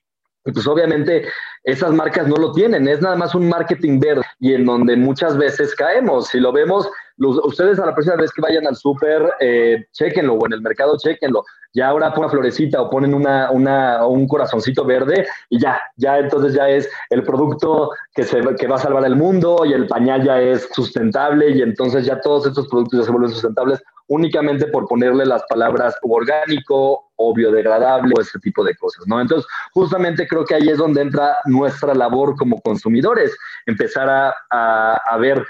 Pues 0.43 0.65
obviamente 0.65 1.27
esas 1.63 1.91
marcas 1.91 2.27
no 2.27 2.37
lo 2.37 2.53
tienen, 2.53 2.87
es 2.87 3.01
nada 3.01 3.17
más 3.17 3.35
un 3.35 3.49
marketing 3.49 3.99
verde 3.99 4.23
y 4.39 4.53
en 4.53 4.65
donde 4.65 4.95
muchas 4.95 5.37
veces 5.37 5.75
caemos. 5.75 6.29
Si 6.29 6.39
lo 6.39 6.53
vemos, 6.53 6.89
los, 7.17 7.37
ustedes 7.43 7.79
a 7.79 7.85
la 7.85 7.93
próxima 7.93 8.15
vez 8.15 8.31
que 8.31 8.41
vayan 8.41 8.67
al 8.67 8.75
súper, 8.75 9.33
eh, 9.39 9.85
chequenlo 9.91 10.35
o 10.35 10.45
en 10.45 10.53
el 10.53 10.61
mercado, 10.61 10.97
chequenlo. 10.97 11.43
Ya 11.73 11.89
ahora 11.89 12.09
ponen 12.09 12.25
una 12.25 12.29
florecita 12.29 12.81
o 12.81 12.89
ponen 12.89 13.13
una, 13.13 13.51
una, 13.51 14.05
un 14.05 14.27
corazoncito 14.27 14.85
verde 14.85 15.27
y 15.49 15.59
ya, 15.59 15.79
ya 15.95 16.17
entonces 16.17 16.53
ya 16.53 16.69
es 16.69 16.89
el 17.09 17.23
producto 17.23 17.91
que, 18.13 18.23
se, 18.23 18.41
que 18.55 18.67
va 18.67 18.75
a 18.75 18.79
salvar 18.79 19.05
el 19.05 19.15
mundo 19.15 19.63
y 19.65 19.73
el 19.73 19.87
pañal 19.87 20.23
ya 20.23 20.39
es 20.39 20.69
sustentable 20.71 21.51
y 21.51 21.61
entonces 21.61 22.05
ya 22.05 22.19
todos 22.21 22.47
estos 22.47 22.67
productos 22.67 22.99
ya 22.99 23.05
se 23.05 23.11
vuelven 23.11 23.31
sustentables 23.31 23.83
únicamente 24.07 24.67
por 24.67 24.87
ponerle 24.87 25.25
las 25.25 25.43
palabras 25.49 25.95
orgánico 26.01 27.11
o 27.17 27.33
biodegradable 27.33 28.13
o 28.17 28.21
ese 28.21 28.39
tipo 28.39 28.63
de 28.63 28.75
cosas, 28.75 29.05
¿no? 29.05 29.19
Entonces, 29.19 29.45
justamente 29.73 30.27
creo 30.27 30.45
que 30.45 30.55
ahí 30.55 30.69
es 30.69 30.77
donde 30.77 31.01
entra 31.01 31.37
nuestra 31.45 31.93
labor 31.93 32.35
como 32.37 32.61
consumidores, 32.61 33.35
empezar 33.65 34.09
a, 34.09 34.33
a, 34.49 34.95
a 35.05 35.17
ver 35.17 35.45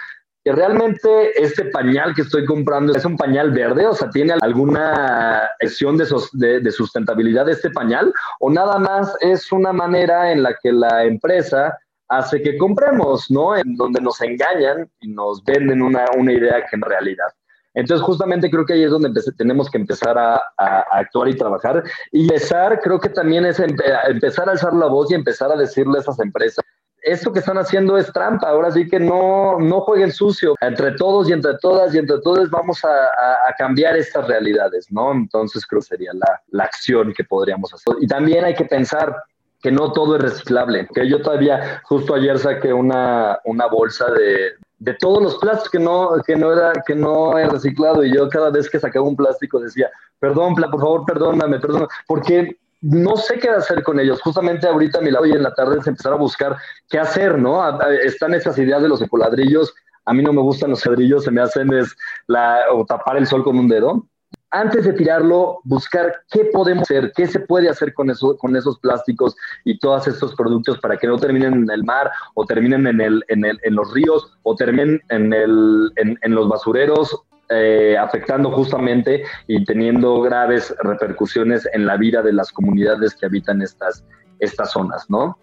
que 0.47 0.53
realmente 0.53 1.43
este 1.43 1.65
pañal 1.65 2.15
que 2.15 2.21
estoy 2.21 2.45
comprando 2.45 2.95
es 2.95 3.03
un 3.03 3.17
pañal 3.17 3.51
verde, 3.51 3.85
o 3.85 3.93
sea, 3.93 4.09
tiene 4.09 4.33
alguna 4.39 5.49
acción 5.61 5.97
de, 5.97 6.05
de, 6.31 6.61
de, 6.61 6.71
sustentabilidad 6.71 7.49
este 7.49 7.69
pañal, 7.69 8.13
o 8.39 8.49
nada 8.49 8.79
más 8.79 9.13
es 9.19 9.51
una 9.51 9.73
manera 9.73 10.31
en 10.31 10.43
la 10.43 10.55
que 10.63 10.71
la 10.71 11.03
empresa 11.03 11.77
hace 12.07 12.41
que 12.41 12.57
compremos, 12.57 13.29
¿no? 13.29 13.57
En 13.57 13.75
donde 13.75 13.99
nos 13.99 14.21
engañan 14.21 14.89
y 15.01 15.09
nos 15.09 15.43
venden 15.43 15.81
una, 15.81 16.05
una 16.17 16.31
idea 16.31 16.65
que 16.65 16.77
en 16.77 16.81
realidad. 16.81 17.27
Entonces, 17.73 18.05
justamente 18.05 18.49
creo 18.49 18.65
que 18.65 18.71
ahí 18.71 18.83
es 18.83 18.91
donde 18.91 19.11
tenemos 19.37 19.69
que 19.69 19.79
empezar 19.79 20.17
a, 20.17 20.35
a, 20.35 20.41
a, 20.57 20.99
actuar 20.99 21.27
y 21.27 21.35
trabajar. 21.35 21.83
Y 22.13 22.23
empezar, 22.23 22.79
creo 22.79 23.01
que 23.01 23.09
también 23.09 23.45
es 23.45 23.59
empe 23.59 23.83
empezar 24.07 24.47
a 24.47 24.53
alzar 24.53 24.73
la 24.73 24.87
voz 24.87 25.11
y 25.11 25.15
empezar 25.15 25.51
a 25.51 25.57
decirle 25.57 25.97
a 25.97 26.01
esas 26.01 26.21
empresas, 26.21 26.63
esto 27.07 27.31
que 27.31 27.39
están 27.39 27.57
haciendo 27.57 27.97
es 27.97 28.11
trampa, 28.11 28.49
ahora 28.49 28.71
sí 28.71 28.87
que 28.87 28.99
no, 28.99 29.59
no 29.59 29.81
jueguen 29.81 30.11
sucio. 30.11 30.55
Entre 30.61 30.91
todos 30.91 31.29
y 31.29 31.33
entre 31.33 31.57
todas 31.59 31.93
y 31.93 31.97
entre 31.97 32.19
todos 32.19 32.49
vamos 32.49 32.83
a, 32.83 32.89
a, 32.89 33.49
a 33.49 33.53
cambiar 33.57 33.95
estas 33.95 34.27
realidades, 34.27 34.87
¿no? 34.91 35.11
Entonces 35.11 35.65
creo 35.65 35.81
que 35.81 35.87
sería 35.87 36.11
la, 36.13 36.41
la 36.49 36.63
acción 36.65 37.13
que 37.13 37.23
podríamos 37.23 37.73
hacer. 37.73 37.95
Y 38.01 38.07
también 38.07 38.45
hay 38.45 38.55
que 38.55 38.65
pensar 38.65 39.15
que 39.61 39.71
no 39.71 39.91
todo 39.91 40.17
es 40.17 40.21
reciclable, 40.21 40.87
que 40.93 41.09
yo 41.09 41.21
todavía, 41.21 41.81
justo 41.83 42.13
ayer 42.13 42.37
saqué 42.37 42.71
una, 42.71 43.39
una 43.45 43.65
bolsa 43.67 44.05
de, 44.11 44.51
de 44.79 44.93
todos 44.95 45.21
los 45.21 45.37
plásticos 45.39 45.71
que 45.71 45.79
no, 45.79 46.11
que 46.25 46.35
no 46.35 46.53
era, 46.53 46.73
que 46.85 46.95
no 46.95 47.37
he 47.37 47.47
reciclado 47.47 48.03
y 48.03 48.13
yo 48.13 48.29
cada 48.29 48.51
vez 48.51 48.69
que 48.69 48.79
sacaba 48.79 49.07
un 49.07 49.15
plástico 49.15 49.59
decía, 49.59 49.89
perdón, 50.19 50.55
por 50.55 50.79
favor, 50.79 51.05
perdóname, 51.05 51.59
perdóname, 51.59 51.87
porque 52.05 52.57
no 52.89 53.17
sé 53.17 53.37
qué 53.37 53.49
hacer 53.49 53.83
con 53.83 53.99
ellos. 53.99 54.21
Justamente 54.21 54.67
ahorita 54.67 54.99
a 54.99 55.01
mi 55.01 55.11
lado 55.11 55.25
y 55.25 55.31
en 55.31 55.43
la 55.43 55.53
tarde 55.53 55.77
es 55.79 55.87
empezar 55.87 56.13
a 56.13 56.17
buscar 56.17 56.57
qué 56.89 56.99
hacer, 56.99 57.37
¿no? 57.37 57.61
Están 58.03 58.33
esas 58.33 58.57
ideas 58.57 58.81
de 58.81 58.89
los 58.89 59.01
ecoladrillos. 59.01 59.73
A 60.05 60.13
mí 60.13 60.23
no 60.23 60.31
me 60.31 60.41
gustan 60.41 60.69
los 60.69 60.85
ladrillos, 60.85 61.25
se 61.25 61.31
me 61.31 61.41
hacen 61.41 61.73
es 61.73 61.95
la, 62.27 62.61
o 62.71 62.85
tapar 62.85 63.17
el 63.17 63.27
sol 63.27 63.43
con 63.43 63.59
un 63.59 63.67
dedo 63.67 64.05
antes 64.51 64.85
de 64.85 64.93
tirarlo, 64.93 65.59
buscar 65.65 66.21
qué 66.31 66.45
podemos 66.45 66.83
hacer, 66.83 67.11
qué 67.15 67.27
se 67.27 67.39
puede 67.39 67.69
hacer 67.69 67.93
con, 67.93 68.09
eso, 68.09 68.37
con 68.37 68.55
esos 68.55 68.79
plásticos 68.79 69.35
y 69.65 69.77
todos 69.79 70.07
estos 70.07 70.35
productos 70.35 70.79
para 70.79 70.97
que 70.97 71.07
no 71.07 71.17
terminen 71.17 71.53
en 71.53 71.69
el 71.69 71.83
mar 71.83 72.09
o 72.35 72.45
terminen 72.45 72.87
en, 72.87 73.01
el, 73.01 73.23
en, 73.27 73.45
el, 73.45 73.59
en 73.63 73.75
los 73.75 73.93
ríos 73.93 74.31
o 74.43 74.55
terminen 74.55 75.01
en, 75.09 75.33
el, 75.33 75.91
en, 75.97 76.17
en 76.21 76.33
los 76.33 76.47
basureros, 76.47 77.23
eh, 77.49 77.97
afectando 77.97 78.51
justamente 78.51 79.23
y 79.47 79.63
teniendo 79.63 80.21
graves 80.21 80.75
repercusiones 80.83 81.67
en 81.73 81.85
la 81.85 81.97
vida 81.97 82.21
de 82.21 82.33
las 82.33 82.51
comunidades 82.51 83.15
que 83.15 83.25
habitan 83.25 83.61
estas, 83.61 84.03
estas 84.39 84.71
zonas, 84.71 85.09
¿no? 85.09 85.37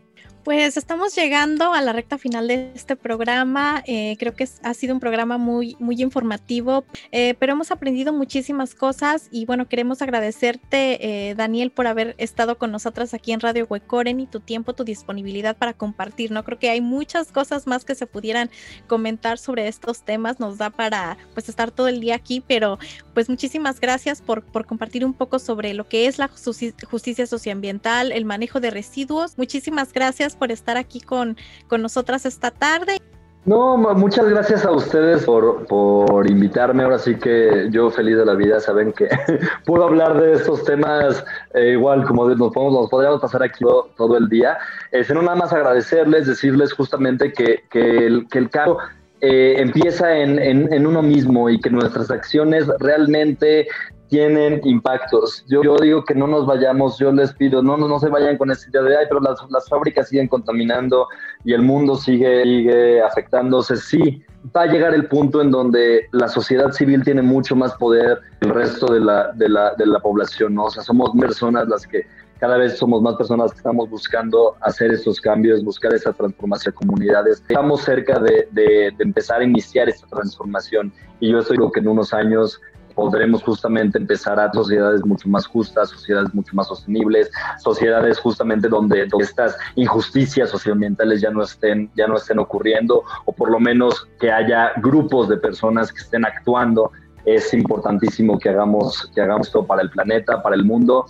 Pues 0.45 0.77
estamos 0.77 1.15
llegando 1.15 1.73
a 1.73 1.81
la 1.81 1.95
recta 1.95 2.19
final 2.19 2.49
de 2.49 2.71
este 2.75 2.97
programa. 2.97 3.83
Eh, 3.87 4.15
creo 4.19 4.35
que 4.35 4.47
ha 4.63 4.75
sido 4.75 4.93
un 4.93 5.01
programa 5.01 5.39
muy, 5.39 5.75
muy 5.79 6.03
informativo, 6.03 6.85
eh, 7.13 7.35
pero 7.39 7.55
hemos 7.55 7.71
aprendido 7.71 8.13
muchísimas 8.13 8.75
cosas 8.75 9.29
y 9.31 9.47
bueno, 9.47 9.69
queremos 9.69 10.03
agradecerte, 10.03 11.31
eh, 11.31 11.35
Daniel, 11.35 11.71
por 11.71 11.87
haber 11.87 12.15
estado 12.19 12.59
con 12.59 12.71
nosotras 12.73 13.15
aquí 13.15 13.33
en 13.33 13.41
Radio 13.41 13.67
Huecoren 13.67 14.21
y 14.21 14.27
tu 14.27 14.41
tiempo, 14.41 14.75
tu 14.75 14.85
disponibilidad 14.85 15.57
para 15.57 15.73
compartir. 15.73 16.31
No 16.31 16.45
creo 16.45 16.59
que 16.59 16.69
hay 16.69 16.83
muchas 16.83 17.33
cosas 17.33 17.67
más 17.67 17.87
que 17.87 17.95
se 17.95 18.07
pudieran 18.07 18.51
comentar 18.87 19.39
sobre 19.39 19.67
estos 19.67 20.03
temas. 20.03 20.41
Nos 20.41 20.59
da 20.59 20.69
para 20.69 21.17
pues 21.33 21.49
estar 21.49 21.71
todo 21.71 21.89
el 21.89 22.01
día 22.01 22.17
aquí, 22.17 22.45
pero 22.47 22.79
pues 23.15 23.31
muchísimas 23.31 23.81
gracias 23.81 24.21
por, 24.21 24.45
por 24.45 24.67
compartir 24.67 25.07
un 25.07 25.15
poco 25.15 25.39
sobre 25.39 25.73
lo 25.73 25.89
que 25.89 26.07
es 26.07 26.19
la 26.19 26.29
justicia 26.29 27.27
socioambiental, 27.27 28.13
el 28.13 28.27
manejo 28.27 28.61
de 28.61 28.71
residuos. 28.71 29.39
Muchísimas 29.39 29.95
gracias 29.95 30.34
por 30.35 30.53
estar 30.53 30.77
aquí 30.77 31.01
con, 31.01 31.37
con 31.69 31.83
nosotras 31.83 32.27
esta 32.27 32.51
tarde. 32.51 32.99
No, 33.47 33.77
muchas 33.77 34.27
gracias 34.31 34.65
a 34.65 34.71
ustedes 34.71 35.25
por, 35.25 35.67
por, 35.67 36.31
invitarme. 36.31 36.83
Ahora 36.83 36.99
sí 36.99 37.15
que 37.17 37.69
yo 37.71 37.91
feliz 37.91 38.17
de 38.17 38.25
la 38.25 38.35
vida, 38.35 38.59
saben 38.59 38.91
que 38.93 39.07
puedo 39.67 39.85
hablar 39.85 40.19
de 40.19 40.33
estos 40.33 40.65
temas 40.65 41.23
eh, 41.53 41.73
igual 41.73 42.07
como 42.07 42.27
nos, 42.27 42.55
podemos, 42.55 42.73
nos 42.73 42.89
podríamos 42.89 43.21
pasar 43.21 43.43
aquí 43.43 43.63
todo, 43.97 44.17
el 44.17 44.31
día. 44.31 44.57
Eh, 44.93 45.05
nada 45.13 45.35
más 45.35 45.53
agradecerles, 45.53 46.27
decirles 46.27 46.73
justamente 46.73 47.35
que, 47.35 47.65
que 47.71 48.07
el, 48.07 48.27
que 48.29 48.39
el 48.39 48.49
cargo 48.49 48.79
eh, 49.21 49.57
empieza 49.59 50.17
en, 50.19 50.39
en, 50.39 50.87
uno 50.87 51.03
mismo 51.03 51.49
y 51.49 51.61
que 51.61 51.71
nuestras 51.71 52.11
acciones 52.11 52.67
realmente 52.79 53.69
tienen 54.09 54.61
impactos. 54.65 55.45
Yo, 55.49 55.63
yo, 55.63 55.77
digo 55.77 56.05
que 56.05 56.15
no 56.15 56.27
nos 56.27 56.47
vayamos, 56.47 56.99
yo 56.99 57.11
les 57.13 57.33
pido, 57.33 57.63
no, 57.63 57.77
no, 57.77 57.89
no 57.89 57.99
se 57.99 58.09
vayan 58.09 58.37
con 58.37 58.51
esa 58.51 58.69
idea 58.69 58.83
de, 58.83 58.97
ay, 58.99 59.07
pero 59.09 59.21
las, 59.21 59.39
las 59.51 59.69
fábricas 59.69 60.09
siguen 60.09 60.29
contaminando 60.29 61.09
y 61.45 61.53
el 61.53 61.63
mundo 61.63 61.97
sigue, 61.97 62.43
sigue 62.43 63.03
afectándose. 63.03 63.77
Sí, 63.77 64.23
va 64.55 64.63
a 64.63 64.67
llegar 64.67 64.95
el 64.95 65.07
punto 65.09 65.41
en 65.41 65.51
donde 65.51 66.07
la 66.13 66.29
sociedad 66.29 66.71
civil 66.73 67.03
tiene 67.03 67.23
mucho 67.23 67.57
más 67.57 67.75
poder 67.75 68.21
que 68.41 68.49
el 68.49 68.55
resto 68.55 68.93
de 68.93 69.01
la, 69.01 69.33
de 69.33 69.49
la, 69.49 69.75
de 69.75 69.87
la 69.87 70.01
población, 70.01 70.55
¿no? 70.55 70.65
O 70.65 70.71
sea, 70.71 70.83
somos 70.83 71.11
personas 71.19 71.69
las 71.69 71.87
que 71.87 72.07
cada 72.39 72.59
vez 72.59 72.77
somos 72.77 73.01
más 73.01 73.15
personas 73.17 73.53
que 73.53 73.59
estamos 73.59 73.89
buscando 73.89 74.57
hacer 74.61 74.93
esos 74.93 75.21
cambios, 75.21 75.65
buscar 75.65 75.95
esa 75.95 76.13
transformación 76.13 76.73
de 76.73 76.87
comunidades. 76.87 77.41
Estamos 77.49 77.83
cerca 77.83 78.19
de, 78.19 78.49
de, 78.51 78.93
de 78.97 79.05
empezar 79.05 79.41
a 79.41 79.45
iniciar 79.45 79.89
esta 79.89 80.07
transformación 80.09 80.93
y 81.21 81.31
yo 81.31 81.39
estoy 81.39 81.57
que 81.73 81.81
en 81.81 81.89
unos 81.89 82.13
años 82.13 82.61
podremos 82.95 83.43
justamente 83.43 83.99
empezar 83.99 84.39
a 84.39 84.53
sociedades 84.53 85.05
mucho 85.05 85.29
más 85.29 85.47
justas, 85.47 85.91
sociedades 85.91 86.33
mucho 86.35 86.55
más 86.55 86.69
sostenibles, 86.69 87.31
sociedades 87.59 88.19
justamente 88.19 88.69
donde, 88.69 89.09
estas 89.19 89.57
injusticias 89.77 90.51
socioambientales 90.51 91.21
ya 91.21 91.31
no 91.31 91.43
estén 91.43 91.91
ya 91.95 92.07
no 92.07 92.17
estén 92.17 92.39
ocurriendo 92.39 93.03
o 93.25 93.33
por 93.33 93.51
lo 93.51 93.61
menos 93.61 94.07
que 94.19 94.31
haya 94.31 94.73
grupos 94.77 95.29
de 95.29 95.37
personas 95.37 95.93
que 95.93 96.01
estén 96.01 96.25
actuando. 96.25 96.91
Es 97.25 97.55
importantísimo 97.55 98.39
que 98.39 98.51
hagamos 98.51 99.11
que 99.15 99.21
hagamos 99.23 99.47
esto 99.47 99.67
para 99.67 99.83
el 99.83 99.91
planeta, 99.91 100.43
para 100.43 100.57
el 100.57 100.65
mundo 100.65 101.07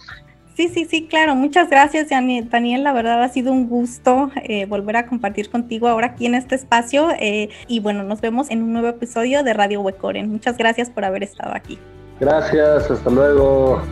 Sí, 0.54 0.68
sí, 0.68 0.84
sí, 0.84 1.06
claro. 1.08 1.34
Muchas 1.34 1.68
gracias, 1.68 2.08
Daniel. 2.10 2.84
La 2.84 2.92
verdad 2.92 3.22
ha 3.22 3.28
sido 3.28 3.52
un 3.52 3.68
gusto 3.68 4.30
eh, 4.36 4.66
volver 4.66 4.96
a 4.96 5.06
compartir 5.06 5.50
contigo 5.50 5.88
ahora 5.88 6.08
aquí 6.08 6.26
en 6.26 6.34
este 6.34 6.54
espacio. 6.54 7.08
Eh, 7.18 7.48
y 7.66 7.80
bueno, 7.80 8.04
nos 8.04 8.20
vemos 8.20 8.50
en 8.50 8.62
un 8.62 8.72
nuevo 8.72 8.88
episodio 8.88 9.42
de 9.42 9.52
Radio 9.52 9.80
Huecoren. 9.80 10.30
Muchas 10.30 10.56
gracias 10.56 10.90
por 10.90 11.04
haber 11.04 11.24
estado 11.24 11.54
aquí. 11.54 11.78
Gracias, 12.20 12.88
hasta 12.88 13.10
luego. 13.10 13.82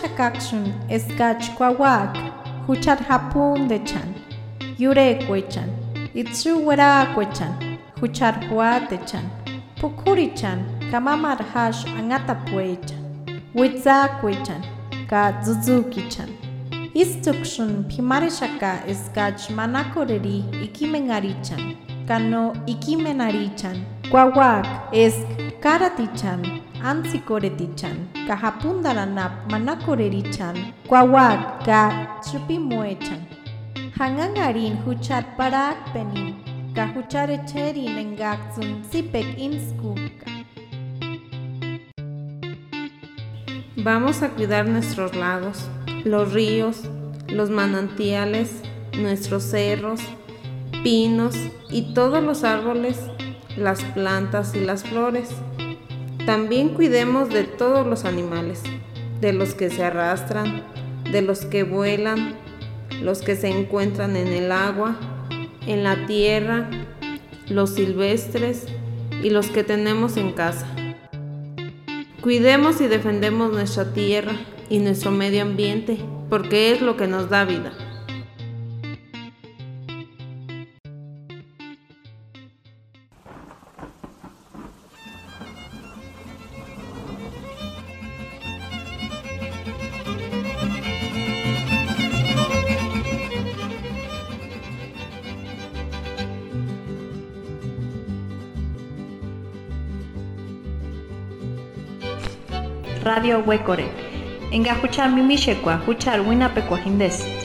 shakakshun 0.00 0.72
eskach 0.88 1.50
kwawak 1.56 2.16
huchat 2.66 3.00
hapun 3.08 3.68
dechan, 3.68 4.14
yure 4.78 5.14
kwechan 5.14 5.68
itsu 6.14 6.66
wera 6.66 7.06
kwechan 7.14 7.78
huchat 8.00 8.48
hua 8.48 8.80
de 8.90 8.98
chan 9.06 9.24
pukuri 9.80 10.28
chan 10.34 10.58
kamamar 10.90 11.38
hash 11.54 11.86
angata 11.98 12.34
puecha 12.34 12.94
witza 13.54 14.08
kwechan 14.20 14.62
ka 15.10 15.42
zuzuki 15.42 16.02
istukshun 16.94 17.84
pimarishaka 17.84 18.86
eskach 18.88 19.50
manakoreri 19.50 20.44
ikimengarichan, 20.64 21.76
kano 22.08 22.56
ikimenarichan, 22.66 23.76
chan 24.10 24.66
esk 24.92 25.26
karatichan, 25.60 26.60
ansikoretichan, 26.82 28.08
kahapundaranap 28.26 29.50
manakorerichan, 29.50 30.72
kwawak 30.86 31.64
ka 31.64 32.18
chupimuechan. 32.22 33.26
Hangangarin 33.98 34.78
huchat 34.86 35.26
parak 35.36 35.74
penin, 35.90 36.38
kahucharecherin 36.74 37.98
engakzun 37.98 38.84
sipek 38.90 39.26
inskuka. 39.34 40.30
Vamos 43.76 44.22
a 44.22 44.28
cuidar 44.30 44.66
nuestros 44.68 45.14
lagos, 45.14 45.68
los 46.04 46.32
ríos, 46.32 46.82
los 47.28 47.50
manantiales, 47.50 48.62
nuestros 48.96 49.44
cerros, 49.44 50.00
pinos 50.82 51.34
y 51.70 51.94
todos 51.94 52.22
los 52.22 52.44
árboles, 52.44 52.98
las 53.56 53.82
plantas 53.94 54.54
y 54.54 54.60
las 54.60 54.84
flores. 54.84 55.30
También 56.28 56.74
cuidemos 56.74 57.30
de 57.30 57.44
todos 57.44 57.86
los 57.86 58.04
animales, 58.04 58.60
de 59.22 59.32
los 59.32 59.54
que 59.54 59.70
se 59.70 59.82
arrastran, 59.82 60.62
de 61.10 61.22
los 61.22 61.46
que 61.46 61.62
vuelan, 61.62 62.34
los 63.00 63.22
que 63.22 63.34
se 63.34 63.48
encuentran 63.48 64.14
en 64.14 64.26
el 64.26 64.52
agua, 64.52 64.94
en 65.66 65.84
la 65.84 66.04
tierra, 66.04 66.68
los 67.48 67.70
silvestres 67.70 68.66
y 69.22 69.30
los 69.30 69.46
que 69.46 69.64
tenemos 69.64 70.18
en 70.18 70.32
casa. 70.32 70.66
Cuidemos 72.20 72.82
y 72.82 72.88
defendemos 72.88 73.50
nuestra 73.50 73.94
tierra 73.94 74.32
y 74.68 74.80
nuestro 74.80 75.10
medio 75.10 75.40
ambiente 75.40 75.96
porque 76.28 76.72
es 76.72 76.82
lo 76.82 76.98
que 76.98 77.06
nos 77.06 77.30
da 77.30 77.46
vida. 77.46 77.72
Radio 103.28 103.42
Huecore. 103.44 103.84
Enga 104.50 104.74
huchar 104.74 105.10
mimishekwa, 105.10 105.76
huchar 105.76 106.20
wina 106.20 106.48
pekuajindes. 106.48 107.37